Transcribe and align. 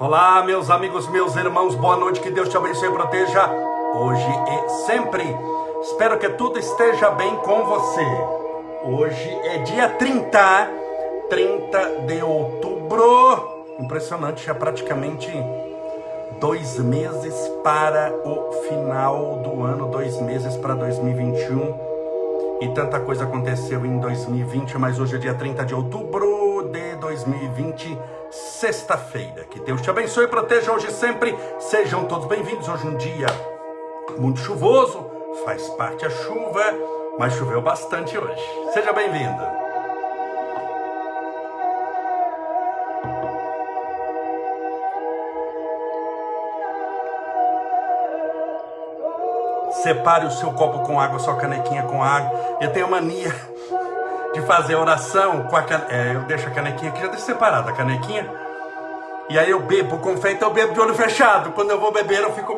Olá, 0.00 0.44
meus 0.44 0.70
amigos, 0.70 1.08
meus 1.08 1.34
irmãos, 1.34 1.74
boa 1.74 1.96
noite, 1.96 2.20
que 2.20 2.30
Deus 2.30 2.48
te 2.48 2.56
abençoe 2.56 2.88
e 2.88 2.92
proteja 2.92 3.50
hoje 3.96 4.28
e 4.48 4.86
sempre. 4.86 5.24
Espero 5.82 6.16
que 6.20 6.28
tudo 6.28 6.56
esteja 6.56 7.10
bem 7.10 7.34
com 7.38 7.64
você. 7.64 8.06
Hoje 8.84 9.28
é 9.42 9.58
dia 9.58 9.88
30, 9.88 10.70
30 11.28 12.06
de 12.06 12.22
outubro. 12.22 13.64
Impressionante, 13.80 14.46
já 14.46 14.54
praticamente 14.54 15.32
dois 16.38 16.78
meses 16.78 17.34
para 17.64 18.14
o 18.24 18.52
final 18.68 19.40
do 19.42 19.64
ano, 19.64 19.88
dois 19.90 20.20
meses 20.20 20.56
para 20.58 20.74
2021. 20.74 21.88
E 22.60 22.68
tanta 22.68 23.00
coisa 23.00 23.24
aconteceu 23.24 23.84
em 23.84 23.98
2020, 23.98 24.78
mas 24.78 25.00
hoje 25.00 25.16
é 25.16 25.18
dia 25.18 25.34
30 25.34 25.64
de 25.64 25.74
outubro 25.74 26.70
de 26.72 26.96
2020, 26.96 27.98
sexta-feira. 28.58 29.44
Que 29.44 29.60
Deus 29.60 29.80
te 29.80 29.88
abençoe 29.88 30.24
e 30.24 30.28
proteja 30.28 30.72
hoje 30.72 30.88
e 30.88 30.92
sempre. 30.92 31.36
Sejam 31.60 32.06
todos 32.06 32.26
bem-vindos. 32.26 32.68
Hoje 32.68 32.86
um 32.86 32.96
dia 32.96 33.26
muito 34.18 34.40
chuvoso, 34.40 35.08
faz 35.44 35.68
parte 35.70 36.04
a 36.04 36.10
chuva, 36.10 36.64
mas 37.18 37.34
choveu 37.34 37.62
bastante 37.62 38.18
hoje. 38.18 38.42
Seja 38.72 38.92
bem-vindo. 38.92 39.58
Separe 49.82 50.26
o 50.26 50.30
seu 50.32 50.52
copo 50.52 50.80
com 50.80 50.98
água, 50.98 51.20
sua 51.20 51.36
canequinha 51.36 51.84
com 51.84 52.02
água. 52.02 52.58
Eu 52.60 52.72
tenho 52.72 52.90
mania 52.90 53.32
de 54.34 54.42
fazer 54.42 54.74
oração 54.74 55.44
com 55.44 55.54
a 55.54 55.62
canequinha. 55.62 55.96
É, 55.96 56.16
eu 56.16 56.22
deixo 56.22 56.48
a 56.48 56.50
canequinha 56.50 56.90
aqui, 56.90 57.00
já 57.00 57.06
deixo 57.06 57.24
separada 57.24 57.70
a 57.70 57.72
canequinha. 57.72 58.47
E 59.30 59.38
aí 59.38 59.50
eu 59.50 59.60
bebo 59.60 59.98
com 59.98 60.16
fé, 60.16 60.32
então 60.32 60.48
eu 60.48 60.54
bebo 60.54 60.72
de 60.72 60.80
olho 60.80 60.94
fechado. 60.94 61.52
Quando 61.52 61.70
eu 61.70 61.78
vou 61.78 61.92
beber, 61.92 62.22
eu 62.22 62.32
fico. 62.32 62.54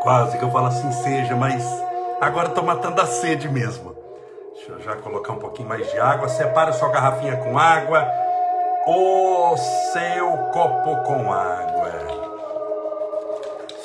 Quase 0.00 0.38
que 0.38 0.44
eu 0.44 0.50
falo 0.50 0.66
assim, 0.68 0.90
seja, 0.92 1.36
mas 1.36 1.62
agora 2.20 2.48
tô 2.48 2.62
matando 2.62 3.02
a 3.02 3.06
sede 3.06 3.48
mesmo. 3.48 3.94
Deixa 4.54 4.72
eu 4.72 4.80
já 4.80 4.96
colocar 4.96 5.34
um 5.34 5.38
pouquinho 5.38 5.68
mais 5.68 5.90
de 5.90 5.98
água. 5.98 6.28
Separe 6.28 6.72
sua 6.72 6.88
garrafinha 6.88 7.36
com 7.36 7.58
água. 7.58 8.08
O 8.86 9.56
seu 9.92 10.30
copo 10.52 10.96
com 11.02 11.32
água. 11.32 12.15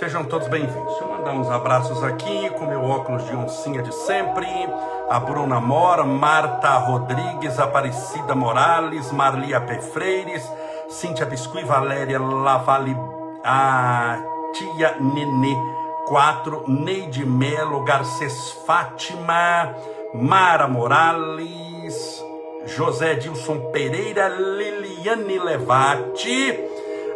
Sejam 0.01 0.25
todos 0.25 0.47
bem-vindos. 0.47 0.87
Deixa 0.87 1.03
eu 1.03 1.09
mandar 1.09 1.31
uns 1.33 1.47
abraços 1.47 2.03
aqui 2.03 2.49
com 2.57 2.65
meu 2.65 2.83
óculos 2.83 3.23
de 3.23 3.35
oncinha 3.35 3.83
de 3.83 3.93
sempre. 3.93 4.47
A 5.07 5.19
Bruna 5.19 5.61
Mora, 5.61 6.03
Marta 6.03 6.75
Rodrigues, 6.79 7.59
Aparecida 7.59 8.33
Morales, 8.33 9.11
Marlia 9.11 9.61
P. 9.61 9.79
Freires, 9.79 10.43
Cíntia 10.89 11.23
Biscuit, 11.23 11.63
Valéria 11.65 12.19
Lavalle, 12.19 12.97
a 13.43 14.19
Tia 14.53 14.95
Nenê 14.99 15.55
4, 16.07 16.63
Neide 16.67 17.23
Melo, 17.23 17.83
Garcês 17.83 18.57
Fátima, 18.65 19.75
Mara 20.15 20.67
Morales, 20.67 22.25
José 22.65 23.13
Dilson 23.13 23.69
Pereira, 23.71 24.29
Liliane 24.29 25.37
Levati, 25.37 26.70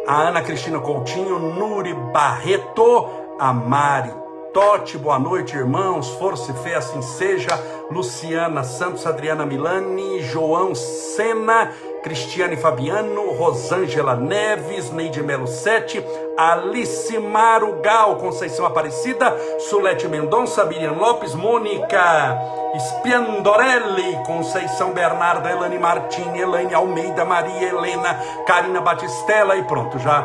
a 0.06 0.28
Ana 0.28 0.40
Cristina 0.40 0.78
Coutinho, 0.78 1.38
Nuri 1.38 1.92
Barreto, 1.92 3.08
a 3.38 3.52
Mari 3.52 4.26
Totti, 4.56 4.96
boa 4.96 5.18
noite, 5.18 5.54
irmãos, 5.54 6.08
força 6.12 6.50
e 6.50 6.54
fé, 6.54 6.76
assim 6.76 7.02
seja, 7.02 7.50
Luciana 7.90 8.64
Santos, 8.64 9.06
Adriana 9.06 9.44
Milani, 9.44 10.22
João 10.22 10.74
Sena, 10.74 11.72
Cristiane 12.02 12.56
Fabiano, 12.56 13.32
Rosângela 13.32 14.16
Neves, 14.16 14.90
Neide 14.92 15.22
Melo 15.22 15.46
Sete, 15.46 16.02
Alice 16.38 17.18
Marugal, 17.18 18.16
Conceição 18.16 18.64
Aparecida, 18.64 19.36
Sulete 19.58 20.08
Mendonça, 20.08 20.64
Miriam 20.64 20.92
Lopes, 20.92 21.34
Mônica 21.34 22.38
Spiandorelli, 22.78 24.22
Conceição 24.24 24.92
Bernarda, 24.92 25.50
Elane 25.50 25.78
Martini, 25.78 26.40
Elaine 26.40 26.74
Almeida, 26.74 27.24
Maria 27.24 27.68
Helena, 27.68 28.14
Karina 28.46 28.80
Batistella 28.80 29.56
e 29.56 29.64
pronto, 29.64 29.98
já 29.98 30.22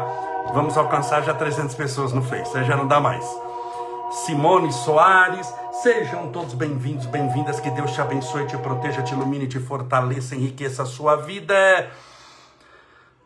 vamos 0.54 0.78
alcançar 0.78 1.22
já 1.24 1.34
300 1.34 1.76
pessoas 1.76 2.14
no 2.14 2.22
Face, 2.22 2.64
já 2.64 2.76
não 2.76 2.88
dá 2.88 3.00
mais. 3.00 3.26
Simone 4.26 4.74
Soares, 4.74 5.54
sejam 5.82 6.32
todos 6.32 6.54
bem-vindos, 6.54 7.06
bem-vindas, 7.06 7.60
que 7.60 7.70
Deus 7.70 7.92
te 7.92 8.02
abençoe, 8.02 8.46
te 8.46 8.58
proteja, 8.58 9.02
te 9.02 9.14
ilumine, 9.14 9.48
te 9.48 9.60
fortaleça, 9.60 10.36
enriqueça 10.36 10.84
a 10.84 10.86
sua 10.86 11.16
vida, 11.16 11.90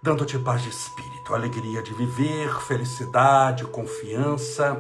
dando-te 0.02 0.38
paz 0.38 0.62
de 0.62 0.70
espírito, 0.70 1.34
alegria 1.34 1.82
de 1.82 1.92
viver, 1.96 2.54
felicidade, 2.62 3.66
confiança 3.66 4.80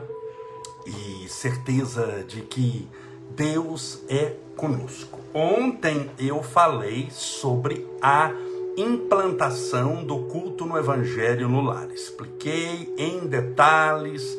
e 0.85 1.27
certeza 1.27 2.23
de 2.27 2.41
que 2.41 2.87
Deus 3.31 4.03
é 4.09 4.33
conosco. 4.55 5.19
Ontem 5.33 6.09
eu 6.17 6.41
falei 6.41 7.09
sobre 7.11 7.85
a 8.01 8.31
implantação 8.77 10.03
do 10.03 10.19
culto 10.25 10.65
no 10.65 10.77
Evangelho 10.77 11.47
no 11.47 11.61
lar. 11.61 11.89
Expliquei 11.91 12.93
em 12.97 13.27
detalhes 13.27 14.37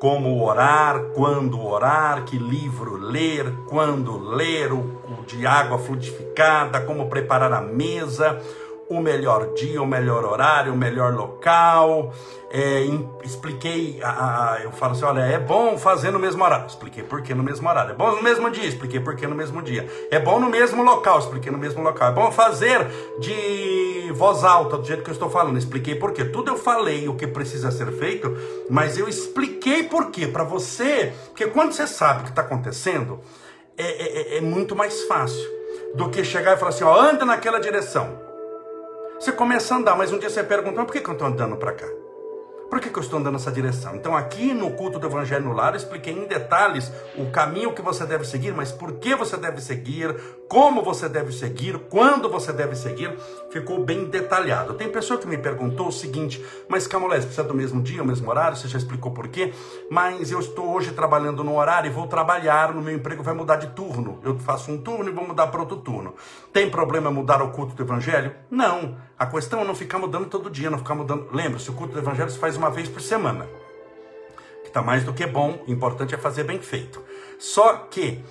como 0.00 0.44
orar, 0.44 1.02
quando 1.14 1.64
orar, 1.64 2.24
que 2.24 2.36
livro 2.36 2.96
ler, 2.96 3.50
quando 3.68 4.18
ler, 4.18 4.72
o, 4.72 5.00
de 5.26 5.46
água 5.46 5.78
fluidificada, 5.78 6.80
como 6.82 7.08
preparar 7.08 7.52
a 7.52 7.60
mesa, 7.62 8.38
o 8.88 9.00
melhor 9.00 9.54
dia, 9.54 9.80
o 9.80 9.86
melhor 9.86 10.24
horário, 10.24 10.72
o 10.72 10.76
melhor 10.76 11.14
local. 11.14 12.12
É, 12.50 12.86
expliquei, 13.24 14.00
a, 14.02 14.52
a, 14.52 14.62
eu 14.62 14.70
falo 14.72 14.92
assim: 14.92 15.04
olha, 15.04 15.20
é 15.20 15.38
bom 15.38 15.76
fazer 15.76 16.10
no 16.10 16.18
mesmo 16.18 16.44
horário. 16.44 16.66
Expliquei 16.66 17.02
por 17.02 17.22
que 17.22 17.34
no 17.34 17.42
mesmo 17.42 17.68
horário. 17.68 17.92
É 17.92 17.94
bom 17.94 18.12
no 18.12 18.22
mesmo 18.22 18.50
dia. 18.50 18.66
Expliquei 18.66 19.00
por 19.00 19.16
que 19.16 19.26
no 19.26 19.34
mesmo 19.34 19.62
dia. 19.62 19.88
É 20.10 20.18
bom 20.18 20.38
no 20.38 20.48
mesmo 20.48 20.82
local. 20.82 21.18
Expliquei 21.18 21.50
no 21.50 21.58
mesmo 21.58 21.82
local. 21.82 22.10
É 22.10 22.12
bom 22.12 22.30
fazer 22.30 22.86
de 23.18 24.12
voz 24.14 24.44
alta, 24.44 24.76
do 24.76 24.84
jeito 24.84 25.02
que 25.02 25.10
eu 25.10 25.14
estou 25.14 25.30
falando. 25.30 25.58
Expliquei 25.58 25.94
por 25.96 26.12
quê. 26.12 26.24
Tudo 26.24 26.52
eu 26.52 26.56
falei 26.56 27.08
o 27.08 27.14
que 27.14 27.26
precisa 27.26 27.70
ser 27.70 27.90
feito, 27.92 28.36
mas 28.70 28.98
eu 28.98 29.08
expliquei 29.08 29.84
por 29.84 30.10
quê. 30.10 30.26
Para 30.26 30.44
você, 30.44 31.12
porque 31.26 31.46
quando 31.46 31.72
você 31.72 31.86
sabe 31.86 32.20
o 32.20 32.24
que 32.24 32.30
está 32.30 32.42
acontecendo, 32.42 33.20
é, 33.76 33.84
é, 33.84 34.34
é, 34.34 34.38
é 34.38 34.40
muito 34.40 34.76
mais 34.76 35.04
fácil 35.04 35.44
do 35.94 36.08
que 36.08 36.24
chegar 36.24 36.54
e 36.54 36.56
falar 36.56 36.70
assim: 36.70 36.84
ó, 36.84 37.00
anda 37.00 37.24
naquela 37.24 37.58
direção. 37.58 38.23
Você 39.18 39.32
começa 39.32 39.74
a 39.74 39.78
andar, 39.78 39.96
mas 39.96 40.12
um 40.12 40.18
dia 40.18 40.28
você 40.28 40.42
pergunta, 40.42 40.76
mas 40.76 40.86
por 40.86 40.92
que, 40.92 41.08
eu 41.08 41.12
estou 41.12 41.26
andando 41.26 41.56
para 41.56 41.72
cá? 41.72 41.86
Por 42.68 42.80
que, 42.80 42.90
que 42.90 42.98
eu 42.98 43.02
estou 43.02 43.20
andando 43.20 43.34
nessa 43.34 43.52
direção? 43.52 43.94
Então, 43.94 44.16
aqui 44.16 44.52
no 44.52 44.72
culto 44.72 44.98
do 44.98 45.06
Evangelho 45.06 45.44
no 45.44 45.52
Lar, 45.52 45.72
eu 45.72 45.76
expliquei 45.76 46.12
em 46.12 46.26
detalhes 46.26 46.90
o 47.16 47.30
caminho 47.30 47.72
que 47.72 47.80
você 47.80 48.04
deve 48.04 48.24
seguir, 48.24 48.52
mas 48.52 48.72
por 48.72 48.94
que 48.94 49.14
você 49.14 49.36
deve 49.36 49.60
seguir, 49.60 50.14
como 50.48 50.82
você 50.82 51.08
deve 51.08 51.32
seguir, 51.32 51.78
quando 51.90 52.28
você 52.28 52.52
deve 52.52 52.76
seguir, 52.76 53.16
ficou 53.50 53.84
bem 53.84 54.04
detalhado. 54.04 54.74
Tem 54.74 54.88
pessoa 54.88 55.18
que 55.18 55.26
me 55.26 55.38
perguntou 55.38 55.88
o 55.88 55.92
seguinte, 55.92 56.44
mas 56.68 56.86
Camolés, 56.86 57.24
precisa 57.24 57.46
do 57.46 57.54
mesmo 57.54 57.82
dia, 57.82 58.02
o 58.02 58.06
mesmo 58.06 58.28
horário? 58.30 58.56
Você 58.56 58.68
já 58.68 58.78
explicou 58.78 59.12
por 59.12 59.28
quê? 59.28 59.52
Mas 59.90 60.30
eu 60.30 60.38
estou 60.38 60.74
hoje 60.74 60.92
trabalhando 60.92 61.42
no 61.42 61.56
horário 61.56 61.90
e 61.90 61.92
vou 61.92 62.06
trabalhar, 62.06 62.72
no 62.72 62.82
meu 62.82 62.94
emprego 62.94 63.22
vai 63.22 63.34
mudar 63.34 63.56
de 63.56 63.68
turno. 63.68 64.20
Eu 64.22 64.38
faço 64.38 64.70
um 64.70 64.78
turno 64.78 65.08
e 65.08 65.12
vou 65.12 65.26
mudar 65.26 65.46
para 65.48 65.60
outro 65.60 65.78
turno. 65.78 66.14
Tem 66.52 66.70
problema 66.70 67.10
mudar 67.10 67.42
o 67.42 67.50
culto 67.50 67.74
do 67.74 67.82
Evangelho? 67.82 68.34
Não. 68.50 68.96
A 69.18 69.26
questão 69.26 69.60
é 69.60 69.64
não 69.64 69.74
ficar 69.74 69.98
mudando 69.98 70.26
todo 70.26 70.50
dia, 70.50 70.70
não 70.70 70.78
ficar 70.78 70.94
mudando. 70.94 71.28
Lembra-se, 71.32 71.70
o 71.70 71.74
culto 71.74 71.94
do 71.94 71.98
Evangelho 71.98 72.30
se 72.30 72.38
faz 72.38 72.56
uma 72.56 72.70
vez 72.70 72.88
por 72.88 73.00
semana. 73.00 73.46
Que 74.62 74.68
está 74.68 74.82
mais 74.82 75.04
do 75.04 75.12
que 75.12 75.26
bom, 75.26 75.62
o 75.66 75.70
importante 75.72 76.14
é 76.14 76.18
fazer 76.18 76.44
bem 76.44 76.60
feito. 76.60 77.02
Só 77.38 77.74
que 77.90 78.22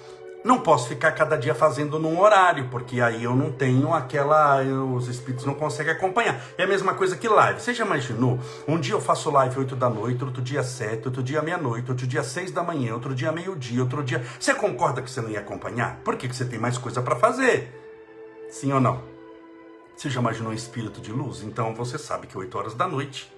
não 0.43 0.59
posso 0.59 0.89
ficar 0.89 1.13
cada 1.13 1.37
dia 1.37 1.55
fazendo 1.55 1.97
num 1.97 2.19
horário, 2.19 2.67
porque 2.69 2.99
aí 2.99 3.23
eu 3.23 3.35
não 3.35 3.51
tenho 3.51 3.93
aquela. 3.93 4.61
Os 4.61 5.07
espíritos 5.07 5.45
não 5.45 5.53
conseguem 5.53 5.93
acompanhar. 5.93 6.39
É 6.57 6.63
a 6.63 6.67
mesma 6.67 6.93
coisa 6.93 7.15
que 7.15 7.27
live. 7.27 7.61
Você 7.61 7.73
já 7.73 7.85
imaginou? 7.85 8.39
Um 8.67 8.77
dia 8.77 8.93
eu 8.93 9.01
faço 9.01 9.31
live 9.31 9.59
8 9.59 9.75
da 9.75 9.89
noite, 9.89 10.23
outro 10.23 10.41
dia 10.41 10.61
7, 10.61 11.07
outro 11.07 11.23
dia 11.23 11.41
meia-noite, 11.41 11.89
outro 11.89 12.05
dia 12.05 12.23
6 12.23 12.51
da 12.51 12.61
manhã, 12.61 12.93
outro 12.93 13.15
dia 13.15 13.31
meio-dia, 13.31 13.81
outro 13.81 14.03
dia. 14.03 14.23
Você 14.39 14.53
concorda 14.53 15.01
que 15.01 15.09
você 15.09 15.21
não 15.21 15.29
ia 15.29 15.39
acompanhar? 15.39 16.01
Por 16.03 16.17
que 16.17 16.27
você 16.27 16.43
tem 16.43 16.59
mais 16.59 16.77
coisa 16.77 17.01
para 17.01 17.15
fazer? 17.15 17.79
Sim 18.49 18.73
ou 18.73 18.81
não? 18.81 19.01
Você 19.95 20.09
já 20.09 20.19
imaginou 20.19 20.51
um 20.51 20.55
espírito 20.55 20.99
de 20.99 21.11
luz? 21.11 21.41
Então 21.43 21.73
você 21.73 21.97
sabe 21.97 22.27
que 22.27 22.37
8 22.37 22.57
horas 22.57 22.73
da 22.73 22.87
noite, 22.87 23.32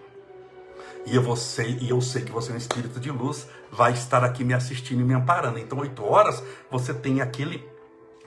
e 1.05 1.15
eu, 1.15 1.35
sei, 1.35 1.77
e 1.81 1.89
eu 1.89 2.01
sei 2.01 2.23
que 2.23 2.31
você 2.31 2.51
é 2.51 2.55
um 2.55 2.57
espírito 2.57 2.99
de 2.99 3.11
luz, 3.11 3.47
vai 3.71 3.93
estar 3.93 4.23
aqui 4.23 4.43
me 4.43 4.53
assistindo 4.53 5.01
e 5.01 5.03
me 5.03 5.13
amparando. 5.13 5.59
Então, 5.59 5.79
8 5.79 6.03
horas, 6.03 6.43
você 6.69 6.93
tem 6.93 7.21
aquele 7.21 7.67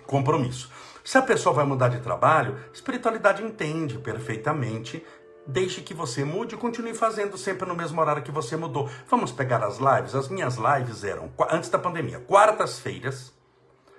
compromisso. 0.07 0.71
Se 1.05 1.17
a 1.17 1.23
pessoa 1.23 1.55
vai 1.55 1.65
mudar 1.65 1.89
de 1.89 2.01
trabalho, 2.01 2.57
espiritualidade 2.73 3.43
entende 3.43 3.99
perfeitamente 3.99 5.03
Deixe 5.51 5.81
que 5.81 5.95
você 5.95 6.27
mude 6.27 6.55
e 6.55 6.59
continue 6.59 6.93
fazendo 6.93 7.39
sempre 7.39 7.67
no 7.67 7.75
mesmo 7.75 7.99
horário 7.99 8.23
que 8.23 8.31
você 8.31 8.55
mudou. 8.55 8.87
Vamos 9.09 9.33
pegar 9.33 9.65
as 9.65 9.79
lives. 9.79 10.15
As 10.15 10.29
minhas 10.29 10.57
lives 10.57 11.05
eram, 11.05 11.33
antes 11.51 11.71
da 11.71 11.79
pandemia, 11.79 12.21
quartas-feiras. 12.21 13.33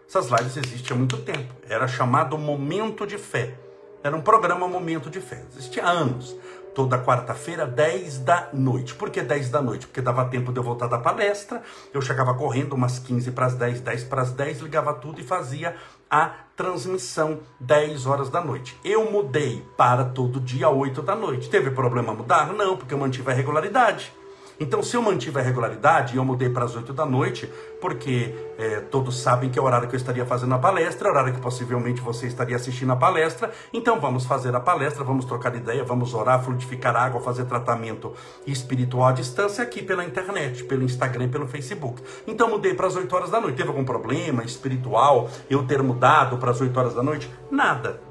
Essas 0.08 0.28
lives 0.28 0.56
existem 0.58 0.96
há 0.96 0.96
muito 0.96 1.18
tempo. 1.18 1.52
Era 1.68 1.88
chamado 1.88 2.38
Momento 2.38 3.08
de 3.08 3.18
Fé. 3.18 3.56
Era 4.04 4.16
um 4.16 4.22
programa 4.22 4.68
Momento 4.68 5.10
de 5.10 5.20
Fé. 5.20 5.44
Existia 5.50 5.86
há 5.86 5.90
anos. 5.90 6.38
Toda 6.74 6.98
quarta-feira, 6.98 7.66
10 7.66 8.20
da 8.20 8.50
noite. 8.54 8.96
Por 8.96 9.10
que 9.10 9.22
10 9.22 9.50
da 9.50 9.62
noite? 9.62 9.88
Porque 9.88 10.02
dava 10.02 10.26
tempo 10.26 10.52
de 10.52 10.60
eu 10.60 10.64
voltar 10.64 10.88
da 10.88 10.98
palestra. 10.98 11.62
Eu 11.94 12.02
chegava 12.02 12.34
correndo 12.34 12.74
umas 12.74 13.00
15 13.00 13.32
para 13.32 13.48
as 13.48 13.56
10, 13.56 13.82
10 13.82 14.04
para 14.06 14.22
as 14.22 14.32
10, 14.32 14.60
ligava 14.60 14.94
tudo 14.94 15.20
e 15.20 15.24
fazia 15.24 15.76
a 16.10 16.32
transmissão 16.56 17.40
10 17.60 18.06
horas 18.06 18.30
da 18.30 18.42
noite. 18.42 18.78
Eu 18.84 19.12
mudei 19.12 19.66
para 19.78 20.04
todo 20.06 20.40
dia 20.40 20.70
8 20.70 21.02
da 21.02 21.16
noite. 21.16 21.50
Teve 21.50 21.72
problema 21.72 22.14
mudar? 22.14 22.54
Não, 22.54 22.78
porque 22.78 22.94
eu 22.94 22.98
mantive 22.98 23.32
a 23.32 23.34
regularidade. 23.34 24.14
Então, 24.60 24.84
se 24.84 24.96
eu 24.98 25.02
mantive 25.02 25.40
a 25.40 25.42
regularidade, 25.42 26.18
eu 26.18 26.26
mudei 26.26 26.50
para 26.50 26.66
as 26.66 26.76
8 26.76 26.92
da 26.92 27.06
noite, 27.06 27.50
porque 27.80 28.36
é, 28.58 28.82
todos 28.82 29.18
sabem 29.18 29.50
que 29.50 29.58
é 29.58 29.62
o 29.62 29.66
horário 29.66 29.88
que 29.88 29.96
eu 29.96 29.98
estaria 29.98 30.26
fazendo 30.26 30.54
a 30.54 30.60
palestra, 30.60 31.08
é 31.08 31.12
o 31.12 31.14
horário 31.14 31.34
que 31.34 31.40
possivelmente 31.40 32.02
você 32.02 32.28
estaria 32.28 32.58
assistindo 32.58 32.92
a 32.92 32.96
palestra. 32.96 33.52
Então, 33.72 34.00
vamos 34.00 34.26
fazer 34.26 34.54
a 34.54 34.60
palestra, 34.60 35.04
vamos 35.04 35.24
trocar 35.24 35.56
ideia, 35.56 35.84
vamos 35.84 36.14
orar, 36.14 36.44
fluidificar 36.44 36.96
água, 36.96 37.22
fazer 37.22 37.46
tratamento 37.46 38.14
espiritual 38.46 39.08
à 39.08 39.12
distância 39.14 39.64
aqui 39.64 39.82
pela 39.82 40.04
internet, 40.04 40.66
pelo 40.66 40.84
Instagram, 40.84 41.30
pelo 41.30 41.48
Facebook. 41.48 42.02
Então, 42.28 42.50
mudei 42.50 42.74
para 42.74 42.88
as 42.88 42.96
8 42.98 43.16
horas 43.16 43.30
da 43.30 43.40
noite. 43.40 43.56
Teve 43.56 43.70
algum 43.70 43.86
problema 43.86 44.44
espiritual 44.44 45.30
eu 45.50 45.64
ter 45.64 45.82
mudado 45.82 46.38
para 46.38 46.52
as 46.52 46.60
8 46.60 46.78
horas 46.78 46.94
da 46.94 47.02
noite? 47.02 47.32
Nada. 47.50 48.02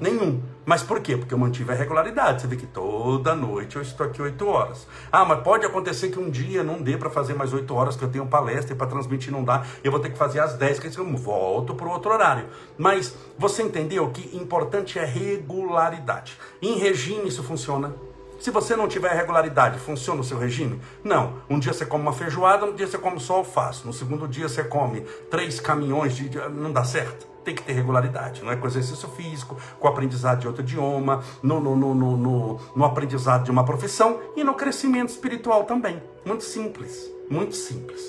Nenhum. 0.00 0.40
Mas 0.66 0.82
por 0.82 1.00
quê? 1.00 1.16
Porque 1.16 1.32
eu 1.32 1.38
mantive 1.38 1.70
a 1.70 1.76
regularidade. 1.76 2.42
Você 2.42 2.48
vê 2.48 2.56
que 2.56 2.66
toda 2.66 3.36
noite 3.36 3.76
eu 3.76 3.82
estou 3.82 4.04
aqui 4.04 4.20
8 4.20 4.48
horas. 4.48 4.84
Ah, 5.12 5.24
mas 5.24 5.40
pode 5.44 5.64
acontecer 5.64 6.08
que 6.08 6.18
um 6.18 6.28
dia 6.28 6.64
não 6.64 6.82
dê 6.82 6.98
para 6.98 7.08
fazer 7.08 7.34
mais 7.34 7.52
8 7.52 7.72
horas, 7.72 7.94
que 7.94 8.02
eu 8.02 8.10
tenho 8.10 8.26
palestra 8.26 8.74
e 8.74 8.76
para 8.76 8.88
transmitir 8.88 9.32
não 9.32 9.44
dá. 9.44 9.64
Eu 9.84 9.92
vou 9.92 10.00
ter 10.00 10.10
que 10.10 10.18
fazer 10.18 10.40
às 10.40 10.54
10, 10.54 10.80
que 10.80 10.98
eu 10.98 11.16
volto 11.16 11.72
para 11.76 11.88
outro 11.88 12.10
horário. 12.10 12.46
Mas 12.76 13.14
você 13.38 13.62
entendeu 13.62 14.10
que 14.10 14.36
importante 14.36 14.98
é 14.98 15.04
regularidade. 15.04 16.36
Em 16.60 16.76
regime 16.76 17.28
isso 17.28 17.44
funciona. 17.44 17.94
Se 18.40 18.50
você 18.50 18.74
não 18.74 18.88
tiver 18.88 19.12
regularidade, 19.12 19.78
funciona 19.78 20.20
o 20.20 20.24
seu 20.24 20.36
regime? 20.36 20.80
Não. 21.04 21.34
Um 21.48 21.60
dia 21.60 21.72
você 21.72 21.86
come 21.86 22.02
uma 22.02 22.12
feijoada, 22.12 22.66
um 22.66 22.74
dia 22.74 22.88
você 22.88 22.98
come 22.98 23.20
só 23.20 23.36
alface. 23.36 23.86
No 23.86 23.92
segundo 23.92 24.26
dia 24.26 24.48
você 24.48 24.64
come 24.64 25.02
três 25.30 25.60
caminhões 25.60 26.16
de. 26.16 26.28
Não 26.50 26.72
dá 26.72 26.82
certo 26.82 27.35
tem 27.46 27.54
que 27.54 27.62
ter 27.62 27.74
regularidade, 27.74 28.42
não 28.42 28.50
é 28.50 28.56
com 28.56 28.66
exercício 28.66 29.08
físico, 29.10 29.56
com 29.78 29.86
aprendizado 29.86 30.40
de 30.40 30.48
outro 30.48 30.62
idioma, 30.62 31.22
no, 31.40 31.60
no, 31.60 31.76
no, 31.76 31.94
no, 31.94 32.60
no 32.74 32.84
aprendizado 32.84 33.44
de 33.44 33.52
uma 33.52 33.64
profissão 33.64 34.20
e 34.34 34.42
no 34.42 34.52
crescimento 34.54 35.10
espiritual 35.10 35.62
também. 35.62 36.02
Muito 36.24 36.42
simples, 36.42 37.08
muito 37.30 37.54
simples. 37.54 38.02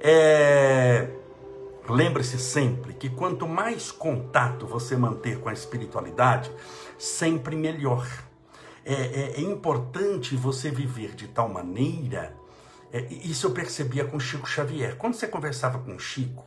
É... 0.00 1.08
Lembre-se 1.88 2.36
sempre 2.38 2.94
que 2.94 3.08
quanto 3.08 3.46
mais 3.46 3.92
contato 3.92 4.66
você 4.66 4.96
manter 4.96 5.38
com 5.38 5.48
a 5.48 5.52
espiritualidade, 5.52 6.50
sempre 6.98 7.54
melhor. 7.54 8.08
É, 8.84 8.94
é, 8.94 9.34
é 9.36 9.40
importante 9.40 10.34
você 10.34 10.70
viver 10.70 11.14
de 11.14 11.28
tal 11.28 11.48
maneira. 11.48 12.34
É, 12.92 13.06
isso 13.10 13.46
eu 13.46 13.50
percebia 13.52 14.04
com 14.04 14.18
Chico 14.18 14.48
Xavier. 14.48 14.96
Quando 14.96 15.14
você 15.14 15.28
conversava 15.28 15.78
com 15.78 15.96
Chico, 15.98 16.44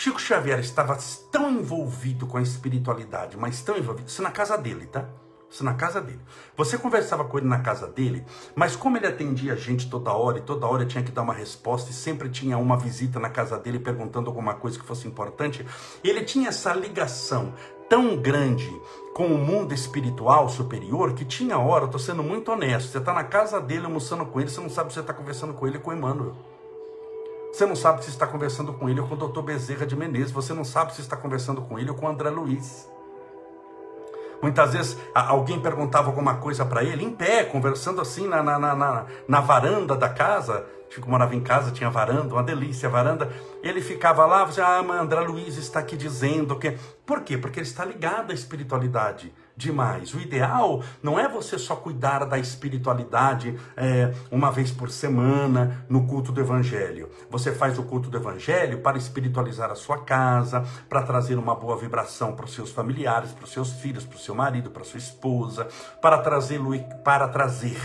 Chico 0.00 0.20
Xavier 0.20 0.60
estava 0.60 0.96
tão 1.32 1.50
envolvido 1.50 2.24
com 2.24 2.38
a 2.38 2.40
espiritualidade, 2.40 3.36
mas 3.36 3.60
tão 3.62 3.76
envolvido, 3.76 4.06
isso 4.06 4.22
na 4.22 4.30
casa 4.30 4.56
dele, 4.56 4.86
tá? 4.86 5.08
Isso 5.50 5.64
na 5.64 5.74
casa 5.74 6.00
dele. 6.00 6.20
Você 6.56 6.78
conversava 6.78 7.24
com 7.24 7.36
ele 7.36 7.48
na 7.48 7.58
casa 7.58 7.88
dele, 7.88 8.24
mas 8.54 8.76
como 8.76 8.96
ele 8.96 9.08
atendia 9.08 9.54
a 9.54 9.56
gente 9.56 9.90
toda 9.90 10.12
hora 10.12 10.38
e 10.38 10.42
toda 10.42 10.68
hora 10.68 10.86
tinha 10.86 11.02
que 11.02 11.10
dar 11.10 11.22
uma 11.22 11.34
resposta 11.34 11.90
e 11.90 11.92
sempre 11.92 12.28
tinha 12.28 12.56
uma 12.56 12.76
visita 12.76 13.18
na 13.18 13.28
casa 13.28 13.58
dele 13.58 13.80
perguntando 13.80 14.30
alguma 14.30 14.54
coisa 14.54 14.78
que 14.78 14.86
fosse 14.86 15.08
importante, 15.08 15.66
ele 16.04 16.22
tinha 16.22 16.50
essa 16.50 16.72
ligação 16.72 17.52
tão 17.88 18.16
grande 18.16 18.70
com 19.12 19.26
o 19.26 19.36
mundo 19.36 19.74
espiritual 19.74 20.48
superior 20.48 21.12
que 21.14 21.24
tinha 21.24 21.58
hora, 21.58 21.88
tô 21.88 21.98
sendo 21.98 22.22
muito 22.22 22.52
honesto, 22.52 22.92
você 22.92 22.98
está 22.98 23.12
na 23.12 23.24
casa 23.24 23.60
dele 23.60 23.86
almoçando 23.86 24.24
com 24.24 24.40
ele, 24.40 24.48
você 24.48 24.60
não 24.60 24.70
sabe 24.70 24.90
se 24.90 24.94
você 24.94 25.00
está 25.00 25.12
conversando 25.12 25.54
com 25.54 25.66
ele 25.66 25.78
ou 25.78 25.82
com 25.82 25.92
Emmanuel. 25.92 26.36
Você 27.52 27.66
não 27.66 27.74
sabe 27.74 28.04
se 28.04 28.10
está 28.10 28.26
conversando 28.26 28.72
com 28.72 28.88
ele 28.88 29.00
ou 29.00 29.08
com 29.08 29.14
o 29.14 29.18
doutor 29.18 29.42
Bezerra 29.42 29.86
de 29.86 29.96
Menezes. 29.96 30.30
Você 30.30 30.52
não 30.52 30.64
sabe 30.64 30.94
se 30.94 31.00
está 31.00 31.16
conversando 31.16 31.62
com 31.62 31.78
ele 31.78 31.90
ou 31.90 31.96
com 31.96 32.06
o 32.06 32.08
André 32.08 32.30
Luiz. 32.30 32.88
Muitas 34.40 34.72
vezes 34.72 34.96
alguém 35.12 35.60
perguntava 35.60 36.06
alguma 36.06 36.36
coisa 36.36 36.64
para 36.64 36.84
ele, 36.84 37.04
em 37.04 37.10
pé, 37.10 37.42
conversando 37.42 38.00
assim 38.00 38.28
na, 38.28 38.40
na, 38.42 38.58
na, 38.58 39.06
na 39.26 39.40
varanda 39.40 39.96
da 39.96 40.08
casa. 40.08 40.64
Chico 40.88 41.10
morava 41.10 41.34
em 41.34 41.40
casa, 41.40 41.70
tinha 41.70 41.90
varanda, 41.90 42.34
uma 42.34 42.42
delícia, 42.42 42.88
varanda. 42.88 43.30
Ele 43.62 43.80
ficava 43.80 44.24
lá, 44.24 44.44
você, 44.44 44.60
ah, 44.60 44.82
mas 44.86 45.00
André 45.00 45.20
Luiz 45.20 45.56
está 45.56 45.80
aqui 45.80 45.96
dizendo 45.96 46.56
que. 46.56 46.78
Por 47.04 47.22
quê? 47.22 47.36
Porque 47.36 47.58
ele 47.58 47.66
está 47.66 47.84
ligado 47.84 48.30
à 48.30 48.34
espiritualidade 48.34 49.32
demais. 49.58 50.14
O 50.14 50.20
ideal 50.20 50.82
não 51.02 51.18
é 51.18 51.28
você 51.28 51.58
só 51.58 51.74
cuidar 51.74 52.24
da 52.24 52.38
espiritualidade 52.38 53.58
é, 53.76 54.14
uma 54.30 54.52
vez 54.52 54.70
por 54.70 54.88
semana 54.88 55.84
no 55.88 56.06
culto 56.06 56.30
do 56.30 56.40
Evangelho. 56.40 57.10
Você 57.28 57.52
faz 57.52 57.76
o 57.78 57.82
culto 57.82 58.08
do 58.08 58.16
Evangelho 58.16 58.78
para 58.78 58.96
espiritualizar 58.96 59.70
a 59.70 59.74
sua 59.74 59.98
casa, 60.04 60.64
para 60.88 61.02
trazer 61.02 61.36
uma 61.36 61.56
boa 61.56 61.76
vibração 61.76 62.32
para 62.32 62.44
os 62.44 62.54
seus 62.54 62.70
familiares, 62.70 63.32
para 63.32 63.44
os 63.44 63.52
seus 63.52 63.72
filhos, 63.72 64.04
para 64.04 64.16
o 64.16 64.20
seu 64.20 64.34
marido, 64.34 64.70
para 64.70 64.84
sua 64.84 64.98
esposa, 64.98 65.66
para 66.00 66.18
trazer, 66.18 66.60
para 67.02 67.26
trazer 67.26 67.80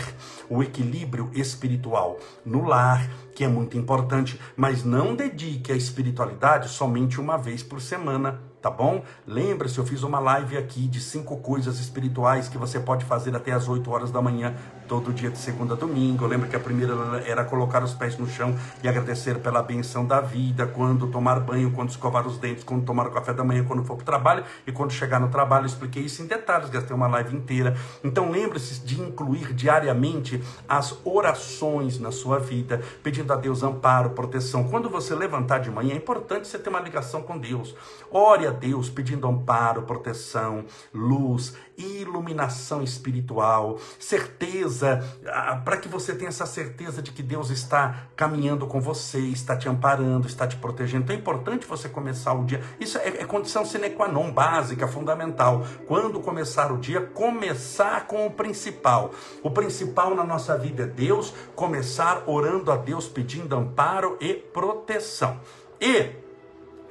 o 0.48 0.62
equilíbrio 0.62 1.30
espiritual 1.34 2.18
no 2.44 2.64
lar, 2.64 3.10
que 3.34 3.42
é 3.42 3.48
muito 3.48 3.76
importante, 3.76 4.40
mas 4.56 4.84
não 4.84 5.16
dedique 5.16 5.72
a 5.72 5.76
espiritualidade 5.76 6.68
somente 6.68 7.20
uma 7.20 7.36
vez 7.36 7.64
por 7.64 7.80
semana 7.80 8.53
tá 8.64 8.70
bom? 8.70 9.04
Lembre-se, 9.26 9.76
eu 9.76 9.84
fiz 9.84 10.02
uma 10.02 10.18
live 10.18 10.56
aqui 10.56 10.88
de 10.88 10.98
cinco 10.98 11.36
coisas 11.36 11.78
espirituais 11.78 12.48
que 12.48 12.56
você 12.56 12.80
pode 12.80 13.04
fazer 13.04 13.36
até 13.36 13.52
as 13.52 13.68
8 13.68 13.90
horas 13.90 14.10
da 14.10 14.22
manhã 14.22 14.54
todo 14.88 15.12
dia 15.12 15.30
de 15.30 15.36
segunda 15.36 15.74
a 15.74 15.76
domingo. 15.76 16.24
Eu 16.24 16.28
lembro 16.28 16.48
que 16.48 16.56
a 16.56 16.60
primeira 16.60 16.94
era 17.26 17.44
colocar 17.44 17.82
os 17.82 17.92
pés 17.92 18.16
no 18.16 18.26
chão 18.26 18.54
e 18.82 18.88
agradecer 18.88 19.38
pela 19.40 19.62
benção 19.62 20.06
da 20.06 20.18
vida, 20.20 20.66
quando 20.66 21.08
tomar 21.08 21.40
banho, 21.40 21.72
quando 21.72 21.90
escovar 21.90 22.26
os 22.26 22.38
dentes, 22.38 22.64
quando 22.64 22.86
tomar 22.86 23.06
o 23.06 23.10
café 23.10 23.34
da 23.34 23.44
manhã, 23.44 23.64
quando 23.64 23.84
for 23.84 23.96
para 23.96 24.02
o 24.02 24.06
trabalho 24.06 24.44
e 24.66 24.72
quando 24.72 24.92
chegar 24.92 25.20
no 25.20 25.28
trabalho. 25.28 25.64
Eu 25.64 25.66
expliquei 25.66 26.02
isso 26.02 26.22
em 26.22 26.26
detalhes, 26.26 26.70
gastei 26.70 26.96
uma 26.96 27.06
live 27.06 27.36
inteira. 27.36 27.76
Então 28.02 28.30
lembre-se 28.30 28.80
de 28.80 28.98
incluir 28.98 29.52
diariamente 29.52 30.42
as 30.66 30.96
orações 31.04 31.98
na 31.98 32.10
sua 32.10 32.38
vida, 32.38 32.80
pedindo 33.02 33.30
a 33.30 33.36
Deus 33.36 33.62
amparo, 33.62 34.10
proteção. 34.10 34.64
Quando 34.64 34.88
você 34.88 35.14
levantar 35.14 35.58
de 35.58 35.70
manhã, 35.70 35.92
é 35.92 35.96
importante 35.96 36.48
você 36.48 36.58
ter 36.58 36.70
uma 36.70 36.80
ligação 36.80 37.22
com 37.22 37.36
Deus. 37.36 37.74
Ore 38.10 38.46
a 38.46 38.53
Deus 38.54 38.88
pedindo 38.88 39.26
amparo, 39.26 39.82
proteção, 39.82 40.64
luz, 40.92 41.54
iluminação 41.76 42.82
espiritual, 42.82 43.78
certeza, 43.98 45.04
ah, 45.26 45.56
para 45.56 45.76
que 45.76 45.88
você 45.88 46.14
tenha 46.14 46.28
essa 46.28 46.46
certeza 46.46 47.02
de 47.02 47.12
que 47.12 47.22
Deus 47.22 47.50
está 47.50 48.06
caminhando 48.16 48.66
com 48.66 48.80
você, 48.80 49.18
está 49.18 49.56
te 49.56 49.68
amparando, 49.68 50.26
está 50.26 50.46
te 50.46 50.56
protegendo. 50.56 51.04
Então 51.04 51.16
é 51.16 51.18
importante 51.18 51.66
você 51.66 51.88
começar 51.88 52.32
o 52.32 52.44
dia. 52.44 52.62
Isso 52.78 52.98
é, 52.98 53.08
é 53.08 53.24
condição 53.24 53.64
sine 53.64 53.90
qua 53.90 54.08
non, 54.08 54.30
básica, 54.30 54.86
fundamental. 54.86 55.66
Quando 55.86 56.20
começar 56.20 56.72
o 56.72 56.78
dia, 56.78 57.00
começar 57.00 58.06
com 58.06 58.26
o 58.26 58.30
principal. 58.30 59.10
O 59.42 59.50
principal 59.50 60.14
na 60.14 60.24
nossa 60.24 60.56
vida 60.56 60.84
é 60.84 60.86
Deus, 60.86 61.34
começar 61.54 62.22
orando 62.26 62.70
a 62.70 62.76
Deus, 62.76 63.08
pedindo 63.08 63.56
amparo 63.56 64.16
e 64.20 64.34
proteção. 64.34 65.40
E 65.80 66.10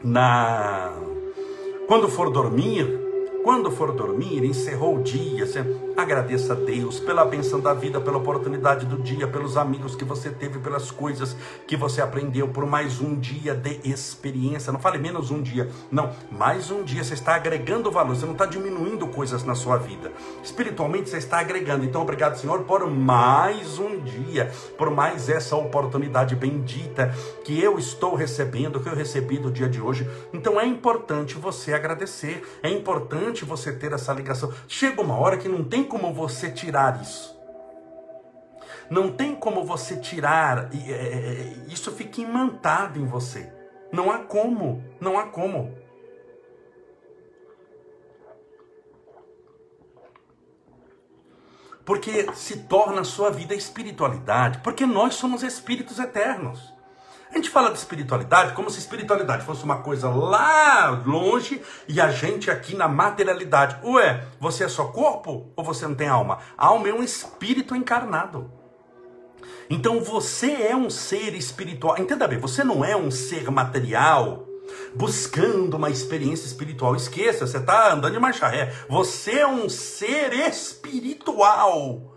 na 0.03 0.91
quando 1.87 2.07
for 2.07 2.29
dormir, 2.29 2.87
quando 3.43 3.69
for 3.71 3.91
dormir, 3.91 4.43
encerrou 4.43 4.97
o 4.97 5.03
dia, 5.03 5.45
agradeça 5.95 6.53
a 6.53 6.55
Deus 6.55 7.00
pela 7.00 7.23
benção 7.25 7.59
da 7.59 7.73
vida, 7.73 8.01
pela 8.01 8.17
oportunidade 8.17 8.85
do 8.85 8.97
dia, 8.97 9.27
pelos 9.27 9.57
amigos 9.57 9.95
que 9.95 10.03
você 10.03 10.29
teve, 10.29 10.59
pelas 10.59 10.89
coisas 10.89 11.35
que 11.67 11.77
você 11.77 12.01
aprendeu, 12.01 12.47
por 12.47 12.65
mais 12.65 13.00
um 13.00 13.15
dia 13.15 13.53
de 13.53 13.79
experiência. 13.83 14.73
Não 14.73 14.79
fale 14.79 14.97
menos 14.97 15.29
um 15.29 15.41
dia, 15.41 15.69
não, 15.91 16.12
mais 16.31 16.71
um 16.71 16.83
dia. 16.83 17.03
Você 17.03 17.13
está 17.13 17.35
agregando 17.35 17.91
valor, 17.91 18.15
você 18.15 18.25
não 18.25 18.33
está 18.33 18.45
diminuindo 18.45 19.07
coisas 19.07 19.43
na 19.43 19.55
sua 19.55 19.77
vida. 19.77 20.12
Espiritualmente 20.43 21.09
você 21.09 21.17
está 21.17 21.39
agregando. 21.39 21.85
Então, 21.85 22.01
obrigado, 22.01 22.38
Senhor, 22.38 22.62
por 22.63 22.89
mais 22.89 23.77
um 23.77 24.00
dia, 24.00 24.51
por 24.77 24.89
mais 24.89 25.29
essa 25.29 25.55
oportunidade 25.55 26.35
bendita 26.35 27.13
que 27.43 27.59
eu 27.62 27.77
estou 27.77 28.15
recebendo, 28.15 28.79
que 28.79 28.89
eu 28.89 28.95
recebi 28.95 29.38
do 29.38 29.51
dia 29.51 29.69
de 29.69 29.79
hoje. 29.79 30.09
Então, 30.33 30.59
é 30.59 30.65
importante 30.65 31.35
você 31.35 31.73
agradecer, 31.73 32.43
é 32.63 32.69
importante 32.69 33.45
você 33.45 33.71
ter 33.71 33.93
essa 33.93 34.12
ligação. 34.13 34.51
Chega 34.67 35.01
uma 35.01 35.19
hora 35.19 35.38
que 35.38 35.47
não 35.47 35.63
tem 35.63 35.82
como 35.85 36.13
você 36.13 36.51
tirar 36.51 37.01
isso. 37.01 37.33
Não 38.89 39.11
tem 39.11 39.35
como 39.35 39.63
você 39.63 39.97
tirar, 39.97 40.69
é, 40.73 40.91
é, 40.91 40.93
é, 40.93 41.43
isso 41.67 41.91
fica 41.91 42.21
imantado 42.21 42.99
em 42.99 43.05
você. 43.05 43.51
Não 43.91 44.11
há 44.11 44.19
como, 44.19 44.83
não 44.99 45.17
há 45.17 45.27
como. 45.27 45.77
Porque 51.85 52.31
se 52.33 52.63
torna 52.63 53.01
a 53.01 53.05
sua 53.05 53.29
vida 53.29 53.53
espiritualidade, 53.53 54.59
porque 54.59 54.85
nós 54.85 55.15
somos 55.15 55.43
espíritos 55.43 55.99
eternos. 55.99 56.72
A 57.33 57.37
gente 57.37 57.49
fala 57.49 57.71
de 57.71 57.79
espiritualidade 57.79 58.53
como 58.53 58.69
se 58.69 58.77
espiritualidade 58.77 59.43
fosse 59.43 59.63
uma 59.63 59.77
coisa 59.77 60.07
lá 60.07 61.01
longe 61.03 61.59
e 61.87 61.99
a 61.99 62.11
gente 62.11 62.51
aqui 62.51 62.75
na 62.75 62.87
materialidade. 62.87 63.75
Ué, 63.83 64.23
você 64.39 64.65
é 64.65 64.67
só 64.67 64.85
corpo 64.85 65.51
ou 65.55 65.63
você 65.63 65.87
não 65.87 65.95
tem 65.95 66.07
alma? 66.07 66.37
A 66.55 66.67
alma 66.67 66.89
é 66.89 66.93
um 66.93 67.01
espírito 67.01 67.75
encarnado. 67.75 68.51
Então 69.67 69.99
você 70.03 70.51
é 70.51 70.75
um 70.75 70.91
ser 70.91 71.33
espiritual. 71.33 71.97
Entenda 71.97 72.27
bem, 72.27 72.37
você 72.37 72.63
não 72.63 72.85
é 72.85 72.95
um 72.95 73.09
ser 73.09 73.49
material 73.49 74.47
buscando 74.93 75.75
uma 75.75 75.89
experiência 75.89 76.45
espiritual. 76.45 76.95
Esqueça, 76.95 77.47
você 77.47 77.57
está 77.57 77.93
andando 77.93 78.13
de 78.13 78.19
marcha 78.19 78.47
ré. 78.47 78.71
Você 78.87 79.39
é 79.39 79.47
um 79.47 79.67
ser 79.67 80.33
espiritual 80.33 82.12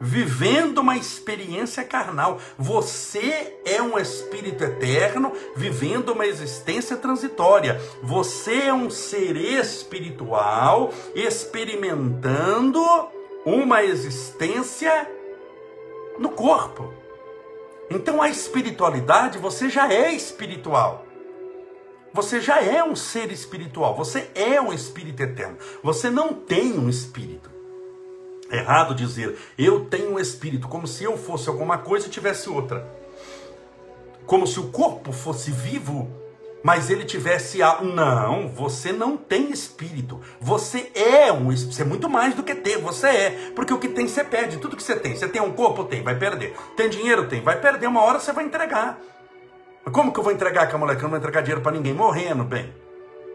vivendo 0.00 0.78
uma 0.78 0.96
experiência 0.96 1.84
carnal. 1.84 2.38
Você 2.58 3.58
é 3.64 3.82
um 3.82 3.98
espírito 3.98 4.64
eterno 4.64 5.32
vivendo 5.54 6.10
uma 6.10 6.26
existência 6.26 6.96
transitória. 6.96 7.78
Você 8.02 8.62
é 8.62 8.74
um 8.74 8.88
ser 8.88 9.36
espiritual 9.36 10.90
experimentando 11.14 12.82
uma 13.44 13.84
existência 13.84 15.08
no 16.18 16.30
corpo. 16.30 16.94
Então 17.90 18.22
a 18.22 18.28
espiritualidade, 18.28 19.38
você 19.38 19.68
já 19.68 19.92
é 19.92 20.12
espiritual. 20.12 21.04
Você 22.12 22.40
já 22.40 22.60
é 22.60 22.82
um 22.82 22.96
ser 22.96 23.30
espiritual, 23.30 23.94
você 23.94 24.28
é 24.34 24.60
um 24.60 24.72
espírito 24.72 25.22
eterno. 25.22 25.58
Você 25.82 26.10
não 26.10 26.34
tem 26.34 26.72
um 26.72 26.88
espírito. 26.88 27.59
Errado 28.50 28.94
dizer 28.94 29.38
eu 29.56 29.84
tenho 29.84 30.14
um 30.14 30.18
espírito, 30.18 30.68
como 30.68 30.86
se 30.86 31.04
eu 31.04 31.16
fosse 31.16 31.48
alguma 31.48 31.78
coisa 31.78 32.06
e 32.06 32.10
tivesse 32.10 32.50
outra. 32.50 32.86
Como 34.26 34.46
se 34.46 34.58
o 34.60 34.68
corpo 34.68 35.12
fosse 35.12 35.50
vivo, 35.50 36.08
mas 36.62 36.90
ele 36.90 37.04
tivesse 37.04 37.62
a. 37.62 37.80
Não, 37.80 38.48
você 38.48 38.92
não 38.92 39.16
tem 39.16 39.50
espírito. 39.50 40.20
Você 40.40 40.90
é 40.94 41.32
um 41.32 41.50
espírito. 41.52 41.76
Você 41.76 41.82
é 41.82 41.86
muito 41.86 42.08
mais 42.08 42.34
do 42.34 42.42
que 42.42 42.54
ter. 42.54 42.78
Você 42.78 43.06
é. 43.06 43.52
Porque 43.54 43.72
o 43.72 43.78
que 43.78 43.88
tem, 43.88 44.06
você 44.06 44.22
perde. 44.22 44.58
Tudo 44.58 44.76
que 44.76 44.82
você 44.82 44.94
tem. 44.94 45.16
Você 45.16 45.26
tem 45.26 45.40
um 45.42 45.52
corpo? 45.52 45.84
Tem, 45.84 46.02
vai 46.02 46.16
perder. 46.16 46.54
Tem 46.76 46.88
dinheiro? 46.88 47.26
Tem, 47.26 47.40
vai 47.40 47.60
perder. 47.60 47.86
Uma 47.86 48.02
hora 48.02 48.20
você 48.20 48.32
vai 48.32 48.44
entregar. 48.44 49.00
Como 49.90 50.12
que 50.12 50.20
eu 50.20 50.24
vou 50.24 50.32
entregar 50.32 50.64
aquela 50.64 50.78
moleque? 50.78 51.00
Eu 51.00 51.04
não 51.04 51.10
vou 51.10 51.18
entregar 51.18 51.40
dinheiro 51.40 51.62
para 51.62 51.72
ninguém. 51.72 51.94
Morrendo, 51.94 52.44
bem 52.44 52.72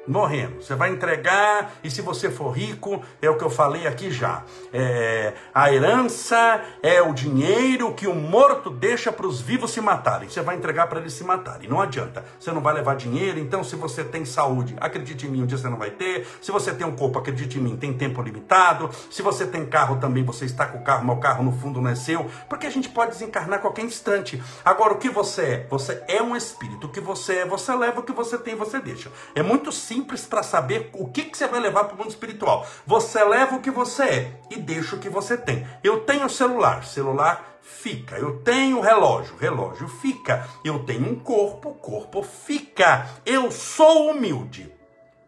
morrendo. 0.08 0.62
Você 0.62 0.76
vai 0.76 0.92
entregar, 0.92 1.74
e 1.84 1.90
se 1.90 2.02
você 2.02 2.30
for 2.30 2.52
rico, 2.52 3.02
é 3.22 3.30
o 3.30 3.38
que 3.38 3.44
eu 3.44 3.50
falei 3.50 3.88
aqui 3.88 4.12
já. 4.12 4.44
É, 4.72 5.34
a 5.54 5.72
herança 5.72 6.62
é 6.82 7.02
o 7.02 7.14
dinheiro 7.14 7.94
que 7.94 8.08
o 8.08 8.16
morto 8.16 8.70
deixa 8.70 9.12
para 9.12 9.28
os 9.28 9.42
vivos 9.42 9.72
se 9.72 9.82
matarem. 9.82 10.30
Você 10.30 10.42
vai 10.42 10.56
entregar 10.56 10.88
para 10.88 11.00
eles 11.00 11.14
se 11.14 11.24
matarem. 11.24 11.70
Não 11.70 11.82
adianta. 11.82 12.24
Você 12.40 12.52
não 12.52 12.62
vai 12.62 12.74
levar 12.74 12.96
dinheiro, 12.96 13.40
então 13.40 13.64
se 13.64 13.76
você 13.76 14.04
tem 14.04 14.26
saúde, 14.26 14.76
acredite 14.80 15.26
em 15.26 15.30
mim, 15.30 15.44
um 15.44 15.46
dia 15.46 15.58
você 15.58 15.70
não 15.70 15.78
vai 15.78 15.92
ter. 15.92 16.28
Se 16.42 16.52
você 16.52 16.74
tem 16.74 16.86
um 16.86 16.96
corpo, 16.96 17.20
acredite 17.20 17.58
em 17.58 17.62
mim, 17.62 17.76
tem 17.76 17.94
tempo 17.94 18.22
limitado. 18.22 18.90
Se 19.10 19.22
você 19.22 19.46
tem 19.46 19.66
carro 19.66 19.98
também, 19.98 20.24
você 20.24 20.46
está 20.46 20.66
com 20.66 20.80
o 20.80 20.84
carro, 20.84 21.06
mas 21.06 21.18
o 21.18 21.20
carro 21.20 21.44
no 21.44 21.52
fundo 21.52 21.82
não 21.82 21.90
é 21.90 21.96
seu. 21.96 22.30
Porque 22.48 22.68
a 22.68 22.70
gente 22.70 22.90
pode 22.90 23.12
desencarnar 23.12 23.60
a 23.60 23.62
qualquer 23.62 23.84
instante. 23.84 24.42
Agora, 24.64 24.94
o 24.94 24.98
que 24.98 25.10
você 25.10 25.42
é? 25.42 25.68
Você 25.70 26.04
é 26.08 26.22
um 26.22 26.36
espírito. 26.36 26.88
O 26.88 26.90
que 26.90 27.00
você 27.00 27.38
é, 27.38 27.46
você 27.46 27.74
leva. 27.74 28.00
O 28.00 28.04
que 28.04 28.12
você 28.12 28.38
tem, 28.38 28.56
você 28.56 28.80
deixa. 28.80 29.12
É 29.34 29.42
muito 29.42 29.72
simples 29.72 29.95
simples 29.96 30.26
para 30.26 30.44
saber 30.44 30.90
o 30.94 31.08
que, 31.08 31.24
que 31.24 31.38
você 31.38 31.48
vai 31.48 31.60
levar 31.60 31.86
para 31.86 31.96
o 31.96 31.98
mundo 31.98 32.10
espiritual. 32.10 32.68
Você 32.86 33.24
leva 33.24 33.56
o 33.56 33.62
que 33.62 33.72
você 33.72 34.04
é 34.04 34.32
e 34.52 34.58
deixa 34.58 34.96
o 34.96 35.00
que 35.00 35.10
você 35.10 35.38
tem. 35.38 35.66
Eu 35.82 36.02
tenho 36.02 36.30
celular, 36.30 36.84
celular 36.84 37.58
fica. 37.62 38.18
Eu 38.18 38.40
tenho 38.42 38.82
relógio, 38.82 39.38
relógio 39.38 39.88
fica. 39.88 40.46
Eu 40.64 40.80
tenho 40.80 41.10
um 41.10 41.16
corpo, 41.16 41.74
corpo 41.76 42.22
fica. 42.24 43.08
Eu 43.26 43.50
sou 43.52 44.12
humilde. 44.12 44.74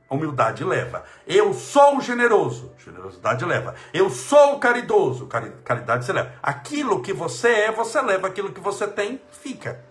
Humildade 0.09 0.63
leva. 0.63 1.03
Eu 1.25 1.53
sou 1.53 2.01
generoso. 2.01 2.73
Generosidade 2.83 3.45
leva. 3.45 3.73
Eu 3.93 4.09
sou 4.09 4.59
caridoso. 4.59 5.27
Caridade 5.63 6.05
você 6.05 6.13
leva. 6.13 6.33
Aquilo 6.43 7.01
que 7.01 7.13
você 7.13 7.49
é, 7.49 7.71
você 7.71 8.01
leva. 8.01 8.27
Aquilo 8.27 8.51
que 8.51 8.59
você 8.59 8.85
tem, 8.87 9.21
fica. 9.31 9.83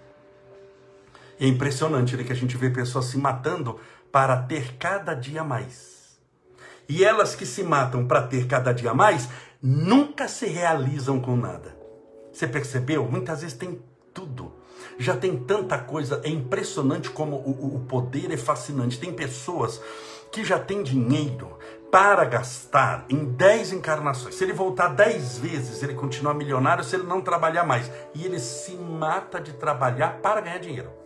É 1.39 1.47
impressionante 1.47 2.17
né, 2.17 2.25
que 2.25 2.33
a 2.33 2.37
gente 2.37 2.57
vê 2.57 2.71
pessoas 2.71 3.07
se 3.07 3.19
matando 3.19 3.79
para 4.11 4.37
ter 4.37 4.77
cada 4.79 5.15
dia 5.15 5.45
mais. 5.45 6.19
E 6.89 7.05
elas 7.05 7.35
que 7.35 7.45
se 7.45 7.63
matam 7.63 8.07
para 8.07 8.23
ter 8.23 8.47
cada 8.47 8.73
dia 8.73 8.95
mais, 8.95 9.29
nunca 9.61 10.29
se 10.29 10.47
realizam 10.47 11.21
com 11.21 11.37
nada. 11.37 11.77
Você 12.33 12.47
percebeu? 12.47 13.05
Muitas 13.11 13.43
vezes 13.43 13.57
tem 13.57 13.81
tudo. 14.15 14.53
Já 14.99 15.17
tem 15.17 15.37
tanta 15.37 15.79
coisa, 15.79 16.21
é 16.25 16.29
impressionante 16.29 17.11
como 17.11 17.37
o, 17.37 17.77
o 17.77 17.81
poder 17.81 18.31
é 18.31 18.37
fascinante. 18.37 19.01
Tem 19.01 19.13
pessoas 19.13 19.81
que 20.31 20.45
já 20.45 20.59
têm 20.59 20.83
dinheiro 20.83 21.59
para 21.91 22.25
gastar 22.25 23.05
em 23.09 23.25
10 23.25 23.73
encarnações. 23.73 24.35
Se 24.35 24.45
ele 24.45 24.53
voltar 24.53 24.89
10 24.89 25.39
vezes, 25.39 25.83
ele 25.83 25.95
continua 25.95 26.35
milionário 26.35 26.85
se 26.85 26.95
ele 26.95 27.05
não 27.05 27.21
trabalhar 27.21 27.65
mais. 27.65 27.91
E 28.15 28.25
ele 28.25 28.39
se 28.39 28.73
mata 28.77 29.41
de 29.41 29.55
trabalhar 29.55 30.19
para 30.21 30.41
ganhar 30.41 30.59
dinheiro 30.59 31.06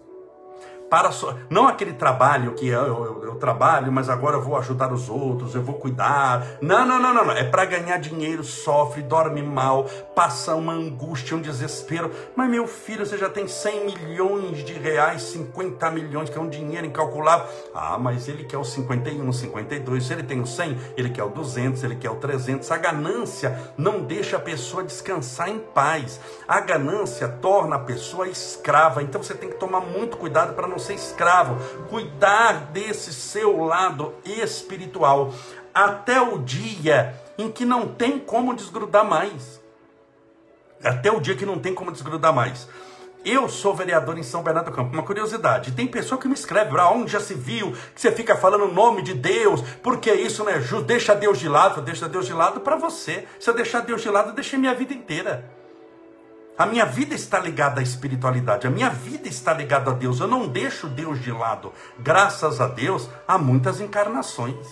para 0.91 1.13
so... 1.13 1.33
não 1.49 1.69
aquele 1.69 1.93
trabalho 1.93 2.53
que 2.55 2.67
eu, 2.67 2.83
eu, 2.83 3.25
eu, 3.25 3.35
trabalho, 3.37 3.93
mas 3.93 4.11
agora 4.11 4.37
eu 4.37 4.43
vou 4.43 4.57
ajudar 4.59 4.93
os 4.93 5.09
outros, 5.09 5.55
eu 5.55 5.63
vou 5.63 5.77
cuidar. 5.77 6.45
Não, 6.61 6.85
não, 6.85 7.01
não, 7.01 7.15
não, 7.15 7.25
não. 7.25 7.33
É 7.33 7.45
para 7.45 7.65
ganhar 7.65 7.97
dinheiro, 7.99 8.43
sofre, 8.43 9.01
dorme 9.01 9.41
mal, 9.41 9.85
passa 10.15 10.55
uma 10.57 10.73
angústia, 10.73 11.37
um 11.37 11.41
desespero. 11.41 12.11
Mas 12.35 12.51
meu 12.51 12.67
filho, 12.67 13.07
você 13.07 13.17
já 13.17 13.31
tem 13.31 13.47
100 13.47 13.87
milhões 13.87 14.65
de 14.65 14.73
reais, 14.75 15.23
50 15.23 15.91
milhões, 15.93 16.29
que 16.29 16.37
é 16.37 16.41
um 16.41 16.49
dinheiro 16.49 16.87
incalculável. 16.87 17.47
Ah, 17.73 17.97
mas 17.97 18.29
ele 18.29 18.45
quer 18.45 18.59
o 18.59 18.65
51, 18.65 19.33
52. 19.33 20.05
Se 20.05 20.13
ele 20.13 20.25
tem 20.25 20.41
o 20.41 20.47
100, 20.47 20.77
ele 20.97 21.11
quer 21.11 21.23
o 21.23 21.31
200, 21.31 21.85
ele 21.85 21.95
quer 21.95 22.11
o 22.11 22.17
300. 22.17 22.71
A 22.71 22.77
ganância 22.77 23.73
não 23.79 24.03
deixa 24.03 24.37
a 24.37 24.41
pessoa 24.41 24.83
descansar 24.83 25.49
em 25.49 25.61
paz. 25.61 26.21
A 26.49 26.61
ganância 26.61 27.29
torna 27.29 27.77
a 27.77 27.79
pessoa 27.79 28.29
escrava. 28.29 29.03
Então 29.03 29.23
você 29.23 29.35
tem 29.35 29.49
que 29.49 29.57
tomar 29.57 29.81
muito 29.81 30.17
cuidado 30.17 30.53
para 30.55 30.67
não 30.67 30.80
ser 30.81 30.95
escravo, 30.95 31.57
cuidar 31.89 32.73
desse 32.73 33.13
seu 33.13 33.65
lado 33.65 34.15
espiritual, 34.25 35.33
até 35.75 36.21
o 36.21 36.39
dia 36.39 37.15
em 37.39 37.51
que 37.51 37.65
não 37.65 37.87
tem 37.87 38.19
como 38.19 38.55
desgrudar 38.55 39.05
mais. 39.05 39.61
Até 40.83 41.11
o 41.13 41.21
dia 41.21 41.37
que 41.37 41.47
não 41.47 41.59
tem 41.59 41.75
como 41.75 41.93
desgrudar 41.93 42.33
mais. 42.33 42.67
Eu 43.25 43.51
sou 43.51 43.75
vereador 43.75 44.17
em 44.17 44.23
São 44.23 44.43
Bernardo 44.43 44.71
do 44.71 44.75
Campo. 44.75 44.95
Uma 44.95 45.03
curiosidade: 45.03 45.73
tem 45.73 45.87
pessoa 45.87 46.19
que 46.19 46.27
me 46.27 46.35
escreve, 46.35 46.79
ah, 46.79 46.91
onde 46.91 47.13
já 47.13 47.21
se 47.21 47.35
viu 47.35 47.73
que 47.95 48.01
você 48.01 48.11
fica 48.11 48.35
falando 48.35 48.65
o 48.65 48.73
nome 48.73 49.03
de 49.03 49.13
Deus, 49.13 49.61
porque 49.83 50.11
isso 50.13 50.43
não 50.43 50.51
é 50.51 50.61
justo, 50.61 50.87
deixa 50.87 51.15
Deus 51.15 51.39
de 51.39 51.49
lado. 51.49 51.83
Deixa 51.83 52.09
Deus 52.09 52.27
de 52.27 52.33
lado 52.33 52.61
para 52.61 52.77
você. 52.77 53.27
Se 53.39 53.51
eu 53.51 53.55
deixar 53.55 53.81
Deus 53.81 54.01
de 54.01 54.09
lado, 54.09 54.31
eu 54.31 54.35
deixei 54.35 54.59
minha 54.59 54.75
vida 54.75 54.95
inteira. 54.95 55.60
A 56.61 56.67
minha 56.67 56.85
vida 56.85 57.14
está 57.14 57.38
ligada 57.38 57.81
à 57.81 57.83
espiritualidade, 57.83 58.67
a 58.67 58.71
minha 58.71 58.90
vida 58.90 59.26
está 59.26 59.55
ligada 59.55 59.93
a 59.93 59.95
Deus. 59.95 60.21
Eu 60.21 60.29
não 60.29 60.47
deixo 60.47 60.88
Deus 60.88 61.19
de 61.19 61.33
lado. 61.33 61.73
Graças 61.99 62.61
a 62.61 62.67
Deus, 62.67 63.09
há 63.26 63.38
muitas 63.38 63.81
encarnações. 63.81 64.69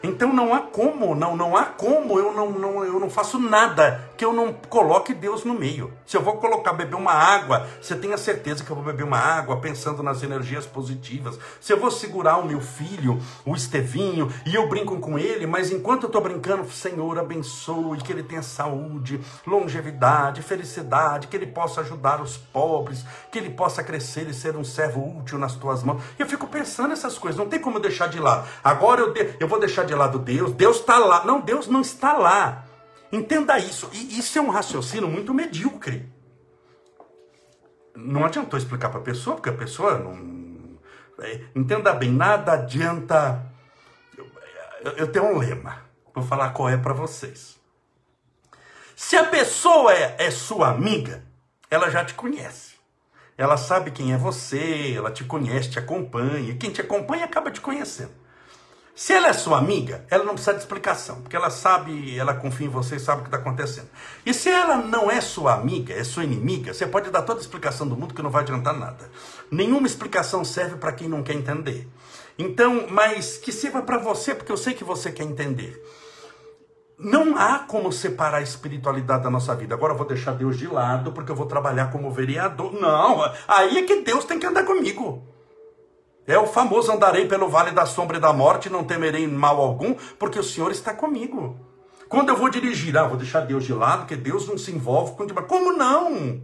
Então 0.00 0.32
não 0.32 0.54
há 0.54 0.60
como, 0.60 1.16
não, 1.16 1.36
não 1.36 1.56
há 1.56 1.64
como 1.64 2.20
eu 2.20 2.32
não, 2.32 2.52
não, 2.52 2.84
eu 2.84 3.00
não 3.00 3.10
faço 3.10 3.36
nada 3.36 4.07
que 4.18 4.24
eu 4.24 4.32
não 4.32 4.52
coloque 4.52 5.14
Deus 5.14 5.44
no 5.44 5.54
meio. 5.54 5.92
Se 6.04 6.16
eu 6.16 6.20
vou 6.20 6.38
colocar 6.38 6.72
beber 6.72 6.96
uma 6.96 7.12
água, 7.12 7.68
você 7.80 7.94
tenha 7.94 8.18
certeza 8.18 8.64
que 8.64 8.70
eu 8.70 8.74
vou 8.74 8.84
beber 8.84 9.04
uma 9.04 9.16
água 9.16 9.60
pensando 9.60 10.02
nas 10.02 10.24
energias 10.24 10.66
positivas. 10.66 11.38
Se 11.60 11.72
eu 11.72 11.78
vou 11.78 11.88
segurar 11.88 12.38
o 12.38 12.44
meu 12.44 12.60
filho, 12.60 13.20
o 13.46 13.54
Estevinho, 13.54 14.28
e 14.44 14.56
eu 14.56 14.68
brinco 14.68 14.98
com 14.98 15.16
ele, 15.16 15.46
mas 15.46 15.70
enquanto 15.70 16.02
eu 16.02 16.06
estou 16.08 16.20
brincando, 16.20 16.68
Senhor, 16.68 17.16
abençoe, 17.16 17.98
que 17.98 18.12
ele 18.12 18.24
tenha 18.24 18.42
saúde, 18.42 19.20
longevidade, 19.46 20.42
felicidade, 20.42 21.28
que 21.28 21.36
ele 21.36 21.46
possa 21.46 21.82
ajudar 21.82 22.20
os 22.20 22.36
pobres, 22.36 23.04
que 23.30 23.38
ele 23.38 23.50
possa 23.50 23.84
crescer 23.84 24.28
e 24.28 24.34
ser 24.34 24.56
um 24.56 24.64
servo 24.64 25.16
útil 25.20 25.38
nas 25.38 25.54
tuas 25.54 25.84
mãos. 25.84 26.02
Eu 26.18 26.26
fico 26.26 26.48
pensando 26.48 26.88
nessas 26.88 27.16
coisas, 27.16 27.38
não 27.38 27.48
tem 27.48 27.60
como 27.60 27.78
deixar 27.78 28.08
de 28.08 28.18
lado. 28.18 28.48
Agora 28.64 29.00
eu, 29.00 29.12
de, 29.12 29.36
eu 29.38 29.46
vou 29.46 29.60
deixar 29.60 29.84
de 29.84 29.94
lado 29.94 30.18
Deus, 30.18 30.52
Deus 30.54 30.78
está 30.78 30.98
lá. 30.98 31.24
Não, 31.24 31.40
Deus 31.40 31.68
não 31.68 31.82
está 31.82 32.14
lá. 32.14 32.64
Entenda 33.10 33.58
isso. 33.58 33.90
E 33.92 34.18
isso 34.18 34.38
é 34.38 34.42
um 34.42 34.50
raciocínio 34.50 35.08
muito 35.08 35.32
medíocre. 35.32 36.08
Não 37.94 38.24
adiantou 38.24 38.58
explicar 38.58 38.90
para 38.90 39.00
a 39.00 39.02
pessoa, 39.02 39.36
porque 39.36 39.48
a 39.48 39.54
pessoa 39.54 39.98
não. 39.98 40.78
É, 41.20 41.40
entenda 41.54 41.92
bem, 41.92 42.12
nada 42.12 42.52
adianta. 42.52 43.44
Eu, 44.96 45.10
tenho 45.10 45.24
um 45.26 45.38
lema. 45.38 45.82
Vou 46.14 46.22
falar 46.22 46.50
qual 46.50 46.68
é 46.68 46.76
para 46.76 46.94
vocês. 46.94 47.58
Se 48.94 49.16
a 49.16 49.24
pessoa 49.24 49.92
é, 49.92 50.16
é 50.18 50.30
sua 50.30 50.70
amiga, 50.70 51.24
ela 51.70 51.90
já 51.90 52.04
te 52.04 52.14
conhece. 52.14 52.76
Ela 53.36 53.56
sabe 53.56 53.90
quem 53.90 54.12
é 54.12 54.16
você, 54.16 54.94
ela 54.96 55.10
te 55.10 55.24
conhece, 55.24 55.70
te 55.70 55.78
acompanha. 55.78 56.56
Quem 56.56 56.70
te 56.70 56.80
acompanha 56.80 57.24
acaba 57.24 57.50
te 57.50 57.60
conhecendo. 57.60 58.12
Se 58.98 59.12
ela 59.12 59.28
é 59.28 59.32
sua 59.32 59.58
amiga, 59.58 60.04
ela 60.10 60.24
não 60.24 60.32
precisa 60.32 60.54
de 60.54 60.58
explicação, 60.58 61.20
porque 61.20 61.36
ela 61.36 61.50
sabe, 61.50 62.18
ela 62.18 62.34
confia 62.34 62.66
em 62.66 62.68
você 62.68 62.96
e 62.96 62.98
sabe 62.98 63.20
o 63.20 63.22
que 63.22 63.28
está 63.28 63.36
acontecendo. 63.36 63.86
E 64.26 64.34
se 64.34 64.50
ela 64.50 64.76
não 64.76 65.08
é 65.08 65.20
sua 65.20 65.54
amiga, 65.54 65.94
é 65.94 66.02
sua 66.02 66.24
inimiga, 66.24 66.74
você 66.74 66.84
pode 66.84 67.08
dar 67.08 67.22
toda 67.22 67.38
a 67.38 67.40
explicação 67.40 67.86
do 67.86 67.96
mundo 67.96 68.12
que 68.12 68.22
não 68.22 68.28
vai 68.28 68.42
adiantar 68.42 68.76
nada. 68.76 69.08
Nenhuma 69.52 69.86
explicação 69.86 70.44
serve 70.44 70.78
para 70.78 70.90
quem 70.90 71.08
não 71.08 71.22
quer 71.22 71.34
entender. 71.34 71.86
Então, 72.36 72.88
mas 72.90 73.36
que 73.36 73.52
sirva 73.52 73.82
para 73.82 73.98
você, 73.98 74.34
porque 74.34 74.50
eu 74.50 74.56
sei 74.56 74.74
que 74.74 74.82
você 74.82 75.12
quer 75.12 75.22
entender. 75.22 75.80
Não 76.98 77.38
há 77.38 77.60
como 77.60 77.92
separar 77.92 78.38
a 78.38 78.42
espiritualidade 78.42 79.22
da 79.22 79.30
nossa 79.30 79.54
vida. 79.54 79.76
Agora 79.76 79.92
eu 79.92 79.96
vou 79.96 80.08
deixar 80.08 80.32
Deus 80.32 80.58
de 80.58 80.66
lado 80.66 81.12
porque 81.12 81.30
eu 81.30 81.36
vou 81.36 81.46
trabalhar 81.46 81.92
como 81.92 82.10
vereador. 82.10 82.72
Não, 82.72 83.22
aí 83.46 83.78
é 83.78 83.82
que 83.84 84.00
Deus 84.00 84.24
tem 84.24 84.40
que 84.40 84.46
andar 84.46 84.64
comigo. 84.64 85.37
É 86.28 86.38
o 86.38 86.46
famoso 86.46 86.92
andarei 86.92 87.26
pelo 87.26 87.48
vale 87.48 87.70
da 87.70 87.86
sombra 87.86 88.18
e 88.18 88.20
da 88.20 88.34
morte, 88.34 88.68
não 88.68 88.84
temerei 88.84 89.26
mal 89.26 89.58
algum, 89.58 89.94
porque 90.18 90.38
o 90.38 90.44
Senhor 90.44 90.70
está 90.70 90.92
comigo. 90.92 91.58
Quando 92.06 92.28
eu 92.28 92.36
vou 92.36 92.50
dirigir, 92.50 92.94
ah, 92.98 93.08
vou 93.08 93.16
deixar 93.16 93.40
Deus 93.40 93.64
de 93.64 93.72
lado, 93.72 94.00
porque 94.00 94.14
Deus 94.14 94.46
não 94.46 94.58
se 94.58 94.70
envolve 94.70 95.16
com 95.16 95.26
Como 95.44 95.72
não? 95.72 96.42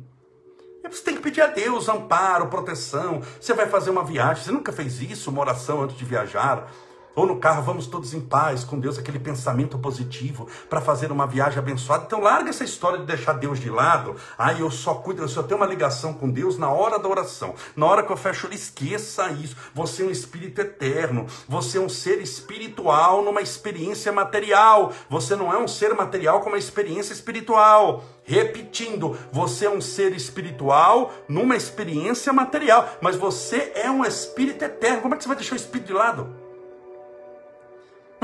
Você 0.90 1.02
tem 1.02 1.14
que 1.14 1.20
pedir 1.20 1.42
a 1.42 1.48
Deus 1.48 1.86
amparo, 1.86 2.48
proteção. 2.48 3.20
Você 3.38 3.52
vai 3.52 3.66
fazer 3.66 3.90
uma 3.90 4.04
viagem, 4.04 4.42
você 4.42 4.52
nunca 4.52 4.72
fez 4.72 5.02
isso, 5.02 5.30
uma 5.30 5.42
oração 5.42 5.82
antes 5.82 5.98
de 5.98 6.04
viajar. 6.04 6.66
Ou 7.14 7.26
no 7.26 7.36
carro, 7.36 7.62
vamos 7.62 7.86
todos 7.86 8.12
em 8.12 8.20
paz 8.20 8.64
com 8.64 8.78
Deus, 8.78 8.98
aquele 8.98 9.18
pensamento 9.18 9.78
positivo 9.78 10.48
para 10.68 10.80
fazer 10.80 11.12
uma 11.12 11.26
viagem 11.26 11.58
abençoada. 11.58 12.04
Então 12.06 12.20
larga 12.20 12.50
essa 12.50 12.64
história 12.64 12.98
de 12.98 13.06
deixar 13.06 13.34
Deus 13.34 13.60
de 13.60 13.70
lado. 13.70 14.16
Ai, 14.36 14.60
eu 14.60 14.70
só 14.70 14.94
cuido, 14.94 15.22
eu 15.22 15.28
só 15.28 15.42
tenho 15.42 15.60
uma 15.60 15.66
ligação 15.66 16.12
com 16.12 16.28
Deus 16.28 16.58
na 16.58 16.70
hora 16.70 16.98
da 16.98 17.08
oração. 17.08 17.54
Na 17.76 17.86
hora 17.86 18.02
que 18.02 18.10
eu 18.10 18.16
fecho, 18.16 18.48
esqueça 18.52 19.30
isso. 19.30 19.56
Você 19.74 20.02
é 20.02 20.06
um 20.06 20.10
espírito 20.10 20.60
eterno. 20.60 21.26
Você 21.48 21.78
é 21.78 21.80
um 21.80 21.88
ser 21.88 22.20
espiritual 22.20 23.22
numa 23.22 23.40
experiência 23.40 24.10
material. 24.12 24.92
Você 25.08 25.36
não 25.36 25.52
é 25.52 25.58
um 25.58 25.68
ser 25.68 25.94
material 25.94 26.40
com 26.40 26.48
uma 26.48 26.58
experiência 26.58 27.12
espiritual. 27.12 28.04
Repetindo, 28.24 29.16
você 29.30 29.66
é 29.66 29.70
um 29.70 29.80
ser 29.80 30.14
espiritual 30.14 31.12
numa 31.28 31.56
experiência 31.56 32.32
material, 32.32 32.88
mas 33.00 33.16
você 33.16 33.72
é 33.74 33.90
um 33.90 34.04
espírito 34.04 34.64
eterno. 34.64 35.02
Como 35.02 35.14
é 35.14 35.16
que 35.16 35.22
você 35.22 35.28
vai 35.28 35.36
deixar 35.36 35.54
o 35.54 35.56
espírito 35.56 35.88
de 35.88 35.92
lado? 35.92 36.43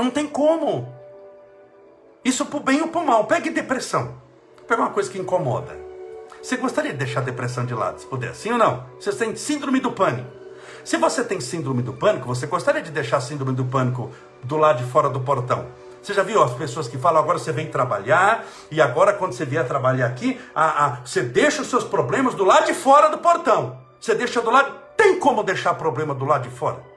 Não 0.01 0.09
tem 0.09 0.25
como. 0.25 0.91
Isso 2.25 2.43
pro 2.47 2.59
bem 2.59 2.81
ou 2.81 2.87
pro 2.87 3.05
mal. 3.05 3.25
Pegue 3.25 3.51
depressão. 3.51 4.15
Pega 4.67 4.81
uma 4.81 4.89
coisa 4.89 5.11
que 5.11 5.19
incomoda. 5.19 5.77
Você 6.41 6.57
gostaria 6.57 6.91
de 6.91 6.97
deixar 6.97 7.19
a 7.19 7.23
depressão 7.23 7.65
de 7.67 7.73
lado, 7.75 7.99
se 7.99 8.07
puder, 8.07 8.33
sim 8.33 8.51
ou 8.51 8.57
não? 8.57 8.83
Você 8.99 9.11
tem 9.11 9.35
síndrome 9.35 9.79
do 9.79 9.91
pânico. 9.91 10.27
Se 10.83 10.97
você 10.97 11.23
tem 11.23 11.39
síndrome 11.39 11.83
do 11.83 11.93
pânico, 11.93 12.25
você 12.25 12.47
gostaria 12.47 12.81
de 12.81 12.89
deixar 12.89 13.17
a 13.17 13.21
síndrome 13.21 13.53
do 13.53 13.65
pânico 13.65 14.09
do 14.41 14.57
lado 14.57 14.83
de 14.83 14.89
fora 14.89 15.07
do 15.07 15.19
portão. 15.19 15.67
Você 16.01 16.15
já 16.15 16.23
viu 16.23 16.41
as 16.41 16.53
pessoas 16.55 16.87
que 16.87 16.97
falam, 16.97 17.21
agora 17.21 17.37
você 17.37 17.51
vem 17.51 17.67
trabalhar, 17.67 18.43
e 18.71 18.81
agora 18.81 19.13
quando 19.13 19.33
você 19.33 19.45
vier 19.45 19.67
trabalhar 19.67 20.07
aqui, 20.07 20.41
a, 20.55 20.85
a, 20.85 20.89
você 21.05 21.21
deixa 21.21 21.61
os 21.61 21.69
seus 21.69 21.83
problemas 21.83 22.33
do 22.33 22.43
lado 22.43 22.65
de 22.65 22.73
fora 22.73 23.07
do 23.09 23.19
portão. 23.19 23.77
Você 23.99 24.15
deixa 24.15 24.41
do 24.41 24.49
lado. 24.49 24.73
Tem 24.97 25.19
como 25.19 25.43
deixar 25.43 25.75
problema 25.75 26.15
do 26.15 26.25
lado 26.25 26.49
de 26.49 26.55
fora? 26.55 26.90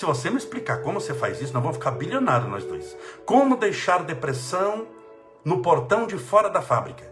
Se 0.00 0.06
você 0.06 0.30
me 0.30 0.38
explicar 0.38 0.80
como 0.80 0.98
você 0.98 1.12
faz 1.12 1.42
isso, 1.42 1.52
nós 1.52 1.62
vamos 1.62 1.76
ficar 1.76 1.90
bilionários 1.90 2.48
nós 2.48 2.64
dois. 2.64 2.96
Como 3.26 3.54
deixar 3.54 4.02
depressão 4.02 4.86
no 5.44 5.60
portão 5.60 6.06
de 6.06 6.16
fora 6.16 6.48
da 6.48 6.62
fábrica? 6.62 7.04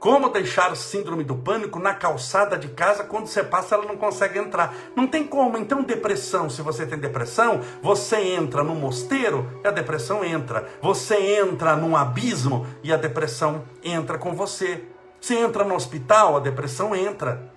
Como 0.00 0.28
deixar 0.28 0.76
síndrome 0.76 1.22
do 1.22 1.36
pânico 1.36 1.78
na 1.78 1.94
calçada 1.94 2.58
de 2.58 2.66
casa 2.66 3.04
quando 3.04 3.28
você 3.28 3.44
passa 3.44 3.76
ela 3.76 3.84
não 3.84 3.96
consegue 3.96 4.36
entrar? 4.36 4.74
Não 4.96 5.06
tem 5.06 5.24
como. 5.24 5.56
Então 5.56 5.84
depressão, 5.84 6.50
se 6.50 6.60
você 6.60 6.84
tem 6.84 6.98
depressão, 6.98 7.60
você 7.80 8.16
entra 8.16 8.64
no 8.64 8.74
mosteiro 8.74 9.60
e 9.62 9.68
a 9.68 9.70
depressão 9.70 10.24
entra. 10.24 10.68
Você 10.82 11.14
entra 11.38 11.76
num 11.76 11.96
abismo 11.96 12.66
e 12.82 12.92
a 12.92 12.96
depressão 12.96 13.62
entra 13.80 14.18
com 14.18 14.34
você. 14.34 14.82
Você 15.20 15.36
entra 15.36 15.62
no 15.62 15.76
hospital, 15.76 16.36
a 16.36 16.40
depressão 16.40 16.96
entra. 16.96 17.48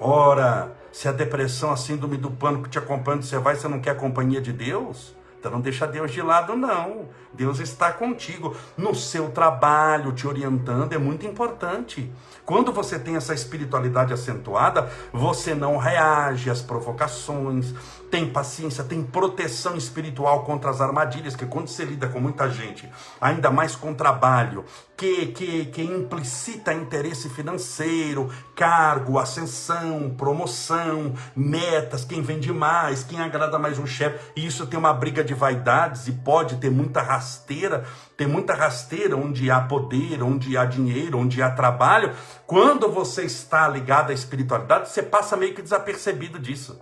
Ora, 0.00 0.76
se 0.98 1.06
a 1.06 1.12
depressão, 1.12 1.70
a 1.70 1.76
síndrome 1.76 2.16
do 2.16 2.28
pânico 2.28 2.68
te 2.68 2.76
acompanha, 2.76 3.22
você 3.22 3.38
vai, 3.38 3.54
você 3.54 3.68
não 3.68 3.78
quer 3.78 3.90
a 3.90 3.94
companhia 3.94 4.40
de 4.40 4.52
Deus? 4.52 5.14
Então 5.38 5.52
não 5.52 5.60
deixa 5.60 5.86
Deus 5.86 6.10
de 6.10 6.20
lado, 6.20 6.56
não. 6.56 7.08
Deus 7.32 7.60
está 7.60 7.92
contigo. 7.92 8.56
No 8.76 8.96
seu 8.96 9.30
trabalho, 9.30 10.10
te 10.10 10.26
orientando, 10.26 10.92
é 10.92 10.98
muito 10.98 11.24
importante. 11.24 12.10
Quando 12.48 12.72
você 12.72 12.98
tem 12.98 13.14
essa 13.14 13.34
espiritualidade 13.34 14.10
acentuada, 14.10 14.90
você 15.12 15.54
não 15.54 15.76
reage 15.76 16.48
às 16.48 16.62
provocações, 16.62 17.74
tem 18.10 18.26
paciência, 18.26 18.82
tem 18.82 19.02
proteção 19.02 19.76
espiritual 19.76 20.44
contra 20.44 20.70
as 20.70 20.80
armadilhas, 20.80 21.36
que 21.36 21.44
quando 21.44 21.68
você 21.68 21.84
lida 21.84 22.08
com 22.08 22.18
muita 22.18 22.48
gente, 22.48 22.88
ainda 23.20 23.50
mais 23.50 23.76
com 23.76 23.92
trabalho, 23.92 24.64
que, 24.96 25.26
que, 25.26 25.66
que 25.66 25.82
implicita 25.82 26.72
interesse 26.72 27.28
financeiro, 27.28 28.30
cargo, 28.56 29.18
ascensão, 29.18 30.14
promoção, 30.16 31.12
metas, 31.36 32.02
quem 32.02 32.22
vende 32.22 32.50
mais, 32.50 33.04
quem 33.04 33.20
agrada 33.20 33.58
mais 33.58 33.78
um 33.78 33.86
chefe, 33.86 34.32
e 34.34 34.46
isso 34.46 34.66
tem 34.66 34.78
uma 34.78 34.94
briga 34.94 35.22
de 35.22 35.34
vaidades 35.34 36.08
e 36.08 36.12
pode 36.12 36.56
ter 36.56 36.70
muita 36.70 37.02
rasteira, 37.02 37.84
tem 38.18 38.26
muita 38.26 38.52
rasteira 38.52 39.16
onde 39.16 39.48
há 39.48 39.60
poder, 39.60 40.24
onde 40.24 40.58
há 40.58 40.64
dinheiro, 40.64 41.18
onde 41.18 41.40
há 41.40 41.52
trabalho. 41.52 42.12
Quando 42.48 42.90
você 42.90 43.22
está 43.22 43.68
ligado 43.68 44.10
à 44.10 44.12
espiritualidade, 44.12 44.88
você 44.88 45.04
passa 45.04 45.36
meio 45.36 45.54
que 45.54 45.62
desapercebido 45.62 46.36
disso. 46.36 46.80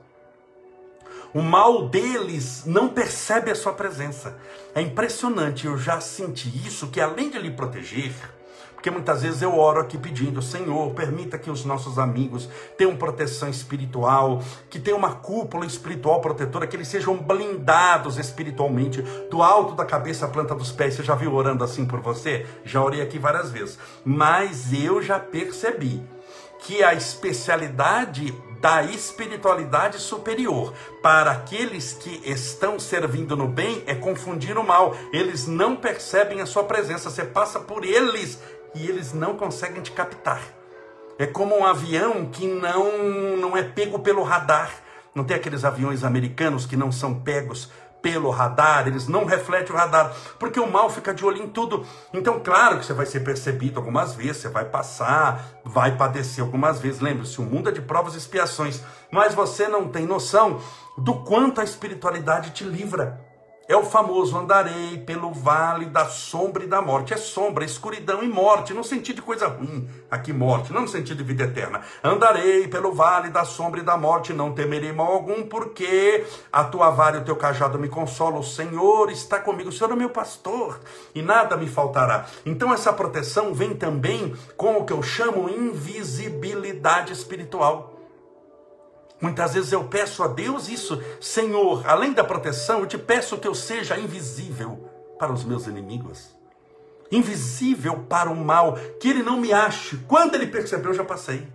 O 1.35 1.42
mal 1.42 1.90
deles 1.90 2.62
não 2.64 2.88
percebe 2.88 3.51
a 3.51 3.55
sua 3.55 3.75
presença. 3.75 4.38
É 4.75 4.81
impressionante, 4.81 5.66
eu 5.66 5.77
já 5.77 6.01
senti 6.01 6.49
isso, 6.66 6.87
que 6.87 7.03
além 7.03 7.29
de 7.29 7.38
lhe 7.38 7.51
proteger, 7.51 8.14
porque 8.77 8.91
muitas 8.91 9.23
vezes 9.23 9.41
eu 9.41 9.59
oro 9.59 9.81
aqui 9.81 9.97
pedindo, 9.97 10.43
Senhor, 10.43 10.93
permita 10.93 11.39
que 11.39 11.51
os 11.51 11.65
nossos 11.65 11.99
amigos 11.99 12.49
tenham 12.77 12.95
proteção 12.95 13.49
espiritual, 13.49 14.43
que 14.69 14.79
tenham 14.79 14.99
uma 14.99 15.15
cúpula 15.15 15.65
espiritual 15.65 16.21
protetora, 16.21 16.67
que 16.67 16.77
eles 16.77 16.87
sejam 16.87 17.17
blindados 17.17 18.19
espiritualmente, 18.19 19.01
do 19.31 19.43
alto 19.43 19.75
da 19.75 19.85
cabeça 19.85 20.27
à 20.27 20.29
planta 20.29 20.55
dos 20.55 20.71
pés. 20.71 20.95
Você 20.95 21.03
já 21.03 21.15
viu 21.15 21.35
orando 21.35 21.65
assim 21.65 21.87
por 21.87 22.01
você? 22.01 22.47
Já 22.65 22.83
orei 22.83 23.01
aqui 23.01 23.19
várias 23.19 23.51
vezes. 23.51 23.79
Mas 24.05 24.73
eu 24.73 25.03
já 25.03 25.19
percebi 25.19 26.01
que 26.61 26.85
a 26.85 26.95
especialidade 26.95 28.33
da 28.61 28.83
espiritualidade 28.83 29.99
superior 29.99 30.73
para 31.03 31.31
aqueles 31.31 31.93
que 31.93 32.23
estão 32.25 32.79
servindo 32.79 33.37
no 33.37 33.49
bem 33.49 33.83
é 33.87 33.95
confundir 33.95 34.57
o 34.59 34.65
mal. 34.65 34.97
Eles 35.12 35.47
não 35.47 35.77
percebem 35.77 36.41
a 36.41 36.47
sua 36.47 36.65
presença. 36.65 37.11
Você 37.11 37.25
passa 37.25 37.61
por 37.61 37.85
eles 37.85 38.39
e 38.77 38.89
eles 38.89 39.12
não 39.12 39.37
conseguem 39.37 39.83
te 39.83 39.93
captar. 39.93 40.41
É 41.19 41.27
como 41.27 41.57
um 41.59 41.65
avião 41.65 42.27
que 42.27 42.47
não, 42.47 43.37
não 43.39 43.57
é 43.57 43.62
pego 43.62 43.99
pelo 43.99 44.23
radar. 44.23 44.71
Não 45.15 45.25
tem 45.25 45.37
aqueles 45.37 45.65
aviões 45.65 46.05
americanos 46.05 46.67
que 46.67 46.77
não 46.77 46.93
são 46.93 47.15
pegos 47.15 47.71
pelo 48.03 48.31
radar, 48.31 48.87
eles 48.87 49.09
não 49.09 49.25
refletem 49.25 49.75
o 49.75 49.77
radar, 49.77 50.15
porque 50.39 50.61
o 50.61 50.71
mal 50.71 50.89
fica 50.89 51.12
de 51.12 51.25
olho 51.25 51.43
em 51.43 51.49
tudo. 51.49 51.85
Então, 52.15 52.39
claro 52.39 52.79
que 52.79 52.87
você 52.87 52.93
vai 52.93 53.05
ser 53.05 53.21
percebido 53.21 53.81
algumas 53.81 54.15
vezes, 54.15 54.43
você 54.43 54.49
vai 54.49 54.65
passar, 54.65 55.45
vai 55.65 55.97
padecer 55.97 56.45
algumas 56.45 56.79
vezes. 56.79 57.01
Lembre-se, 57.01 57.41
o 57.41 57.45
mundo 57.45 57.69
é 57.69 57.73
de 57.73 57.81
provas 57.81 58.15
e 58.15 58.19
expiações, 58.19 58.81
mas 59.11 59.35
você 59.35 59.67
não 59.67 59.89
tem 59.89 60.07
noção 60.07 60.61
do 60.97 61.25
quanto 61.25 61.61
a 61.61 61.65
espiritualidade 61.65 62.51
te 62.51 62.62
livra. 62.62 63.26
É 63.68 63.76
o 63.76 63.83
famoso 63.83 64.38
andarei 64.38 64.98
pelo 64.98 65.33
vale 65.33 65.87
da 65.87 66.05
sombra 66.05 66.62
e 66.62 66.68
da 66.68 66.81
morte. 66.81 67.12
É 67.12 67.16
sombra, 67.16 67.64
escuridão 67.64 68.22
e 68.22 68.29
morte, 68.29 68.72
no 68.72 68.85
sentido 68.85 69.16
de 69.16 69.22
coisa 69.22 69.48
ruim. 69.48 69.88
Aqui, 70.09 70.33
morte, 70.33 70.72
não 70.72 70.83
no 70.83 70.88
sentido 70.88 71.16
de 71.16 71.24
vida 71.24 71.44
eterna. 71.44 71.81
Andarei 72.02 72.68
pelo 72.68 72.92
vale 72.92 73.29
da 73.29 73.44
sombra 73.44 73.81
e 73.81 73.83
da 73.83 73.96
morte, 73.96 74.33
não 74.33 74.52
temerei 74.52 74.92
mal 74.92 75.12
algum, 75.12 75.42
porque 75.42 76.24
a 76.52 76.62
tua 76.62 76.90
vara 76.90 77.16
e 77.16 77.20
o 77.22 77.24
teu 77.24 77.35
cajado 77.35 77.76
me 77.76 77.88
consolam. 77.88 78.38
O 78.38 78.44
Senhor 78.44 79.11
está 79.11 79.40
comigo, 79.40 79.70
o 79.70 79.72
Senhor 79.72 79.92
é 79.92 79.96
meu 79.96 80.11
pastor, 80.11 80.79
e 81.12 81.20
nada 81.20 81.57
me 81.57 81.66
faltará. 81.66 82.26
Então, 82.44 82.72
essa 82.72 82.92
proteção 82.92 83.52
vem 83.52 83.74
também 83.74 84.33
com 84.57 84.76
o 84.76 84.85
que 84.85 84.92
eu 84.92 85.02
chamo 85.02 85.48
invisibilidade 85.48 87.12
espiritual. 87.12 87.95
Muitas 89.20 89.55
vezes 89.55 89.72
eu 89.72 89.85
peço 89.85 90.22
a 90.22 90.29
Deus 90.29 90.68
isso, 90.68 91.02
Senhor, 91.20 91.88
além 91.88 92.12
da 92.12 92.22
proteção, 92.22 92.81
eu 92.81 92.87
te 92.87 92.98
peço 92.98 93.38
que 93.38 93.48
eu 93.48 93.55
seja 93.55 93.98
invisível 93.98 94.90
para 95.18 95.33
os 95.33 95.42
meus 95.42 95.66
inimigos, 95.66 96.37
invisível 97.11 98.05
para 98.09 98.31
o 98.31 98.37
mal, 98.37 98.74
que 99.00 99.09
ele 99.09 99.22
não 99.22 99.40
me 99.40 99.52
ache. 99.52 99.96
Quando 100.07 100.35
ele 100.35 100.46
percebeu, 100.46 100.90
eu 100.90 100.96
já 100.96 101.05
passei. 101.05 101.48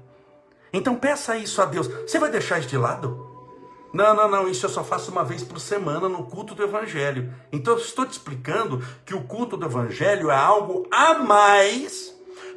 Então 0.73 0.95
peça 0.95 1.37
isso 1.37 1.61
a 1.61 1.65
Deus. 1.65 1.87
Você 1.87 2.17
vai 2.17 2.31
deixar 2.31 2.57
isso 2.57 2.69
de 2.69 2.77
lado? 2.77 3.29
Não, 3.93 4.15
não, 4.15 4.29
não, 4.29 4.47
isso 4.47 4.65
eu 4.65 4.69
só 4.69 4.83
faço 4.83 5.11
uma 5.11 5.23
vez 5.23 5.43
por 5.43 5.59
semana 5.59 6.07
no 6.07 6.23
culto 6.23 6.55
do 6.55 6.63
Evangelho. 6.63 7.31
Então 7.51 7.73
eu 7.73 7.79
estou 7.79 8.05
te 8.05 8.13
explicando 8.13 8.81
que 9.05 9.13
o 9.13 9.23
culto 9.23 9.57
do 9.57 9.65
Evangelho 9.65 10.31
é 10.31 10.35
algo 10.35 10.87
a 10.89 11.15
mais 11.15 12.15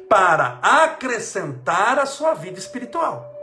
para 0.09 0.59
acrescentar 0.61 1.99
a 1.99 2.05
sua 2.05 2.33
vida 2.33 2.57
espiritual. 2.57 3.34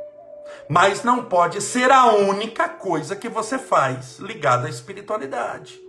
Mas 0.68 1.02
não 1.02 1.24
pode 1.24 1.60
ser 1.60 1.90
a 1.90 2.06
única 2.06 2.68
coisa 2.68 3.16
que 3.16 3.28
você 3.28 3.58
faz 3.58 4.18
ligada 4.18 4.66
à 4.66 4.70
espiritualidade. 4.70 5.80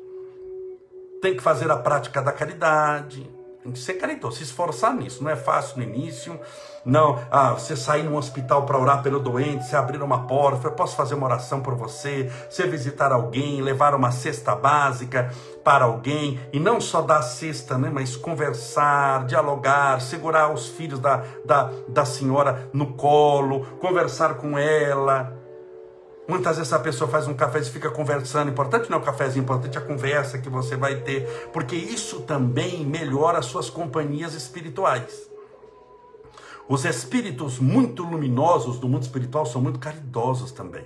Tem 1.22 1.36
que 1.36 1.44
fazer 1.44 1.72
a 1.72 1.78
prática 1.78 2.22
da 2.22 2.32
caridade, 2.32 3.30
tem 3.64 3.72
que 3.72 3.80
ser 3.80 3.94
caridoso, 3.94 4.38
se 4.38 4.44
esforçar 4.44 4.94
nisso. 4.94 5.24
Não 5.24 5.32
é 5.32 5.38
fácil 5.38 5.78
no 5.78 5.84
início. 5.84 6.38
Não, 6.86 7.18
ah, 7.32 7.54
você 7.54 7.78
sair 7.78 8.04
num 8.04 8.18
hospital 8.18 8.66
para 8.66 8.78
orar 8.78 9.02
pelo 9.02 9.18
doente, 9.18 9.66
você 9.66 9.74
abrir 9.74 10.02
uma 10.02 10.28
porta, 10.28 10.68
eu 10.68 10.74
posso 10.74 10.98
fazer 10.98 11.16
uma 11.16 11.26
oração 11.26 11.62
por 11.62 11.76
você, 11.76 12.30
você 12.50 12.68
visitar 12.68 13.14
alguém, 13.14 13.62
levar 13.62 13.96
uma 13.96 14.12
cesta 14.12 14.54
básica 14.54 15.32
para 15.64 15.86
alguém, 15.86 16.42
e 16.52 16.60
não 16.60 16.82
só 16.82 17.02
dar 17.02 17.22
cesta, 17.22 17.78
né, 17.78 17.90
mas 17.90 18.18
conversar, 18.18 19.26
dialogar, 19.26 20.02
segurar 20.02 20.52
os 20.52 20.68
filhos 20.68 21.00
da, 21.00 21.24
da, 21.46 21.72
da 21.88 22.04
senhora 22.04 22.70
no 22.74 22.96
colo, 22.96 23.66
conversar 23.80 24.34
com 24.34 24.58
ela 24.58 25.42
Muitas 26.28 26.56
vezes 26.58 26.72
a 26.72 26.80
pessoa 26.80 27.10
faz 27.10 27.28
um 27.28 27.34
café 27.34 27.60
e 27.60 27.66
fica 27.66 27.90
conversando. 27.90 28.50
Importante 28.50 28.90
não 28.90 28.98
é 28.98 29.02
o 29.02 29.04
cafezinho, 29.04 29.44
importante 29.44 29.78
é 29.78 29.82
a 29.82 29.84
conversa 29.84 30.38
que 30.38 30.50
você 30.50 30.78
vai 30.78 31.02
ter, 31.02 31.50
porque 31.52 31.76
isso 31.76 32.22
também 32.22 32.86
melhora 32.86 33.40
as 33.40 33.46
suas 33.46 33.70
companhias 33.70 34.34
espirituais. 34.34 35.30
Os 36.68 36.86
espíritos 36.86 37.60
muito 37.60 38.04
luminosos 38.04 38.80
do 38.80 38.88
mundo 38.88 39.04
espiritual 39.04 39.46
são 39.46 39.62
muito 39.62 39.80
caridosos 39.80 40.52
também. 40.52 40.86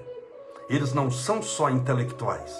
Eles 0.67 0.91
não 0.91 1.11
são 1.11 1.41
só 1.41 1.69
intelectuais. 1.69 2.55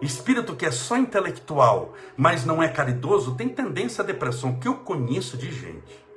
Espírito 0.00 0.56
que 0.56 0.64
é 0.64 0.70
só 0.70 0.96
intelectual, 0.96 1.92
mas 2.16 2.44
não 2.44 2.62
é 2.62 2.68
caridoso, 2.68 3.34
tem 3.34 3.48
tendência 3.48 4.02
à 4.02 4.06
depressão, 4.06 4.58
que 4.58 4.66
eu 4.66 4.76
conheço 4.76 5.36
de 5.36 5.52
gente 5.52 6.07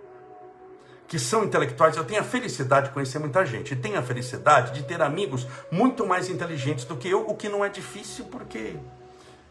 que 1.11 1.19
são 1.19 1.43
intelectuais, 1.43 1.97
eu 1.97 2.05
tenho 2.05 2.21
a 2.21 2.23
felicidade 2.23 2.87
de 2.87 2.93
conhecer 2.93 3.19
muita 3.19 3.45
gente. 3.45 3.75
Tenho 3.75 3.99
a 3.99 4.01
felicidade 4.01 4.71
de 4.71 4.81
ter 4.81 5.01
amigos 5.01 5.45
muito 5.69 6.07
mais 6.07 6.29
inteligentes 6.29 6.85
do 6.85 6.95
que 6.95 7.09
eu, 7.09 7.27
o 7.27 7.35
que 7.35 7.49
não 7.49 7.65
é 7.65 7.67
difícil, 7.67 8.23
porque 8.31 8.77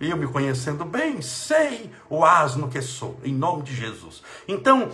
eu 0.01 0.17
me 0.17 0.27
conhecendo 0.27 0.87
bem, 0.87 1.21
sei 1.21 1.91
o 2.09 2.25
asno 2.25 2.67
que 2.67 2.81
sou, 2.81 3.21
em 3.23 3.35
nome 3.35 3.63
de 3.63 3.77
Jesus. 3.77 4.23
Então, 4.49 4.89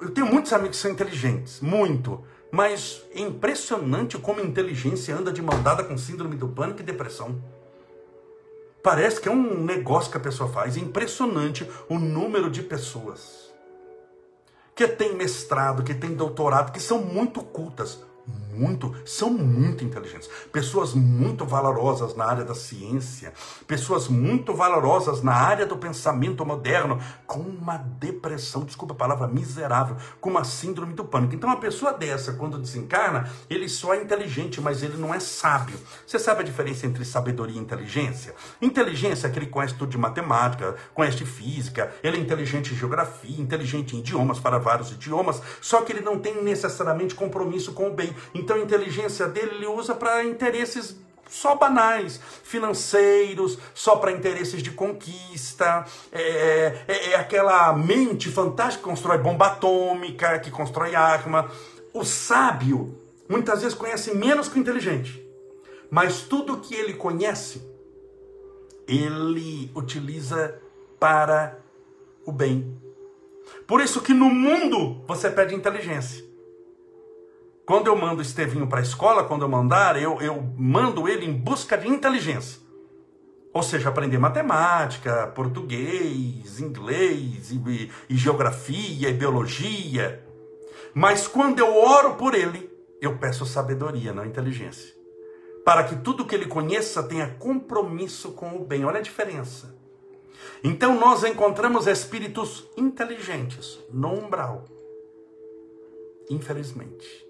eu 0.00 0.10
tenho 0.10 0.26
muitos 0.26 0.52
amigos 0.52 0.76
que 0.76 0.82
são 0.82 0.90
inteligentes, 0.90 1.60
muito. 1.60 2.20
Mas 2.50 3.04
é 3.14 3.20
impressionante 3.20 4.18
como 4.18 4.40
a 4.40 4.42
inteligência 4.42 5.14
anda 5.14 5.32
de 5.32 5.40
mandada 5.40 5.84
com 5.84 5.96
síndrome 5.96 6.34
do 6.34 6.48
pânico 6.48 6.80
e 6.80 6.84
depressão. 6.84 7.40
Parece 8.82 9.20
que 9.20 9.28
é 9.28 9.32
um 9.32 9.62
negócio 9.62 10.10
que 10.10 10.16
a 10.16 10.20
pessoa 10.20 10.50
faz. 10.50 10.76
É 10.76 10.80
impressionante 10.80 11.64
o 11.88 11.96
número 11.96 12.50
de 12.50 12.64
pessoas 12.64 13.45
que 14.76 14.86
tem 14.86 15.16
mestrado, 15.16 15.82
que 15.82 15.94
tem 15.94 16.14
doutorado, 16.14 16.70
que 16.70 16.78
são 16.78 17.02
muito 17.02 17.42
cultas, 17.42 17.98
muito, 18.56 18.94
são 19.04 19.30
muito 19.30 19.84
inteligentes, 19.84 20.28
pessoas 20.52 20.94
muito 20.94 21.44
valorosas 21.44 22.14
na 22.14 22.24
área 22.24 22.44
da 22.44 22.54
ciência, 22.54 23.32
pessoas 23.66 24.08
muito 24.08 24.54
valorosas 24.54 25.22
na 25.22 25.34
área 25.34 25.66
do 25.66 25.76
pensamento 25.76 26.44
moderno, 26.44 26.98
com 27.26 27.40
uma 27.40 27.76
depressão, 27.76 28.64
desculpa 28.64 28.94
a 28.94 28.96
palavra 28.96 29.26
miserável, 29.28 29.96
com 30.20 30.30
uma 30.30 30.44
síndrome 30.44 30.94
do 30.94 31.04
pânico. 31.04 31.34
Então, 31.34 31.50
uma 31.50 31.60
pessoa 31.60 31.92
dessa, 31.92 32.32
quando 32.32 32.58
desencarna, 32.58 33.30
ele 33.50 33.68
só 33.68 33.94
é 33.94 34.02
inteligente, 34.02 34.60
mas 34.60 34.82
ele 34.82 34.96
não 34.96 35.14
é 35.14 35.20
sábio. 35.20 35.78
Você 36.06 36.18
sabe 36.18 36.40
a 36.40 36.44
diferença 36.44 36.86
entre 36.86 37.04
sabedoria 37.04 37.56
e 37.56 37.60
inteligência? 37.60 38.34
Inteligência 38.60 39.26
é 39.26 39.30
que 39.30 39.38
ele 39.38 39.46
conhece 39.46 39.74
tudo 39.74 39.90
de 39.90 39.98
matemática, 39.98 40.76
conhece 40.94 41.18
de 41.18 41.26
física, 41.26 41.92
ele 42.02 42.16
é 42.16 42.20
inteligente 42.20 42.72
em 42.72 42.76
geografia, 42.76 43.40
inteligente 43.40 43.96
em 43.96 44.00
idiomas, 44.00 44.38
para 44.38 44.58
vários 44.58 44.90
idiomas, 44.90 45.42
só 45.60 45.82
que 45.82 45.92
ele 45.92 46.00
não 46.00 46.18
tem 46.18 46.42
necessariamente 46.42 47.14
compromisso 47.14 47.72
com 47.72 47.88
o 47.88 47.92
bem. 47.92 48.14
Então 48.46 48.58
a 48.58 48.60
inteligência 48.60 49.26
dele 49.26 49.56
ele 49.56 49.66
usa 49.66 49.92
para 49.92 50.22
interesses 50.22 50.94
só 51.28 51.56
banais, 51.56 52.20
financeiros, 52.44 53.58
só 53.74 53.96
para 53.96 54.12
interesses 54.12 54.62
de 54.62 54.70
conquista. 54.70 55.84
É, 56.12 56.22
é, 56.22 56.84
é, 56.86 57.10
é, 57.10 57.16
aquela 57.16 57.72
mente 57.72 58.30
fantástica 58.30 58.84
que 58.84 58.88
constrói 58.88 59.18
bomba 59.18 59.48
atômica, 59.48 60.38
que 60.38 60.52
constrói 60.52 60.94
arma. 60.94 61.50
O 61.92 62.04
sábio 62.04 62.96
muitas 63.28 63.62
vezes 63.62 63.76
conhece 63.76 64.14
menos 64.14 64.48
que 64.48 64.56
o 64.56 64.60
inteligente, 64.60 65.20
mas 65.90 66.20
tudo 66.20 66.60
que 66.60 66.72
ele 66.72 66.94
conhece, 66.94 67.68
ele 68.86 69.72
utiliza 69.74 70.56
para 71.00 71.58
o 72.24 72.30
bem. 72.30 72.80
Por 73.66 73.80
isso 73.80 74.00
que 74.00 74.14
no 74.14 74.26
mundo 74.26 75.04
você 75.04 75.28
pede 75.28 75.52
inteligência. 75.52 76.35
Quando 77.66 77.88
eu 77.88 77.96
mando 77.96 78.20
o 78.20 78.22
Estevinho 78.22 78.68
para 78.68 78.78
a 78.78 78.82
escola, 78.82 79.24
quando 79.24 79.42
eu 79.42 79.48
mandar, 79.48 80.00
eu, 80.00 80.22
eu 80.22 80.40
mando 80.56 81.08
ele 81.08 81.26
em 81.26 81.32
busca 81.32 81.76
de 81.76 81.88
inteligência. 81.88 82.60
Ou 83.52 83.60
seja, 83.60 83.88
aprender 83.88 84.18
matemática, 84.18 85.26
português, 85.34 86.60
inglês, 86.60 87.50
e, 87.50 87.90
e 88.08 88.16
geografia, 88.16 89.08
e 89.08 89.12
biologia. 89.12 90.24
Mas 90.94 91.26
quando 91.26 91.58
eu 91.58 91.76
oro 91.76 92.14
por 92.14 92.36
ele, 92.36 92.70
eu 93.00 93.18
peço 93.18 93.44
sabedoria, 93.44 94.12
não 94.12 94.24
inteligência. 94.24 94.94
Para 95.64 95.82
que 95.82 95.96
tudo 95.96 96.24
que 96.24 96.36
ele 96.36 96.46
conheça 96.46 97.02
tenha 97.02 97.34
compromisso 97.34 98.30
com 98.30 98.54
o 98.54 98.64
bem. 98.64 98.84
Olha 98.84 98.98
a 98.98 99.02
diferença. 99.02 99.74
Então 100.62 101.00
nós 101.00 101.24
encontramos 101.24 101.88
espíritos 101.88 102.68
inteligentes 102.76 103.80
no 103.92 104.12
umbral. 104.12 104.64
Infelizmente. 106.30 107.25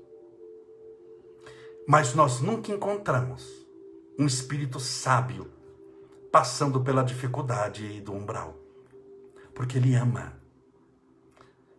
Mas 1.86 2.14
nós 2.14 2.40
nunca 2.40 2.72
encontramos 2.72 3.46
um 4.18 4.26
espírito 4.26 4.80
sábio 4.80 5.50
passando 6.32 6.80
pela 6.80 7.04
dificuldade 7.04 8.00
do 8.00 8.12
umbral, 8.12 8.56
porque 9.54 9.78
ele 9.78 9.94
ama. 9.94 10.34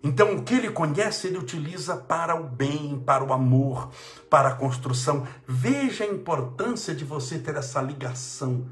Então, 0.02 0.36
o 0.36 0.44
que 0.44 0.54
ele 0.54 0.72
conhece, 0.72 1.28
ele 1.28 1.38
utiliza 1.38 1.98
para 1.98 2.34
o 2.36 2.44
bem, 2.44 2.98
para 3.06 3.24
o 3.24 3.34
amor, 3.34 3.92
para 4.30 4.50
a 4.50 4.56
construção. 4.56 5.28
Veja 5.46 6.06
a 6.06 6.08
importância 6.08 6.96
de 6.96 7.04
você 7.04 7.38
ter 7.38 7.56
essa 7.56 7.82
ligação 7.82 8.66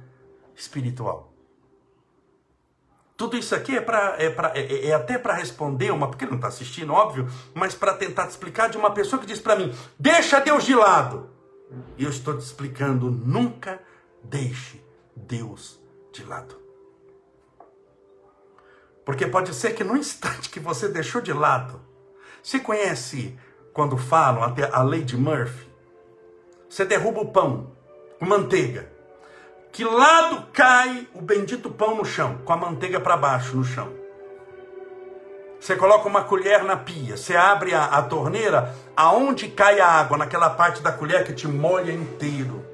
espiritual. 0.56 1.35
Tudo 3.18 3.38
isso 3.38 3.56
aqui 3.56 3.78
é, 3.78 3.82
pra, 3.82 4.16
é, 4.18 4.30
pra, 4.30 4.52
é, 4.56 4.88
é 4.88 4.94
até 4.94 5.18
para 5.18 5.34
responder 5.34 5.92
uma, 5.92 6.08
porque 6.08 6.26
não 6.26 6.36
está 6.36 6.48
assistindo, 6.48 6.92
óbvio, 6.92 7.28
mas 7.54 7.74
para 7.74 7.94
tentar 7.94 8.28
te 8.28 8.32
explicar 8.32 8.70
de 8.70 8.78
uma 8.78 8.92
pessoa 8.92 9.20
que 9.20 9.26
diz 9.26 9.40
para 9.40 9.56
mim: 9.56 9.74
deixa 9.98 10.40
Deus 10.42 10.66
de 10.66 10.76
lado. 10.76 11.30
E 11.98 12.04
eu 12.04 12.10
estou 12.10 12.38
te 12.38 12.42
explicando: 12.42 13.10
nunca 13.10 13.82
deixe 14.22 14.84
Deus 15.16 15.80
de 16.12 16.26
lado. 16.26 16.60
Porque 19.06 19.28
pode 19.28 19.54
ser 19.54 19.74
que 19.74 19.84
no 19.84 19.96
instante 19.98 20.50
que 20.50 20.60
você 20.60 20.90
deixou 20.90 21.22
de 21.22 21.32
lado, 21.32 21.80
você 22.44 22.60
conhece 22.60 23.38
quando 23.72 23.98
falam 23.98 24.44
até 24.44 24.70
a 24.70 24.82
lei 24.84 25.04
de 25.04 25.16
Murphy? 25.16 25.70
Você 26.70 26.84
derruba 26.84 27.22
o 27.22 27.32
pão 27.32 27.72
com 28.20 28.26
manteiga. 28.26 28.95
Que 29.76 29.84
lado 29.84 30.46
cai 30.54 31.06
o 31.14 31.22
bendito 31.22 31.70
pão 31.70 31.98
no 31.98 32.06
chão? 32.06 32.38
Com 32.46 32.54
a 32.54 32.56
manteiga 32.56 32.98
para 32.98 33.18
baixo 33.18 33.58
no 33.58 33.66
chão. 33.66 33.92
Você 35.60 35.76
coloca 35.76 36.08
uma 36.08 36.24
colher 36.24 36.64
na 36.64 36.78
pia, 36.78 37.18
você 37.18 37.36
abre 37.36 37.74
a, 37.74 37.84
a 37.84 38.02
torneira, 38.02 38.74
aonde 38.96 39.50
cai 39.50 39.82
a 39.82 39.86
água? 39.86 40.18
Naquela 40.18 40.50
parte 40.50 40.82
da 40.82 40.94
colher 40.94 41.26
que 41.26 41.34
te 41.34 41.46
molha 41.46 41.92
inteiro. 41.92 42.66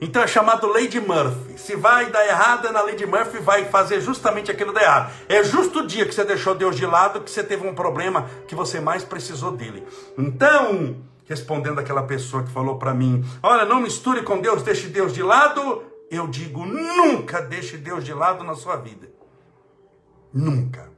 Então 0.00 0.22
é 0.22 0.26
chamado 0.26 0.72
de 0.88 0.98
Murphy. 0.98 1.58
Se 1.58 1.76
vai 1.76 2.06
dar 2.06 2.26
errado, 2.26 2.66
é 2.66 2.72
na 2.72 2.82
de 2.90 3.04
Murphy 3.04 3.36
vai 3.40 3.66
fazer 3.66 4.00
justamente 4.00 4.50
aquilo 4.50 4.72
de 4.72 4.80
errado. 4.80 5.12
É 5.28 5.44
justo 5.44 5.80
o 5.80 5.86
dia 5.86 6.06
que 6.06 6.14
você 6.14 6.24
deixou 6.24 6.54
Deus 6.54 6.74
de 6.74 6.86
lado 6.86 7.20
que 7.20 7.30
você 7.30 7.44
teve 7.44 7.68
um 7.68 7.74
problema 7.74 8.30
que 8.46 8.54
você 8.54 8.80
mais 8.80 9.04
precisou 9.04 9.52
dele. 9.52 9.86
Então, 10.16 10.96
respondendo 11.28 11.78
aquela 11.78 12.02
pessoa 12.02 12.42
que 12.42 12.50
falou 12.50 12.78
para 12.78 12.94
mim: 12.94 13.24
Olha, 13.42 13.64
não 13.64 13.80
misture 13.80 14.22
com 14.22 14.40
Deus, 14.40 14.62
deixe 14.62 14.88
Deus 14.88 15.12
de 15.12 15.22
lado. 15.22 15.82
Eu 16.10 16.26
digo: 16.26 16.64
nunca 16.64 17.40
deixe 17.42 17.76
Deus 17.76 18.04
de 18.04 18.12
lado 18.12 18.42
na 18.42 18.54
sua 18.54 18.76
vida. 18.76 19.08
Nunca. 20.32 20.88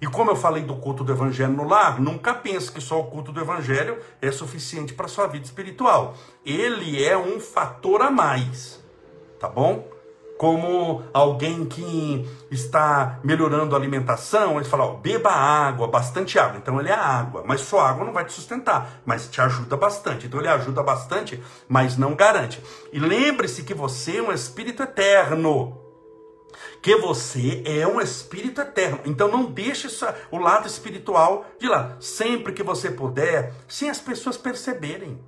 E 0.00 0.06
como 0.06 0.30
eu 0.30 0.36
falei 0.36 0.62
do 0.62 0.76
culto 0.76 1.02
do 1.02 1.12
evangelho 1.12 1.52
no 1.52 1.66
lar, 1.66 1.98
nunca 1.98 2.34
pense 2.34 2.70
que 2.70 2.82
só 2.82 3.00
o 3.00 3.04
culto 3.04 3.32
do 3.32 3.40
evangelho 3.40 3.98
é 4.20 4.30
suficiente 4.30 4.92
para 4.92 5.08
sua 5.08 5.26
vida 5.26 5.46
espiritual. 5.46 6.14
Ele 6.44 7.02
é 7.02 7.16
um 7.16 7.40
fator 7.40 8.02
a 8.02 8.10
mais. 8.10 8.84
Tá 9.40 9.48
bom? 9.48 9.95
Como 10.36 11.02
alguém 11.12 11.64
que 11.64 12.28
está 12.50 13.18
melhorando 13.24 13.74
a 13.74 13.78
alimentação, 13.78 14.56
ele 14.56 14.68
fala, 14.68 14.84
ó, 14.84 14.94
beba 14.94 15.30
água, 15.30 15.88
bastante 15.88 16.38
água. 16.38 16.58
Então 16.58 16.78
ele 16.78 16.90
é 16.90 16.94
água, 16.94 17.42
mas 17.46 17.62
só 17.62 17.80
água 17.80 18.04
não 18.04 18.12
vai 18.12 18.24
te 18.24 18.32
sustentar, 18.32 19.00
mas 19.04 19.28
te 19.28 19.40
ajuda 19.40 19.76
bastante. 19.76 20.26
Então 20.26 20.40
ele 20.40 20.48
ajuda 20.48 20.82
bastante, 20.82 21.42
mas 21.68 21.96
não 21.96 22.14
garante. 22.14 22.62
E 22.92 22.98
lembre-se 22.98 23.62
que 23.62 23.74
você 23.74 24.18
é 24.18 24.22
um 24.22 24.32
espírito 24.32 24.82
eterno. 24.82 25.80
Que 26.82 26.96
você 26.96 27.62
é 27.64 27.86
um 27.86 28.00
espírito 28.00 28.60
eterno. 28.60 29.00
Então 29.04 29.28
não 29.28 29.44
deixe 29.44 29.88
o 30.30 30.38
lado 30.38 30.66
espiritual 30.66 31.46
de 31.58 31.68
lado. 31.68 32.02
Sempre 32.02 32.52
que 32.52 32.62
você 32.62 32.90
puder, 32.90 33.52
sem 33.66 33.90
as 33.90 33.98
pessoas 33.98 34.36
perceberem. 34.36 35.18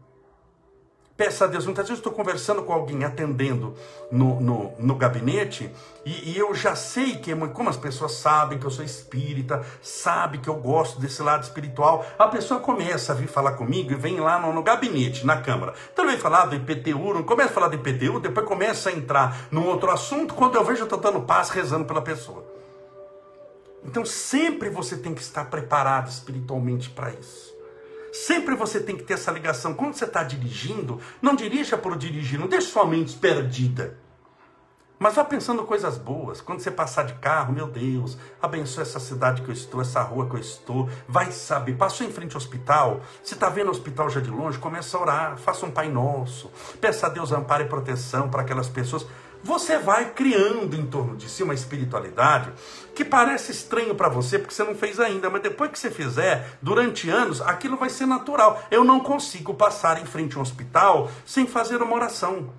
Peça 1.19 1.47
a 1.47 1.49
Deus. 1.49 1.65
Muitas 1.65 1.89
vezes 1.89 1.99
eu 1.99 2.09
estou 2.09 2.13
conversando 2.13 2.63
com 2.63 2.73
alguém, 2.73 3.03
atendendo 3.03 3.75
no, 4.09 4.41
no, 4.41 4.73
no 4.79 4.95
gabinete, 4.95 5.69
e, 6.07 6.31
e, 6.31 6.39
eu 6.39 6.55
já 6.55 6.77
sei 6.77 7.17
que, 7.17 7.35
como 7.49 7.69
as 7.69 7.77
pessoas 7.77 8.13
sabem 8.13 8.57
que 8.57 8.65
eu 8.65 8.71
sou 8.71 8.85
espírita, 8.85 9.67
sabe 9.83 10.39
que 10.39 10.49
eu 10.49 10.55
gosto 10.55 11.01
desse 11.01 11.21
lado 11.21 11.43
espiritual, 11.43 12.07
a 12.17 12.29
pessoa 12.29 12.61
começa 12.61 13.13
a 13.13 13.17
vir 13.17 13.27
falar 13.27 13.53
comigo 13.53 13.91
e 13.91 13.97
vem 13.97 14.21
lá 14.21 14.39
no, 14.39 14.53
no 14.53 14.63
gabinete, 14.63 15.27
na 15.27 15.43
Câmara. 15.43 15.75
Então 15.93 16.07
vem 16.07 16.17
falar 16.17 16.47
do 16.47 16.55
IPTU, 16.55 17.13
não 17.13 17.25
começa 17.25 17.51
a 17.51 17.55
falar 17.55 17.69
do 17.69 17.75
IPTU, 17.75 18.21
depois 18.21 18.47
começa 18.47 18.89
a 18.89 18.93
entrar 18.93 19.49
num 19.51 19.67
outro 19.67 19.91
assunto, 19.91 20.35
quando 20.35 20.55
eu 20.55 20.63
vejo 20.63 20.83
eu 20.83 20.85
estou 20.85 21.01
dando 21.01 21.23
paz, 21.23 21.49
rezando 21.49 21.85
pela 21.85 22.01
pessoa. 22.01 22.45
Então 23.85 24.07
sempre 24.07 24.71
você 24.71 24.97
tem 24.97 25.13
que 25.13 25.21
estar 25.21 25.47
preparado 25.47 26.09
espiritualmente 26.09 26.89
para 26.89 27.11
isso. 27.11 27.58
Sempre 28.27 28.57
você 28.57 28.81
tem 28.81 28.97
que 28.97 29.05
ter 29.05 29.15
essa 29.15 29.31
ligação. 29.31 29.73
Quando 29.73 29.95
você 29.95 30.05
está 30.05 30.25
dirigindo, 30.25 31.01
não 31.23 31.37
dirija 31.37 31.79
por 31.79 31.97
dirigir, 31.97 32.39
não 32.39 32.49
deixe 32.49 32.67
sua 32.67 32.85
mente 32.85 33.17
perdida. 33.17 33.97
Mas 34.99 35.15
vá 35.15 35.25
pensando 35.25 35.63
coisas 35.63 35.97
boas. 35.97 36.41
Quando 36.41 36.59
você 36.59 36.71
passar 36.71 37.05
de 37.05 37.15
carro, 37.15 37.53
meu 37.53 37.69
Deus, 37.69 38.19
abençoe 38.43 38.83
essa 38.83 38.99
cidade 38.99 39.43
que 39.43 39.49
eu 39.49 39.53
estou, 39.53 39.81
essa 39.81 40.03
rua 40.03 40.29
que 40.29 40.35
eu 40.35 40.41
estou. 40.41 40.91
Vai 41.07 41.31
saber. 41.31 41.75
Passou 41.75 42.05
em 42.05 42.11
frente 42.11 42.35
ao 42.35 42.39
hospital. 42.39 43.03
Se 43.23 43.35
está 43.35 43.49
vendo 43.49 43.69
o 43.69 43.71
hospital 43.71 44.11
já 44.11 44.21
de 44.21 44.31
longe, 44.31 44.59
comece 44.59 44.97
a 44.97 44.99
orar. 44.99 45.39
Faça 45.39 45.65
um 45.65 45.71
Pai 45.71 45.89
Nosso. 45.89 46.51
Peça 46.81 47.07
a 47.07 47.11
Deus 47.11 47.31
amparo 47.31 47.63
e 47.63 47.69
proteção 47.69 48.29
para 48.29 48.43
aquelas 48.43 48.69
pessoas. 48.69 49.07
Você 49.43 49.79
vai 49.79 50.11
criando 50.11 50.75
em 50.75 50.87
torno 50.87 51.17
de 51.17 51.29
si 51.29 51.43
uma 51.43 51.55
espiritualidade 51.55 52.53
que 52.95 53.05
parece 53.05 53.53
estranho 53.53 53.95
para 53.95 54.09
você 54.09 54.39
porque 54.39 54.53
você 54.53 54.65
não 54.65 54.75
fez 54.75 54.99
ainda, 54.99 55.31
mas 55.31 55.43
depois 55.43 55.71
que 55.71 55.79
você 55.79 55.91
fizer, 55.91 56.59
durante 56.61 57.09
anos, 57.09 57.41
aquilo 57.41 57.77
vai 57.77 57.89
ser 57.89 58.07
natural. 58.07 58.63
Eu 58.71 58.83
não 58.83 58.99
consigo 58.99 59.55
passar 59.55 60.03
em 60.03 60.07
frente 60.07 60.37
a 60.37 60.41
um 60.41 60.43
hospital 60.43 61.11
sem 61.25 61.47
fazer 61.47 61.81
uma 61.81 61.95
oração. 61.95 62.53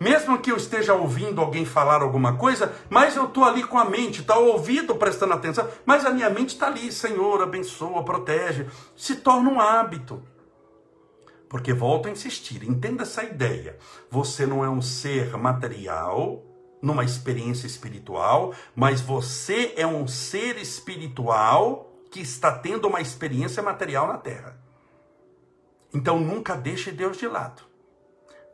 Mesmo 0.00 0.38
que 0.38 0.52
eu 0.52 0.56
esteja 0.56 0.94
ouvindo 0.94 1.40
alguém 1.40 1.64
falar 1.64 2.02
alguma 2.02 2.36
coisa, 2.36 2.72
mas 2.88 3.16
eu 3.16 3.24
estou 3.24 3.44
ali 3.44 3.64
com 3.64 3.76
a 3.76 3.84
mente, 3.84 4.20
está 4.20 4.38
o 4.38 4.46
ouvido 4.46 4.94
prestando 4.94 5.34
atenção, 5.34 5.68
mas 5.84 6.06
a 6.06 6.10
minha 6.10 6.30
mente 6.30 6.50
está 6.50 6.68
ali, 6.68 6.92
Senhor, 6.92 7.42
abençoa, 7.42 8.04
protege. 8.04 8.66
Se 8.96 9.16
torna 9.16 9.50
um 9.50 9.60
hábito. 9.60 10.22
Porque 11.48 11.72
volto 11.72 12.08
a 12.08 12.10
insistir, 12.10 12.62
entenda 12.62 13.02
essa 13.02 13.24
ideia. 13.24 13.78
Você 14.10 14.46
não 14.46 14.64
é 14.64 14.68
um 14.68 14.82
ser 14.82 15.36
material 15.36 16.44
numa 16.80 17.04
experiência 17.04 17.66
espiritual, 17.66 18.54
mas 18.74 19.00
você 19.00 19.72
é 19.76 19.86
um 19.86 20.06
ser 20.06 20.56
espiritual 20.58 21.92
que 22.10 22.20
está 22.20 22.52
tendo 22.52 22.86
uma 22.86 23.00
experiência 23.00 23.62
material 23.62 24.06
na 24.06 24.18
Terra. 24.18 24.58
Então 25.92 26.20
nunca 26.20 26.54
deixe 26.54 26.92
Deus 26.92 27.16
de 27.16 27.26
lado. 27.26 27.62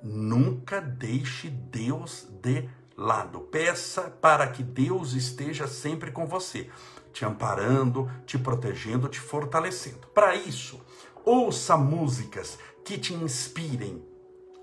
Nunca 0.02 0.80
deixe 0.80 1.48
Deus 1.48 2.28
de 2.42 2.68
lado. 2.96 3.40
Peça 3.40 4.02
para 4.02 4.46
que 4.46 4.62
Deus 4.62 5.14
esteja 5.14 5.66
sempre 5.66 6.12
com 6.12 6.26
você, 6.26 6.70
te 7.12 7.24
amparando, 7.24 8.10
te 8.26 8.38
protegendo, 8.38 9.08
te 9.08 9.18
fortalecendo. 9.18 10.06
Para 10.08 10.34
isso, 10.34 10.80
ouça 11.24 11.76
músicas 11.76 12.58
que 12.84 12.98
te 12.98 13.14
inspirem 13.14 14.04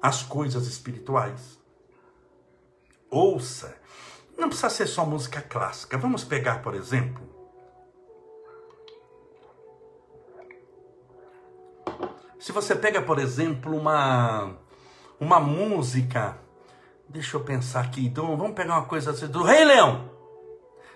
as 0.02 0.24
coisas 0.24 0.68
espirituais. 0.68 1.60
Ouça. 3.10 3.76
Não 4.38 4.48
precisa 4.48 4.70
ser 4.70 4.88
só 4.88 5.06
música 5.06 5.42
clássica. 5.42 5.98
Vamos 5.98 6.24
pegar, 6.24 6.62
por 6.62 6.74
exemplo, 6.74 7.32
Se 12.42 12.52
você 12.52 12.76
pega, 12.76 13.04
por 13.04 13.20
exemplo, 13.20 13.78
uma 13.78 14.58
uma 15.20 15.40
música. 15.40 16.40
Deixa 17.08 17.38
eu 17.38 17.44
pensar 17.44 17.82
aqui. 17.82 18.08
Então, 18.08 18.36
vamos 18.36 18.56
pegar 18.56 18.80
uma 18.80 18.86
coisa 18.86 19.12
assim, 19.12 19.28
do 19.28 19.44
Rei 19.44 19.64
Leão. 19.64 20.10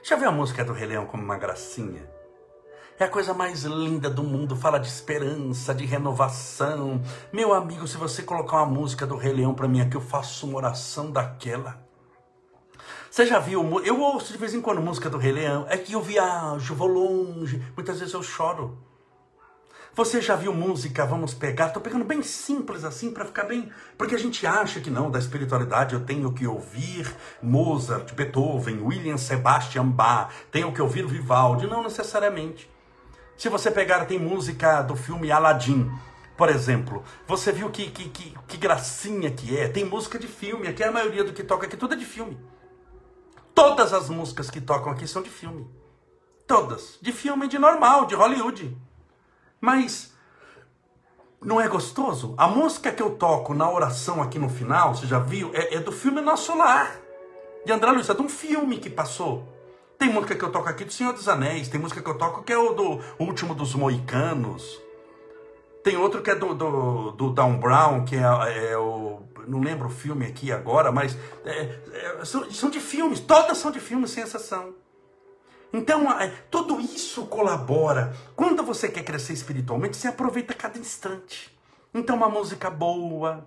Já 0.02 0.16
viu 0.16 0.28
a 0.28 0.32
música 0.32 0.66
do 0.66 0.74
Rei 0.74 0.88
Leão 0.88 1.06
como 1.06 1.22
uma 1.22 1.38
gracinha? 1.38 2.15
É 2.98 3.04
a 3.04 3.10
coisa 3.10 3.34
mais 3.34 3.66
linda 3.66 4.10
do 4.10 4.24
mundo, 4.24 4.56
fala 4.56 4.80
de 4.80 4.88
esperança, 4.88 5.76
de 5.76 5.86
renovação. 5.86 7.02
Meu 7.32 7.54
amigo, 7.54 7.86
se 7.86 7.98
você 7.98 8.24
colocar 8.24 8.56
uma 8.64 8.68
música 8.68 9.06
do 9.06 9.18
Rei 9.18 9.34
Leão 9.34 9.54
para 9.54 9.68
mim 9.68 9.82
aqui, 9.82 9.98
eu 9.98 10.02
faço 10.02 10.48
uma 10.48 10.56
oração 10.56 11.12
daquela. 11.12 11.86
Você 13.12 13.26
já 13.26 13.38
viu? 13.38 13.82
Eu 13.82 14.00
ouço 14.00 14.32
de 14.32 14.38
vez 14.38 14.54
em 14.54 14.62
quando 14.62 14.80
música 14.80 15.10
do 15.10 15.18
Rei 15.18 15.34
Leão. 15.34 15.66
É 15.68 15.78
que 15.78 15.92
eu 15.92 16.02
viajo, 16.02 16.74
vou 16.74 16.88
longe. 16.88 17.62
Muitas 17.76 18.00
vezes 18.00 18.14
eu 18.14 18.24
choro. 18.24 18.78
Você 19.94 20.22
já 20.22 20.38
viu 20.38 20.54
música? 20.54 21.06
Vamos 21.06 21.34
pegar. 21.34 21.68
Estou 21.68 21.82
pegando 21.82 22.06
bem 22.06 22.24
simples 22.24 22.86
assim 22.86 23.12
para 23.12 23.26
ficar 23.26 23.44
bem. 23.44 23.70
Porque 23.98 24.16
a 24.16 24.20
gente 24.20 24.48
acha 24.48 24.80
que 24.80 24.90
não, 24.90 25.12
da 25.12 25.20
espiritualidade 25.20 25.96
eu 25.96 26.06
tenho 26.06 26.32
que 26.32 26.48
ouvir 26.48 27.14
Mozart, 27.42 28.14
Beethoven, 28.14 28.82
William 28.82 29.18
Sebastian 29.18 29.90
Bach, 29.90 30.34
tenho 30.50 30.72
que 30.72 30.82
ouvir 30.82 31.06
Vivaldi. 31.06 31.68
Não 31.68 31.84
necessariamente. 31.84 32.74
Se 33.38 33.50
você 33.50 33.70
pegar, 33.70 34.06
tem 34.06 34.18
música 34.18 34.82
do 34.82 34.96
filme 34.96 35.32
Aladdin. 35.32 35.92
Por 36.38 36.50
exemplo, 36.50 37.04
você 37.28 37.52
viu 37.52 37.70
que, 37.70 37.90
que, 37.90 38.10
que, 38.10 38.36
que 38.48 38.58
gracinha 38.58 39.32
que 39.32 39.58
é? 39.58 39.68
Tem 39.68 39.86
música 39.86 40.20
de 40.20 40.28
filme, 40.28 40.68
aqui 40.68 40.84
a 40.84 40.92
maioria 40.92 41.24
do 41.24 41.34
que 41.34 41.44
toca 41.44 41.66
aqui 41.66 41.78
tudo 41.78 41.94
é 41.94 41.98
de 41.98 42.06
filme. 42.06 42.38
Todas 43.54 43.94
as 43.94 44.10
músicas 44.10 44.50
que 44.50 44.60
tocam 44.60 44.92
aqui 44.92 45.08
são 45.08 45.22
de 45.22 45.30
filme. 45.30 45.70
Todas. 46.46 47.00
De 47.02 47.12
filme 47.12 47.48
de 47.48 47.58
normal, 47.58 48.06
de 48.06 48.16
Hollywood. 48.16 48.78
Mas 49.62 50.14
não 51.42 51.62
é 51.62 51.68
gostoso? 51.68 52.36
A 52.38 52.48
música 52.48 52.92
que 52.92 53.02
eu 53.02 53.12
toco 53.12 53.54
na 53.54 53.70
oração 53.70 54.22
aqui 54.22 54.38
no 54.38 54.50
final, 54.50 54.94
você 54.94 55.08
já 55.08 55.20
viu? 55.20 55.52
É, 55.54 55.76
é 55.76 55.80
do 55.80 55.92
filme 55.92 56.20
Nosso 56.20 56.56
Lar, 56.58 57.00
de 57.66 57.72
André 57.72 57.92
Luiz, 57.92 58.10
é 58.10 58.14
de 58.14 58.22
um 58.22 58.30
filme 58.30 58.78
que 58.78 58.90
passou. 58.90 59.55
Tem 59.98 60.10
música 60.10 60.36
que 60.36 60.44
eu 60.44 60.52
toco 60.52 60.68
aqui 60.68 60.84
do 60.84 60.92
Senhor 60.92 61.14
dos 61.14 61.28
Anéis, 61.28 61.68
tem 61.68 61.80
música 61.80 62.02
que 62.02 62.10
eu 62.10 62.18
toco 62.18 62.44
que 62.44 62.52
é 62.52 62.58
o 62.58 62.74
do 62.74 63.00
Último 63.18 63.56
dos 63.56 63.74
Moicanos. 63.74 64.82
Tem 65.84 65.96
outro 65.98 66.22
que 66.24 66.32
é 66.32 66.36
do, 66.36 66.54
do, 66.56 67.12
do 67.12 67.30
Down 67.30 67.60
Brown, 67.60 68.06
que 68.06 68.16
é, 68.16 68.72
é, 68.72 68.78
o. 68.78 69.22
Não 69.48 69.60
lembro 69.60 69.88
o 69.88 69.92
filme 69.92 70.26
aqui 70.26 70.52
agora, 70.52 70.92
mas 70.92 71.16
é, 71.46 71.80
é, 71.94 72.26
são, 72.26 72.50
são 72.50 72.72
de 72.72 72.80
filmes, 72.80 73.20
todas 73.20 73.60
são 73.60 73.70
de 73.70 73.80
filmes, 73.80 74.10
sem 74.10 74.24
exceção. 74.24 74.74
Então, 75.72 76.12
é, 76.20 76.32
tudo 76.50 76.80
isso 76.80 77.28
colabora. 77.28 78.16
Quando 78.36 78.64
você 78.64 78.90
quer 78.90 79.04
crescer 79.04 79.34
espiritualmente, 79.34 79.96
você 79.96 80.08
aproveita 80.08 80.56
cada 80.56 80.80
instante. 80.80 81.56
Então, 81.94 82.16
uma 82.16 82.30
música 82.30 82.70
boa, 82.72 83.46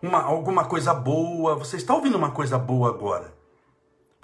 uma, 0.00 0.22
alguma 0.22 0.64
coisa 0.64 0.94
boa. 0.94 1.54
Você 1.56 1.76
está 1.76 1.94
ouvindo 1.94 2.16
uma 2.16 2.30
coisa 2.30 2.56
boa 2.56 2.88
agora. 2.88 3.33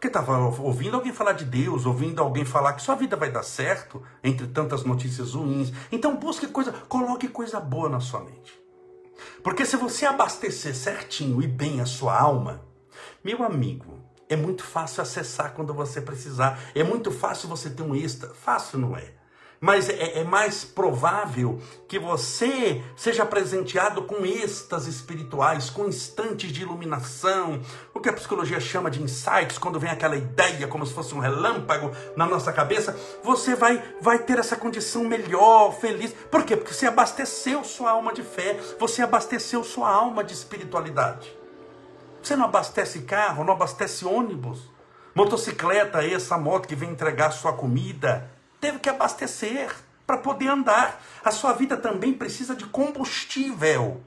Porque 0.00 0.08
estava 0.08 0.38
ouvindo 0.62 0.96
alguém 0.96 1.12
falar 1.12 1.32
de 1.32 1.44
Deus, 1.44 1.84
ouvindo 1.84 2.22
alguém 2.22 2.42
falar 2.42 2.72
que 2.72 2.80
sua 2.80 2.94
vida 2.94 3.16
vai 3.16 3.30
dar 3.30 3.42
certo, 3.42 4.02
entre 4.24 4.46
tantas 4.46 4.82
notícias 4.82 5.34
ruins. 5.34 5.70
Então, 5.92 6.16
busque 6.16 6.46
coisa, 6.46 6.72
coloque 6.88 7.28
coisa 7.28 7.60
boa 7.60 7.86
na 7.86 8.00
sua 8.00 8.20
mente. 8.20 8.58
Porque 9.44 9.66
se 9.66 9.76
você 9.76 10.06
abastecer 10.06 10.74
certinho 10.74 11.42
e 11.42 11.46
bem 11.46 11.82
a 11.82 11.84
sua 11.84 12.18
alma, 12.18 12.62
meu 13.22 13.42
amigo, 13.42 14.00
é 14.26 14.34
muito 14.36 14.64
fácil 14.64 15.02
acessar 15.02 15.52
quando 15.52 15.74
você 15.74 16.00
precisar. 16.00 16.58
É 16.74 16.82
muito 16.82 17.12
fácil 17.12 17.50
você 17.50 17.68
ter 17.68 17.82
um 17.82 17.94
extra. 17.94 18.32
Fácil 18.32 18.78
não 18.78 18.96
é. 18.96 19.19
Mas 19.60 19.90
é, 19.90 20.20
é 20.20 20.24
mais 20.24 20.64
provável 20.64 21.60
que 21.86 21.98
você 21.98 22.82
seja 22.96 23.26
presenteado 23.26 24.02
com 24.04 24.24
êxtases 24.24 24.96
espirituais, 24.96 25.68
com 25.68 25.84
instantes 25.86 26.50
de 26.50 26.62
iluminação, 26.62 27.60
o 27.92 28.00
que 28.00 28.08
a 28.08 28.12
psicologia 28.14 28.58
chama 28.58 28.90
de 28.90 29.02
insights, 29.02 29.58
quando 29.58 29.78
vem 29.78 29.90
aquela 29.90 30.16
ideia 30.16 30.66
como 30.66 30.86
se 30.86 30.94
fosse 30.94 31.14
um 31.14 31.18
relâmpago 31.18 31.90
na 32.16 32.24
nossa 32.24 32.50
cabeça, 32.54 32.98
você 33.22 33.54
vai, 33.54 33.82
vai 34.00 34.18
ter 34.20 34.38
essa 34.38 34.56
condição 34.56 35.04
melhor, 35.04 35.74
feliz. 35.78 36.14
Por 36.30 36.42
quê? 36.44 36.56
Porque 36.56 36.72
você 36.72 36.86
abasteceu 36.86 37.62
sua 37.62 37.90
alma 37.90 38.14
de 38.14 38.22
fé, 38.22 38.58
você 38.78 39.02
abasteceu 39.02 39.62
sua 39.62 39.90
alma 39.90 40.24
de 40.24 40.32
espiritualidade. 40.32 41.36
Você 42.22 42.34
não 42.34 42.46
abastece 42.46 43.00
carro, 43.00 43.44
não 43.44 43.52
abastece 43.52 44.06
ônibus, 44.06 44.70
motocicleta, 45.14 46.02
essa 46.02 46.38
moto 46.38 46.66
que 46.66 46.74
vem 46.74 46.90
entregar 46.90 47.30
sua 47.30 47.52
comida, 47.52 48.39
teve 48.60 48.78
que 48.78 48.88
abastecer 48.88 49.74
para 50.06 50.18
poder 50.18 50.48
andar. 50.48 51.00
A 51.24 51.30
sua 51.30 51.52
vida 51.52 51.76
também 51.76 52.12
precisa 52.12 52.54
de 52.54 52.66
combustível. 52.66 54.00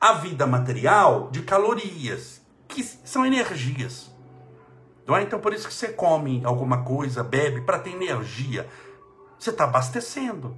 A 0.00 0.12
vida 0.12 0.46
material 0.46 1.28
de 1.30 1.42
calorias, 1.42 2.40
que 2.68 2.82
são 2.82 3.26
energias. 3.26 4.10
Não 5.06 5.16
é? 5.16 5.22
Então 5.22 5.40
por 5.40 5.52
isso 5.52 5.66
que 5.66 5.74
você 5.74 5.88
come 5.88 6.42
alguma 6.44 6.84
coisa, 6.84 7.24
bebe 7.24 7.62
para 7.62 7.78
ter 7.78 7.90
energia. 7.90 8.68
Você 9.38 9.50
está 9.50 9.64
abastecendo. 9.64 10.56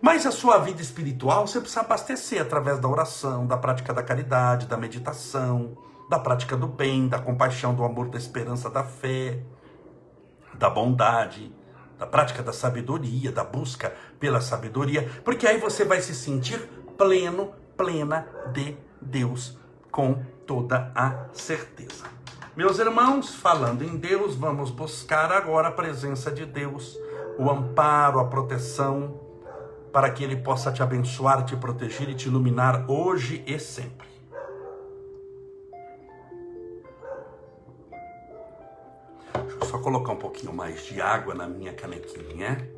Mas 0.00 0.26
a 0.26 0.30
sua 0.30 0.58
vida 0.58 0.82
espiritual 0.82 1.46
você 1.46 1.60
precisa 1.60 1.80
abastecer 1.80 2.40
através 2.40 2.78
da 2.78 2.88
oração, 2.88 3.46
da 3.46 3.56
prática 3.56 3.92
da 3.92 4.02
caridade, 4.02 4.66
da 4.66 4.76
meditação 4.76 5.76
da 6.08 6.18
prática 6.18 6.56
do 6.56 6.66
bem, 6.66 7.08
da 7.08 7.18
compaixão, 7.18 7.74
do 7.74 7.84
amor, 7.84 8.08
da 8.08 8.18
esperança, 8.18 8.70
da 8.70 8.84
fé, 8.84 9.40
da 10.54 10.70
bondade, 10.70 11.52
da 11.98 12.06
prática 12.06 12.42
da 12.42 12.52
sabedoria, 12.52 13.32
da 13.32 13.44
busca 13.44 13.94
pela 14.20 14.40
sabedoria, 14.40 15.08
porque 15.24 15.46
aí 15.46 15.58
você 15.58 15.84
vai 15.84 16.00
se 16.00 16.14
sentir 16.14 16.58
pleno, 16.96 17.52
plena 17.76 18.26
de 18.52 18.76
Deus 19.00 19.58
com 19.90 20.22
toda 20.46 20.90
a 20.94 21.26
certeza. 21.32 22.04
Meus 22.56 22.78
irmãos, 22.78 23.34
falando 23.34 23.82
em 23.82 23.96
Deus, 23.96 24.34
vamos 24.34 24.70
buscar 24.70 25.30
agora 25.30 25.68
a 25.68 25.72
presença 25.72 26.30
de 26.30 26.46
Deus, 26.46 26.96
o 27.38 27.50
amparo, 27.50 28.18
a 28.18 28.24
proteção, 28.24 29.20
para 29.92 30.10
que 30.10 30.24
Ele 30.24 30.36
possa 30.36 30.72
te 30.72 30.82
abençoar, 30.82 31.44
te 31.44 31.56
proteger 31.56 32.08
e 32.08 32.14
te 32.14 32.28
iluminar 32.28 32.90
hoje 32.90 33.42
e 33.46 33.58
sempre. 33.58 34.15
Deixa 39.58 39.64
eu 39.64 39.66
só 39.66 39.78
colocar 39.78 40.12
um 40.12 40.16
pouquinho 40.16 40.52
mais 40.52 40.84
de 40.84 41.00
água 41.00 41.34
na 41.34 41.46
minha 41.46 41.72
canequinha. 41.72 42.70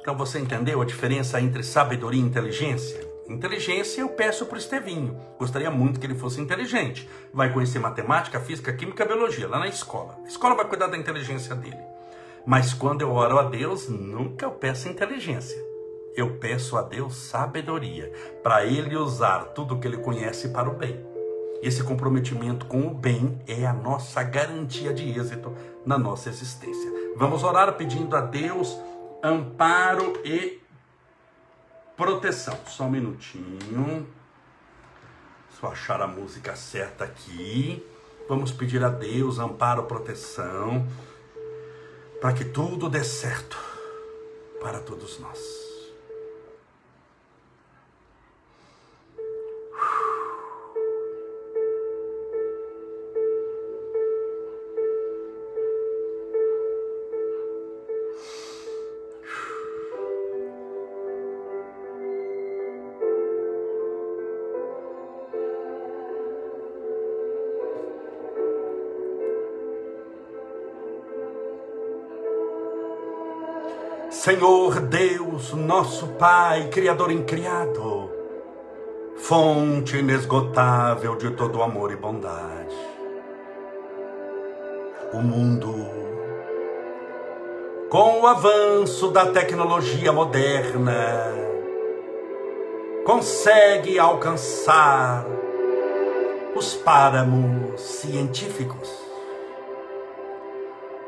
Então 0.00 0.16
você 0.16 0.38
entendeu 0.38 0.82
a 0.82 0.84
diferença 0.84 1.40
entre 1.40 1.62
sabedoria 1.62 2.20
e 2.20 2.24
inteligência? 2.24 3.00
Inteligência 3.26 4.02
eu 4.02 4.10
peço 4.10 4.44
para 4.44 4.56
o 4.56 4.58
Estevinho. 4.58 5.18
Gostaria 5.38 5.70
muito 5.70 5.98
que 5.98 6.06
ele 6.06 6.14
fosse 6.14 6.38
inteligente. 6.38 7.08
Vai 7.32 7.50
conhecer 7.50 7.78
matemática, 7.78 8.38
física, 8.38 8.70
química, 8.74 9.06
biologia 9.06 9.48
lá 9.48 9.58
na 9.58 9.68
escola. 9.68 10.18
A 10.22 10.28
escola 10.28 10.54
vai 10.54 10.68
cuidar 10.68 10.88
da 10.88 10.98
inteligência 10.98 11.54
dele. 11.54 11.80
Mas 12.44 12.74
quando 12.74 13.00
eu 13.00 13.10
oro 13.10 13.38
a 13.38 13.44
Deus, 13.44 13.88
nunca 13.88 14.44
eu 14.44 14.52
peço 14.52 14.90
inteligência. 14.90 15.56
Eu 16.14 16.36
peço 16.36 16.76
a 16.76 16.82
Deus 16.82 17.16
sabedoria 17.16 18.12
para 18.42 18.66
ele 18.66 18.94
usar 18.94 19.46
tudo 19.54 19.78
que 19.80 19.88
ele 19.88 19.96
conhece 19.96 20.50
para 20.50 20.68
o 20.68 20.74
bem. 20.74 21.13
Esse 21.64 21.82
comprometimento 21.82 22.66
com 22.66 22.86
o 22.86 22.90
bem 22.92 23.40
é 23.46 23.64
a 23.64 23.72
nossa 23.72 24.22
garantia 24.22 24.92
de 24.92 25.18
êxito 25.18 25.50
na 25.86 25.96
nossa 25.96 26.28
existência. 26.28 26.92
Vamos 27.16 27.42
orar 27.42 27.72
pedindo 27.72 28.14
a 28.14 28.20
Deus 28.20 28.78
amparo 29.22 30.12
e 30.22 30.60
proteção. 31.96 32.54
Só 32.66 32.84
um 32.84 32.90
minutinho. 32.90 34.06
Só 35.58 35.68
achar 35.68 36.02
a 36.02 36.06
música 36.06 36.54
certa 36.54 37.04
aqui. 37.04 37.82
Vamos 38.28 38.52
pedir 38.52 38.84
a 38.84 38.90
Deus 38.90 39.38
amparo, 39.38 39.84
proteção, 39.84 40.86
para 42.20 42.34
que 42.34 42.44
tudo 42.44 42.90
dê 42.90 43.02
certo 43.02 43.58
para 44.60 44.80
todos 44.80 45.18
nós. 45.18 45.63
Senhor 74.24 74.80
Deus, 74.80 75.52
nosso 75.52 76.06
Pai, 76.14 76.68
Criador 76.70 77.12
incriado, 77.12 78.10
fonte 79.18 79.98
inesgotável 79.98 81.14
de 81.14 81.32
todo 81.32 81.62
amor 81.62 81.92
e 81.92 81.96
bondade. 81.96 82.74
O 85.12 85.18
mundo, 85.18 85.74
com 87.90 88.22
o 88.22 88.26
avanço 88.26 89.10
da 89.10 89.26
tecnologia 89.26 90.10
moderna, 90.10 91.30
consegue 93.04 93.98
alcançar 93.98 95.26
os 96.56 96.72
páramos 96.72 97.78
científicos 97.78 99.03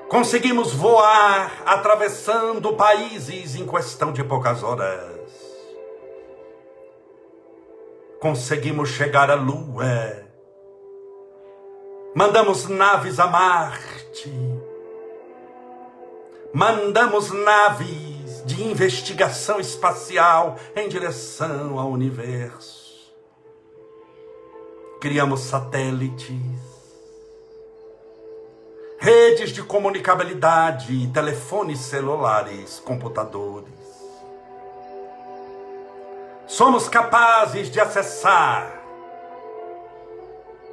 Conseguimos 0.09 0.73
voar 0.73 1.63
atravessando 1.67 2.75
países 2.75 3.57
em 3.57 3.67
questão 3.67 4.13
de 4.13 4.23
poucas 4.23 4.63
horas. 4.63 5.33
Conseguimos 8.21 8.91
chegar 8.91 9.31
à 9.33 9.35
Lua. 9.35 10.25
Mandamos 12.15 12.69
naves 12.69 13.19
a 13.19 13.27
Marte. 13.27 14.33
Mandamos 16.55 17.33
naves 17.33 18.45
de 18.47 18.63
investigação 18.63 19.59
espacial 19.59 20.57
em 20.77 20.89
direção 20.89 21.81
ao 21.81 21.91
universo. 21.91 23.13
Criamos 25.01 25.41
satélites 25.41 26.66
redes 29.07 29.53
de 29.53 29.63
comunicabilidade, 29.63 31.07
telefones 31.15 31.79
celulares, 31.79 32.83
computadores. 32.85 33.71
Somos 36.45 36.89
capazes 36.89 37.71
de 37.71 37.79
acessar 37.79 38.83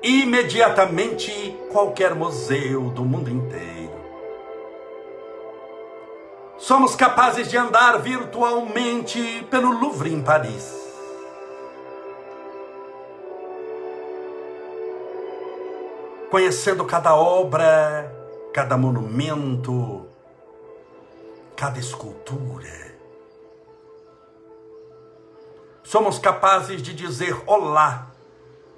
imediatamente 0.02 1.56
qualquer 1.72 2.16
museu 2.16 2.90
do 2.90 3.06
mundo 3.06 3.30
inteiro. 3.30 4.02
Somos 6.58 6.96
capazes 6.96 7.48
de 7.48 7.56
andar 7.56 8.02
virtualmente 8.02 9.46
pelo 9.52 9.72
Louvre 9.80 10.12
em 10.12 10.24
Paris. 10.24 10.82
conhecendo 16.34 16.84
cada 16.84 17.16
obra, 17.16 18.23
cada 18.54 18.78
monumento, 18.78 20.08
cada 21.58 21.80
escultura. 21.80 22.94
Somos 25.84 26.20
capazes 26.20 26.82
de 26.82 26.94
dizer 26.94 27.36
olá 27.48 28.12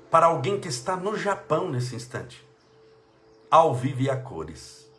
para 0.09 0.27
alguém 0.27 0.59
que 0.61 0.69
está 0.69 0.95
no 0.95 1.17
Japão 1.17 1.69
nesse 1.69 1.93
instante, 1.93 2.47
ao 3.51 3.75
vivo 3.75 4.01
e 4.01 4.09
a 4.09 4.15
cores. 4.15 4.89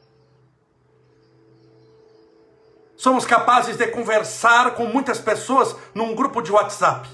Somos 2.97 3.25
capazes 3.25 3.79
de 3.79 3.87
conversar 3.87 4.75
com 4.75 4.85
muitas 4.85 5.19
pessoas 5.19 5.75
num 5.95 6.15
grupo 6.15 6.43
de 6.43 6.53
WhatsApp, 6.53 7.09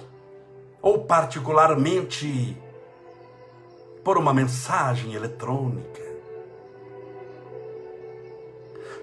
ou 0.80 1.04
particularmente 1.04 2.60
por 4.02 4.18
uma 4.18 4.34
mensagem 4.34 5.14
eletrônica. 5.14 6.01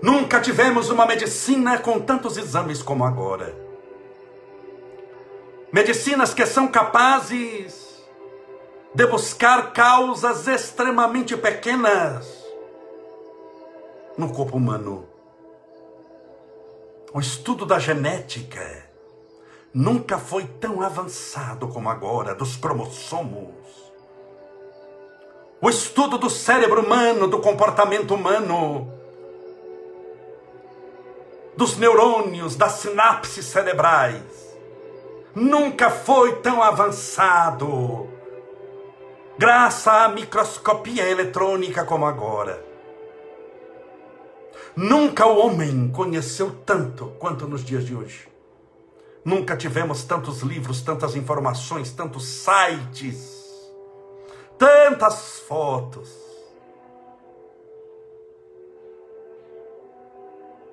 Nunca 0.02 0.40
tivemos 0.40 0.90
uma 0.90 1.06
medicina 1.06 1.78
com 1.78 2.00
tantos 2.00 2.38
exames 2.38 2.82
como 2.82 3.04
agora. 3.04 3.56
Medicinas 5.72 6.34
que 6.34 6.46
são 6.46 6.68
capazes 6.68 8.04
de 8.94 9.06
buscar 9.06 9.72
causas 9.74 10.48
extremamente 10.48 11.38
pequenas 11.38 12.28
no 14.18 14.34
corpo 14.34 14.58
humano. 14.58 15.08
O 17.14 17.20
estudo 17.20 17.66
da 17.66 17.78
genética 17.78 18.90
nunca 19.74 20.18
foi 20.18 20.46
tão 20.46 20.82
avançado 20.82 21.68
como 21.68 21.90
agora, 21.90 22.34
dos 22.34 22.56
cromossomos 22.56 23.90
o 25.62 25.70
estudo 25.70 26.18
do 26.18 26.30
cérebro 26.30 26.86
humano, 26.86 27.28
do 27.28 27.40
comportamento 27.40 28.16
humano, 28.16 28.90
dos 31.60 31.76
neurônios, 31.76 32.56
das 32.56 32.72
sinapses 32.72 33.46
cerebrais, 33.46 34.24
nunca 35.36 35.90
foi 35.90 36.38
tão 36.38 36.64
avançado, 36.64 38.08
graças 39.38 39.86
à 39.86 40.08
microscopia 40.08 41.10
eletrônica 41.10 41.84
como 41.84 42.06
agora. 42.06 42.66
Nunca 44.74 45.26
o 45.26 45.38
homem 45.38 45.90
conheceu 45.90 46.56
tanto 46.66 47.08
quanto 47.20 47.46
nos 47.46 47.66
dias 47.66 47.86
de 47.86 47.94
hoje. 47.94 48.30
Nunca 49.26 49.58
tivemos 49.58 50.06
tantos 50.06 50.40
livros, 50.42 50.82
tantas 50.82 51.14
informações, 51.14 51.92
tantos 51.92 52.26
sites 52.26 53.38
tantas 54.58 55.40
fotos. 55.48 56.29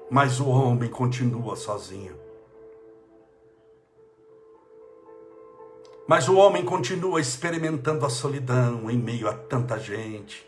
Mas 0.08 0.38
o 0.38 0.48
homem 0.48 0.88
continua 0.88 1.56
sozinho. 1.56 2.14
Mas 6.06 6.28
o 6.28 6.36
homem 6.36 6.64
continua 6.64 7.20
experimentando 7.20 8.06
a 8.06 8.10
solidão 8.10 8.88
em 8.88 8.96
meio 8.96 9.28
a 9.28 9.34
tanta 9.34 9.78
gente. 9.78 10.46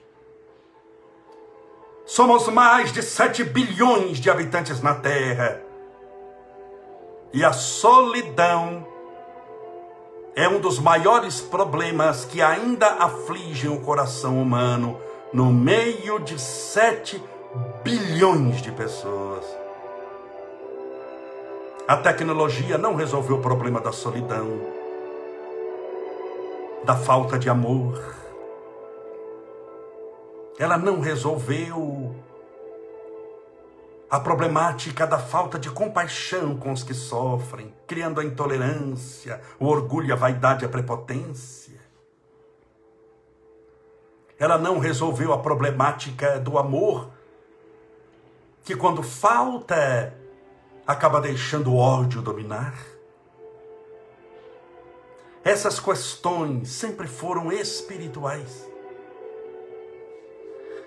Somos 2.07 2.47
mais 2.49 2.93
de 2.93 3.03
7 3.03 3.43
bilhões 3.43 4.19
de 4.19 4.31
habitantes 4.31 4.81
na 4.81 4.95
Terra. 4.95 5.61
E 7.33 7.45
a 7.45 7.53
solidão 7.53 8.87
é 10.37 10.49
um 10.49 10.61
dos 10.61 10.79
maiores 10.79 11.41
problemas 11.41 12.25
que 12.25 12.41
ainda 12.41 12.87
afligem 12.87 13.69
o 13.69 13.81
coração 13.81 14.41
humano 14.41 15.01
no 15.33 15.53
meio 15.53 16.21
de 16.21 16.41
7 16.41 17.17
bilhões 17.17 17.38
de 18.63 18.73
pessoas. 18.73 19.45
A 21.87 21.97
tecnologia 21.97 22.77
não 22.77 22.95
resolveu 22.95 23.37
o 23.37 23.41
problema 23.43 23.81
da 23.81 23.93
solidão, 23.93 24.61
da 26.85 26.95
falta 26.95 27.39
de 27.39 27.49
amor. 27.49 27.99
Ela 30.59 30.77
não 30.77 31.01
resolveu 31.01 32.15
a 34.11 34.19
problemática 34.19 35.07
da 35.07 35.19
falta 35.19 35.59
de 35.59 35.71
compaixão 35.71 36.57
com 36.57 36.73
os 36.73 36.83
que 36.83 36.95
sofrem, 36.95 37.75
criando 37.87 38.21
a 38.21 38.25
intolerância, 38.25 39.41
o 39.59 39.67
orgulho, 39.67 40.13
a 40.13 40.17
vaidade, 40.17 40.65
a 40.65 40.69
prepotência. 40.69 41.79
Ela 44.39 44.57
não 44.57 44.79
resolveu 44.79 45.33
a 45.33 45.39
problemática 45.39 46.39
do 46.39 46.59
amor, 46.59 47.18
que 48.69 48.77
quando 48.77 49.03
falta, 49.03 50.13
acaba 50.87 51.23
deixando 51.23 51.73
o 51.73 51.79
ódio 51.79 52.21
dominar. 52.21 52.75
Essas 55.43 55.81
questões 55.81 56.69
sempre 56.69 57.09
foram 57.09 57.51
espirituais. 57.51 58.69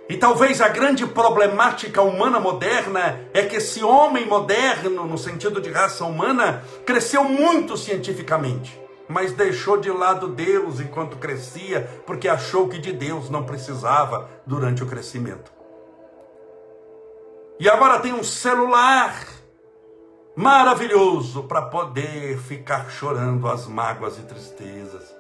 E 0.08 0.16
talvez 0.16 0.62
a 0.62 0.68
grande 0.68 1.08
problemática 1.08 2.04
humana 2.04 2.40
moderna 2.40 3.20
é 3.34 3.48
que 3.48 3.56
esse 3.56 3.84
homem 3.84 4.28
moderno, 4.28 5.08
no 5.08 5.18
sentido 5.18 5.60
de 5.60 5.72
raça 5.72 6.06
humana, 6.06 6.64
cresceu 6.86 7.24
muito 7.24 7.76
cientificamente, 7.76 8.80
mas 9.10 9.34
deixou 9.34 9.78
de 9.78 9.90
lado 9.90 10.28
Deus 10.28 10.80
enquanto 10.80 11.18
crescia, 11.18 12.04
porque 12.06 12.28
achou 12.28 12.70
que 12.70 12.78
de 12.78 12.94
Deus 12.94 13.28
não 13.28 13.44
precisava 13.44 14.30
durante 14.46 14.84
o 14.84 14.86
crescimento. 14.86 15.61
E 17.62 17.70
agora 17.70 18.00
tem 18.00 18.12
um 18.12 18.24
celular 18.24 19.24
maravilhoso 20.36 21.44
para 21.44 21.62
poder 21.62 22.40
ficar 22.40 22.90
chorando 22.90 23.48
as 23.48 23.68
mágoas 23.68 24.18
e 24.18 24.24
tristezas. 24.24 25.16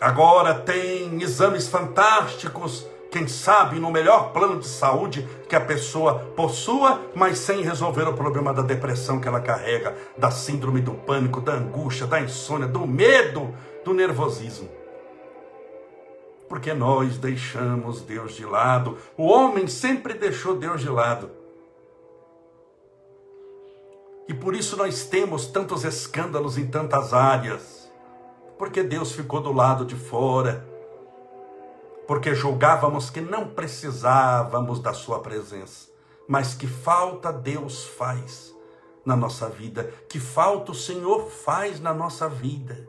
Agora 0.00 0.54
tem 0.54 1.22
exames 1.22 1.68
fantásticos, 1.68 2.84
quem 3.12 3.28
sabe 3.28 3.78
no 3.78 3.92
melhor 3.92 4.32
plano 4.32 4.58
de 4.58 4.66
saúde 4.66 5.22
que 5.48 5.54
a 5.54 5.60
pessoa 5.60 6.18
possua, 6.34 7.00
mas 7.14 7.38
sem 7.38 7.62
resolver 7.62 8.08
o 8.08 8.14
problema 8.14 8.52
da 8.52 8.62
depressão 8.62 9.20
que 9.20 9.28
ela 9.28 9.40
carrega, 9.40 9.96
da 10.18 10.32
síndrome 10.32 10.80
do 10.80 10.94
pânico, 10.94 11.40
da 11.40 11.52
angústia, 11.52 12.08
da 12.08 12.20
insônia, 12.20 12.66
do 12.66 12.84
medo, 12.88 13.54
do 13.84 13.94
nervosismo. 13.94 14.79
Porque 16.50 16.74
nós 16.74 17.16
deixamos 17.16 18.02
Deus 18.02 18.34
de 18.34 18.44
lado. 18.44 18.98
O 19.16 19.24
homem 19.28 19.66
sempre 19.66 20.12
deixou 20.12 20.54
Deus 20.54 20.82
de 20.82 20.90
lado. 20.90 21.30
E 24.28 24.34
por 24.34 24.54
isso 24.54 24.76
nós 24.76 25.04
temos 25.06 25.46
tantos 25.46 25.84
escândalos 25.84 26.58
em 26.58 26.66
tantas 26.66 27.14
áreas 27.14 27.80
porque 28.60 28.82
Deus 28.82 29.12
ficou 29.12 29.40
do 29.40 29.54
lado 29.54 29.86
de 29.86 29.96
fora, 29.96 30.68
porque 32.06 32.34
julgávamos 32.34 33.08
que 33.08 33.22
não 33.22 33.48
precisávamos 33.48 34.80
da 34.80 34.92
Sua 34.92 35.20
presença, 35.20 35.88
mas 36.28 36.52
que 36.52 36.66
falta 36.66 37.32
Deus 37.32 37.86
faz 37.86 38.54
na 39.02 39.16
nossa 39.16 39.48
vida, 39.48 39.90
que 40.10 40.20
falta 40.20 40.72
o 40.72 40.74
Senhor 40.74 41.30
faz 41.30 41.80
na 41.80 41.94
nossa 41.94 42.28
vida. 42.28 42.86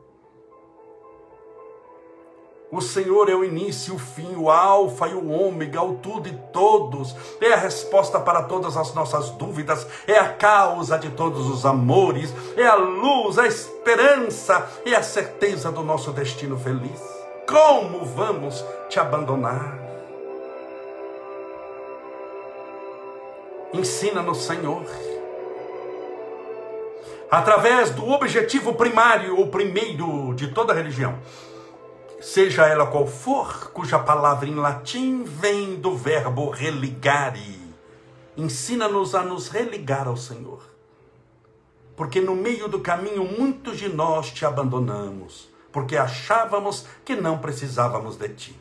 O 2.71 2.79
Senhor 2.79 3.29
é 3.29 3.35
o 3.35 3.43
início, 3.43 3.95
o 3.95 3.99
fim, 3.99 4.33
o 4.37 4.49
alfa 4.49 5.05
e 5.09 5.13
o 5.13 5.29
ômega, 5.29 5.81
o 5.81 5.95
tudo 5.95 6.29
e 6.29 6.31
todos. 6.53 7.13
É 7.41 7.51
a 7.51 7.57
resposta 7.57 8.17
para 8.17 8.43
todas 8.43 8.77
as 8.77 8.93
nossas 8.93 9.29
dúvidas, 9.31 9.85
é 10.07 10.17
a 10.17 10.29
causa 10.29 10.97
de 10.97 11.09
todos 11.09 11.49
os 11.49 11.65
amores, 11.65 12.33
é 12.55 12.65
a 12.65 12.75
luz, 12.75 13.37
a 13.37 13.45
esperança 13.45 14.69
e 14.85 14.95
a 14.95 15.03
certeza 15.03 15.69
do 15.69 15.83
nosso 15.83 16.13
destino 16.13 16.57
feliz. 16.57 17.01
Como 17.45 18.05
vamos 18.05 18.63
te 18.87 19.01
abandonar? 19.01 19.77
Ensina-nos, 23.73 24.45
Senhor 24.45 24.85
através 27.31 27.91
do 27.91 28.09
objetivo 28.09 28.73
primário, 28.73 29.39
o 29.39 29.47
primeiro 29.47 30.33
de 30.33 30.49
toda 30.49 30.73
religião, 30.73 31.17
seja 32.21 32.67
ela 32.67 32.85
qual 32.85 33.07
for, 33.07 33.71
cuja 33.71 33.97
palavra 33.97 34.47
em 34.47 34.53
latim 34.53 35.23
vem 35.23 35.75
do 35.75 35.95
verbo 35.97 36.51
religare. 36.51 37.59
Ensina-nos 38.37 39.15
a 39.15 39.23
nos 39.23 39.49
religar 39.49 40.07
ao 40.07 40.15
Senhor. 40.15 40.61
Porque 41.95 42.21
no 42.21 42.35
meio 42.35 42.67
do 42.67 42.79
caminho 42.79 43.25
muitos 43.25 43.77
de 43.77 43.89
nós 43.89 44.31
te 44.31 44.45
abandonamos, 44.45 45.49
porque 45.71 45.97
achávamos 45.97 46.85
que 47.03 47.15
não 47.15 47.39
precisávamos 47.39 48.15
de 48.15 48.29
ti. 48.29 48.59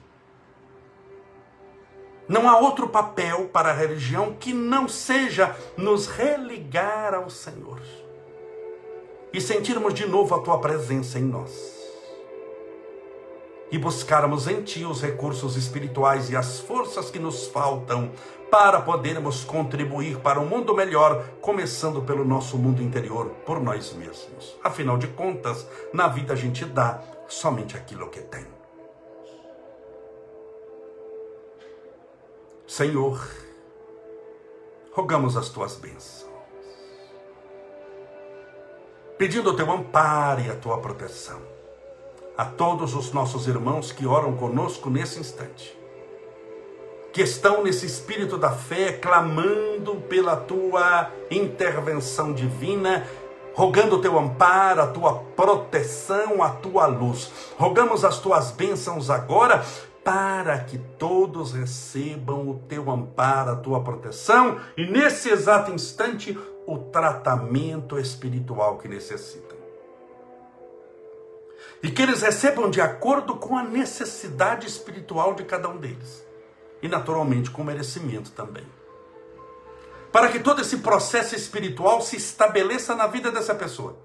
Não 2.27 2.49
há 2.49 2.59
outro 2.59 2.89
papel 2.89 3.49
para 3.49 3.71
a 3.71 3.75
religião 3.75 4.37
que 4.39 4.53
não 4.53 4.89
seja 4.89 5.55
nos 5.77 6.07
religar 6.07 7.13
ao 7.13 7.29
Senhor 7.29 7.81
e 9.33 9.41
sentirmos 9.41 9.95
de 9.95 10.07
novo 10.07 10.35
a 10.35 10.41
tua 10.41 10.61
presença 10.61 11.19
em 11.19 11.25
nós 11.25 11.80
e 13.71 13.79
buscarmos 13.79 14.49
em 14.49 14.63
Ti 14.63 14.85
os 14.85 15.01
recursos 15.01 15.57
espirituais 15.57 16.31
e 16.31 16.37
as 16.37 16.59
forças 16.61 17.11
que 17.11 17.19
nos 17.19 17.47
faltam 17.47 18.11
para 18.51 18.81
podermos 18.81 19.45
contribuir 19.45 20.19
para 20.19 20.41
um 20.41 20.47
mundo 20.47 20.75
melhor, 20.75 21.25
começando 21.41 22.03
pelo 22.03 22.25
nosso 22.25 22.59
mundo 22.59 22.83
interior, 22.83 23.29
por 23.47 23.61
nós 23.61 23.93
mesmos. 23.93 24.57
Afinal 24.63 24.99
de 24.99 25.07
contas, 25.07 25.67
na 25.93 26.09
vida 26.09 26.33
a 26.33 26.37
gente 26.37 26.65
dá 26.65 27.01
somente 27.29 27.77
aquilo 27.77 28.11
que 28.11 28.21
tem. 28.21 28.45
Senhor, 32.67 33.25
rogamos 34.93 35.37
as 35.37 35.49
tuas 35.49 35.77
bênçãos, 35.77 36.31
pedindo 39.17 39.51
o 39.51 39.57
teu 39.57 39.71
amparo 39.71 40.41
e 40.41 40.51
a 40.51 40.57
tua 40.57 40.79
proteção 40.79 41.50
a 42.41 42.45
todos 42.47 42.95
os 42.95 43.13
nossos 43.13 43.47
irmãos 43.47 43.93
que 43.93 44.07
oram 44.07 44.35
conosco 44.35 44.89
nesse 44.89 45.21
instante, 45.21 45.79
que 47.13 47.21
estão 47.21 47.63
nesse 47.63 47.85
espírito 47.85 48.39
da 48.39 48.51
fé, 48.51 48.95
clamando 48.95 49.97
pela 50.09 50.37
tua 50.37 51.11
intervenção 51.31 52.33
divina, 52.33 53.07
rogando 53.53 53.97
o 53.97 54.01
teu 54.01 54.19
amparo, 54.19 54.81
a 54.81 54.87
tua 54.87 55.17
proteção, 55.37 56.43
a 56.43 56.49
tua 56.49 56.87
luz. 56.87 57.31
Rogamos 57.59 58.07
as 58.07 58.21
tuas 58.21 58.51
bênçãos 58.53 59.11
agora 59.11 59.63
para 60.03 60.61
que 60.61 60.79
todos 60.79 61.53
recebam 61.53 62.49
o 62.49 62.55
teu 62.67 62.91
amparo, 62.91 63.51
a 63.51 63.57
tua 63.57 63.85
proteção 63.85 64.59
e 64.79 64.91
nesse 64.91 65.29
exato 65.29 65.71
instante 65.73 66.39
o 66.67 66.79
tratamento 66.79 67.99
espiritual 67.99 68.79
que 68.79 68.89
necessitam 68.89 69.50
e 71.83 71.91
que 71.91 72.03
eles 72.03 72.23
recebam 72.23 72.71
de 72.71 72.81
acordo 72.81 73.37
com 73.37 73.57
a 73.57 73.63
necessidade 73.63 74.67
espiritual 74.67 75.35
de 75.35 75.45
cada 75.45 75.69
um 75.69 75.77
deles 75.79 76.25
e, 76.83 76.89
naturalmente, 76.89 77.51
com 77.51 77.65
merecimento 77.65 78.31
também. 78.33 78.67
Para 80.13 80.29
que 80.29 80.41
todo 80.41 80.61
esse 80.61 80.79
processo 80.79 81.35
espiritual 81.35 82.01
se 82.01 82.17
estabeleça 82.17 82.95
na 82.95 83.07
vida 83.07 83.31
dessa 83.31 83.55
pessoa 83.55 83.97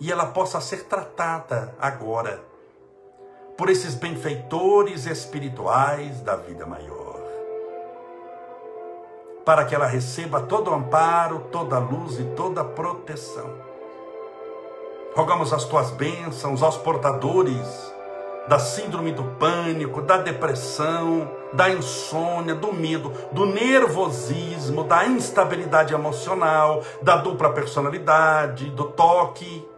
e 0.00 0.12
ela 0.12 0.26
possa 0.26 0.60
ser 0.60 0.84
tratada 0.84 1.74
agora 1.80 2.42
por 3.56 3.68
esses 3.68 3.94
benfeitores 3.94 5.06
espirituais 5.06 6.20
da 6.20 6.36
vida 6.36 6.64
maior. 6.64 7.18
Para 9.44 9.64
que 9.64 9.74
ela 9.74 9.86
receba 9.86 10.42
todo 10.42 10.70
o 10.70 10.74
amparo, 10.74 11.48
toda 11.50 11.76
a 11.76 11.80
luz 11.80 12.20
e 12.20 12.24
toda 12.36 12.60
a 12.60 12.64
proteção 12.64 13.67
Rogamos 15.14 15.52
as 15.52 15.64
tuas 15.64 15.90
bênçãos 15.90 16.62
aos 16.62 16.76
portadores 16.76 17.92
da 18.48 18.58
síndrome 18.58 19.12
do 19.12 19.24
pânico, 19.24 20.00
da 20.00 20.16
depressão, 20.16 21.30
da 21.52 21.68
insônia, 21.68 22.54
do 22.54 22.72
medo, 22.72 23.12
do 23.30 23.44
nervosismo, 23.44 24.84
da 24.84 25.06
instabilidade 25.06 25.92
emocional, 25.92 26.82
da 27.02 27.16
dupla 27.18 27.52
personalidade, 27.52 28.70
do 28.70 28.84
toque, 28.84 29.68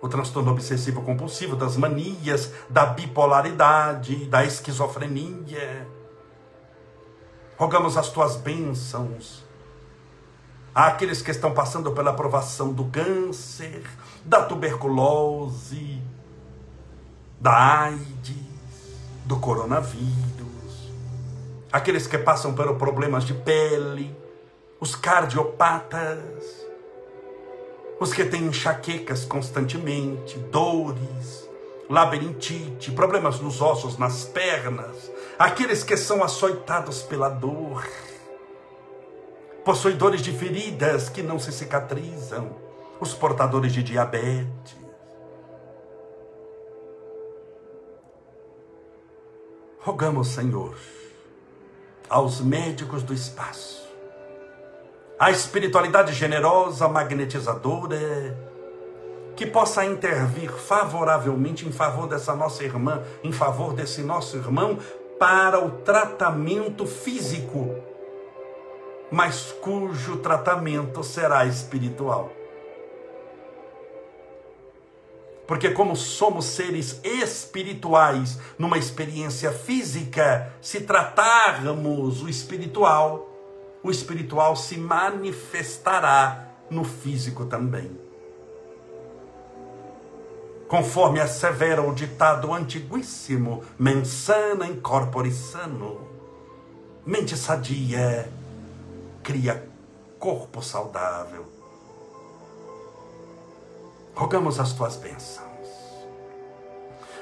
o 0.00 0.08
transtorno 0.08 0.52
obsessivo 0.52 1.02
compulsivo, 1.02 1.56
das 1.56 1.76
manias, 1.76 2.52
da 2.70 2.86
bipolaridade, 2.86 4.26
da 4.26 4.44
esquizofrenia. 4.44 5.88
Rogamos 7.56 7.96
as 7.96 8.08
tuas 8.10 8.36
bênçãos 8.36 9.44
àqueles 10.72 11.20
que 11.20 11.32
estão 11.32 11.52
passando 11.52 11.90
pela 11.90 12.10
aprovação 12.10 12.72
do 12.72 12.84
câncer, 12.84 13.82
da 14.24 14.42
tuberculose, 14.44 16.00
da 17.40 17.84
AIDS, 17.84 18.36
do 19.24 19.38
coronavírus, 19.38 20.90
aqueles 21.70 22.06
que 22.06 22.18
passam 22.18 22.54
por 22.54 22.74
problemas 22.76 23.24
de 23.24 23.34
pele, 23.34 24.16
os 24.80 24.94
cardiopatas, 24.94 26.66
os 28.00 28.12
que 28.12 28.24
têm 28.24 28.46
enxaquecas 28.46 29.24
constantemente, 29.24 30.38
dores, 30.38 31.48
labirintite, 31.90 32.92
problemas 32.92 33.40
nos 33.40 33.60
ossos, 33.60 33.98
nas 33.98 34.24
pernas, 34.24 35.10
aqueles 35.38 35.82
que 35.82 35.96
são 35.96 36.22
açoitados 36.22 37.02
pela 37.02 37.28
dor, 37.28 37.84
possuidores 39.64 40.22
de 40.22 40.32
feridas 40.32 41.08
que 41.08 41.22
não 41.22 41.38
se 41.38 41.52
cicatrizam, 41.52 42.67
os 43.00 43.14
portadores 43.14 43.72
de 43.72 43.82
diabetes. 43.82 44.76
Rogamos, 49.80 50.28
Senhor, 50.28 50.76
aos 52.08 52.40
médicos 52.40 53.02
do 53.02 53.14
espaço, 53.14 53.88
a 55.18 55.30
espiritualidade 55.30 56.12
generosa, 56.12 56.88
magnetizadora, 56.88 58.36
que 59.34 59.46
possa 59.46 59.84
intervir 59.84 60.50
favoravelmente 60.50 61.66
em 61.66 61.72
favor 61.72 62.06
dessa 62.08 62.34
nossa 62.34 62.64
irmã, 62.64 63.02
em 63.22 63.32
favor 63.32 63.72
desse 63.72 64.02
nosso 64.02 64.36
irmão, 64.36 64.78
para 65.18 65.64
o 65.64 65.70
tratamento 65.82 66.86
físico 66.86 67.88
mas 69.10 69.52
cujo 69.52 70.18
tratamento 70.18 71.02
será 71.02 71.46
espiritual. 71.46 72.30
Porque, 75.48 75.70
como 75.70 75.96
somos 75.96 76.44
seres 76.44 77.00
espirituais, 77.02 78.38
numa 78.58 78.76
experiência 78.76 79.50
física, 79.50 80.52
se 80.60 80.82
tratarmos 80.82 82.22
o 82.22 82.28
espiritual, 82.28 83.26
o 83.82 83.90
espiritual 83.90 84.54
se 84.54 84.76
manifestará 84.76 86.50
no 86.68 86.84
físico 86.84 87.46
também. 87.46 87.98
Conforme 90.68 91.18
assevera 91.18 91.80
o 91.80 91.94
ditado 91.94 92.52
antiguíssimo, 92.52 93.64
mensana 93.78 94.66
in 94.66 94.78
corpore 94.82 95.32
sano, 95.32 96.06
mente 97.06 97.38
sadia 97.38 98.30
cria 99.22 99.66
corpo 100.18 100.60
saudável. 100.60 101.57
Rogamos 104.18 104.58
as 104.58 104.72
tuas 104.72 104.96
bênçãos. 104.96 105.46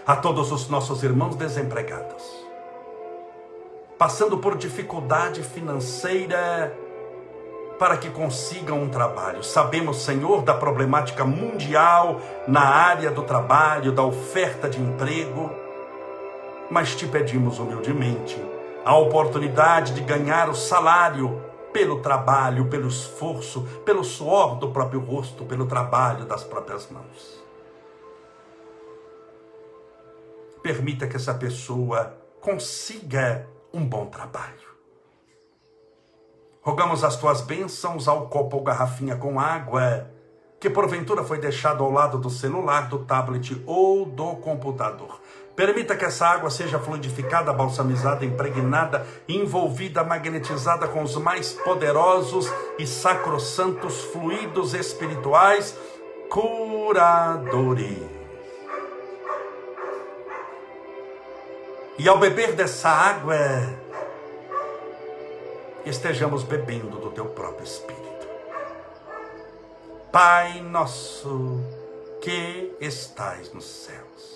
A 0.07 0.16
todos 0.16 0.51
os 0.51 0.66
nossos 0.70 1.03
irmãos 1.03 1.36
desempregados, 1.36 2.24
passando 3.99 4.38
por 4.38 4.57
dificuldade 4.57 5.42
financeira 5.42 6.74
para 7.78 7.99
que 7.99 8.09
consigam 8.09 8.82
um 8.82 8.88
trabalho. 8.88 9.44
Sabemos, 9.44 10.07
Senhor, 10.07 10.40
da 10.40 10.55
problemática 10.55 11.22
mundial 11.22 12.18
na 12.49 12.62
área 12.62 13.11
do 13.11 13.22
trabalho, 13.24 13.92
da 13.92 14.03
oferta 14.03 14.66
de 14.66 14.80
emprego, 14.80 15.51
mas 16.70 16.97
te 16.97 17.07
pedimos 17.07 17.59
humildemente 17.59 18.42
a 18.86 18.97
oportunidade 18.97 19.92
de 19.92 20.01
ganhar 20.01 20.49
o 20.49 20.55
salário 20.55 21.44
pelo 21.76 22.00
trabalho, 22.00 22.70
pelo 22.70 22.88
esforço, 22.88 23.60
pelo 23.84 24.02
suor 24.02 24.56
do 24.56 24.70
próprio 24.70 24.98
rosto, 24.98 25.44
pelo 25.44 25.66
trabalho 25.66 26.24
das 26.24 26.42
próprias 26.42 26.90
mãos. 26.90 27.44
Permita 30.62 31.06
que 31.06 31.16
essa 31.16 31.34
pessoa 31.34 32.16
consiga 32.40 33.46
um 33.74 33.84
bom 33.84 34.06
trabalho. 34.06 34.66
Rogamos 36.62 37.04
as 37.04 37.16
tuas 37.16 37.42
bênçãos 37.42 38.08
ao 38.08 38.26
copo 38.28 38.56
ou 38.56 38.62
garrafinha 38.62 39.14
com 39.14 39.38
água, 39.38 40.10
que 40.58 40.70
porventura 40.70 41.22
foi 41.24 41.38
deixado 41.38 41.84
ao 41.84 41.90
lado 41.90 42.16
do 42.16 42.30
celular, 42.30 42.88
do 42.88 43.00
tablet 43.00 43.62
ou 43.66 44.06
do 44.06 44.36
computador. 44.36 45.20
Permita 45.57 45.96
que 45.96 46.04
essa 46.04 46.26
água 46.26 46.50
seja 46.50 46.78
fluidificada, 46.78 47.50
balsamizada, 47.50 48.26
impregnada, 48.26 49.07
envolvida, 49.26 50.04
magnetizada 50.04 50.86
com 50.86 51.02
os 51.02 51.16
mais 51.16 51.54
poderosos 51.54 52.52
e 52.78 52.86
sacrossantos 52.86 54.04
fluidos 54.04 54.74
espirituais 54.74 55.74
curadores. 56.28 57.96
E 61.98 62.07
ao 62.07 62.18
beber 62.18 62.52
dessa 62.52 62.90
água, 62.90 63.34
estejamos 65.86 66.42
bebendo 66.42 66.98
do 66.98 67.11
teu 67.11 67.24
próprio 67.24 67.64
Espírito. 67.64 68.04
Pai 70.12 70.61
nosso 70.61 71.64
que 72.20 72.76
estais 72.78 73.50
nos 73.54 73.64
céus 73.64 74.36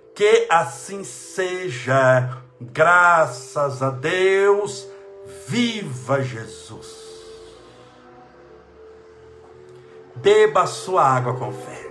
Que 0.15 0.47
assim 0.49 1.03
seja, 1.03 2.37
graças 2.59 3.81
a 3.81 3.89
Deus, 3.89 4.87
viva 5.47 6.21
Jesus. 6.21 7.01
Beba 10.15 10.67
sua 10.67 11.03
água 11.03 11.35
com 11.35 11.51
fé. 11.51 11.89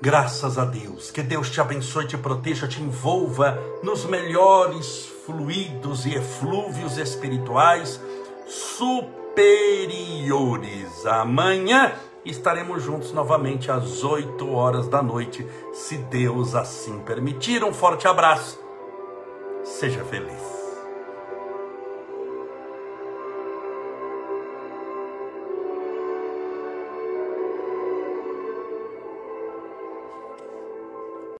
Graças 0.00 0.56
a 0.56 0.64
Deus. 0.64 1.10
Que 1.10 1.22
Deus 1.22 1.50
te 1.50 1.60
abençoe, 1.60 2.06
te 2.06 2.16
proteja, 2.16 2.68
te 2.68 2.80
envolva 2.80 3.58
nos 3.82 4.04
melhores 4.04 5.06
fluidos 5.26 6.06
e 6.06 6.14
eflúvios 6.14 6.96
espirituais 6.96 8.00
superiores. 9.38 11.06
Amanhã 11.06 11.92
estaremos 12.24 12.82
juntos 12.82 13.12
novamente 13.12 13.70
às 13.70 14.02
8 14.02 14.52
horas 14.52 14.88
da 14.88 15.00
noite, 15.00 15.46
se 15.72 15.96
Deus 15.96 16.56
assim 16.56 16.98
permitir. 17.00 17.62
Um 17.62 17.72
forte 17.72 18.08
abraço. 18.08 18.60
Seja 19.62 20.04
feliz. 20.04 20.57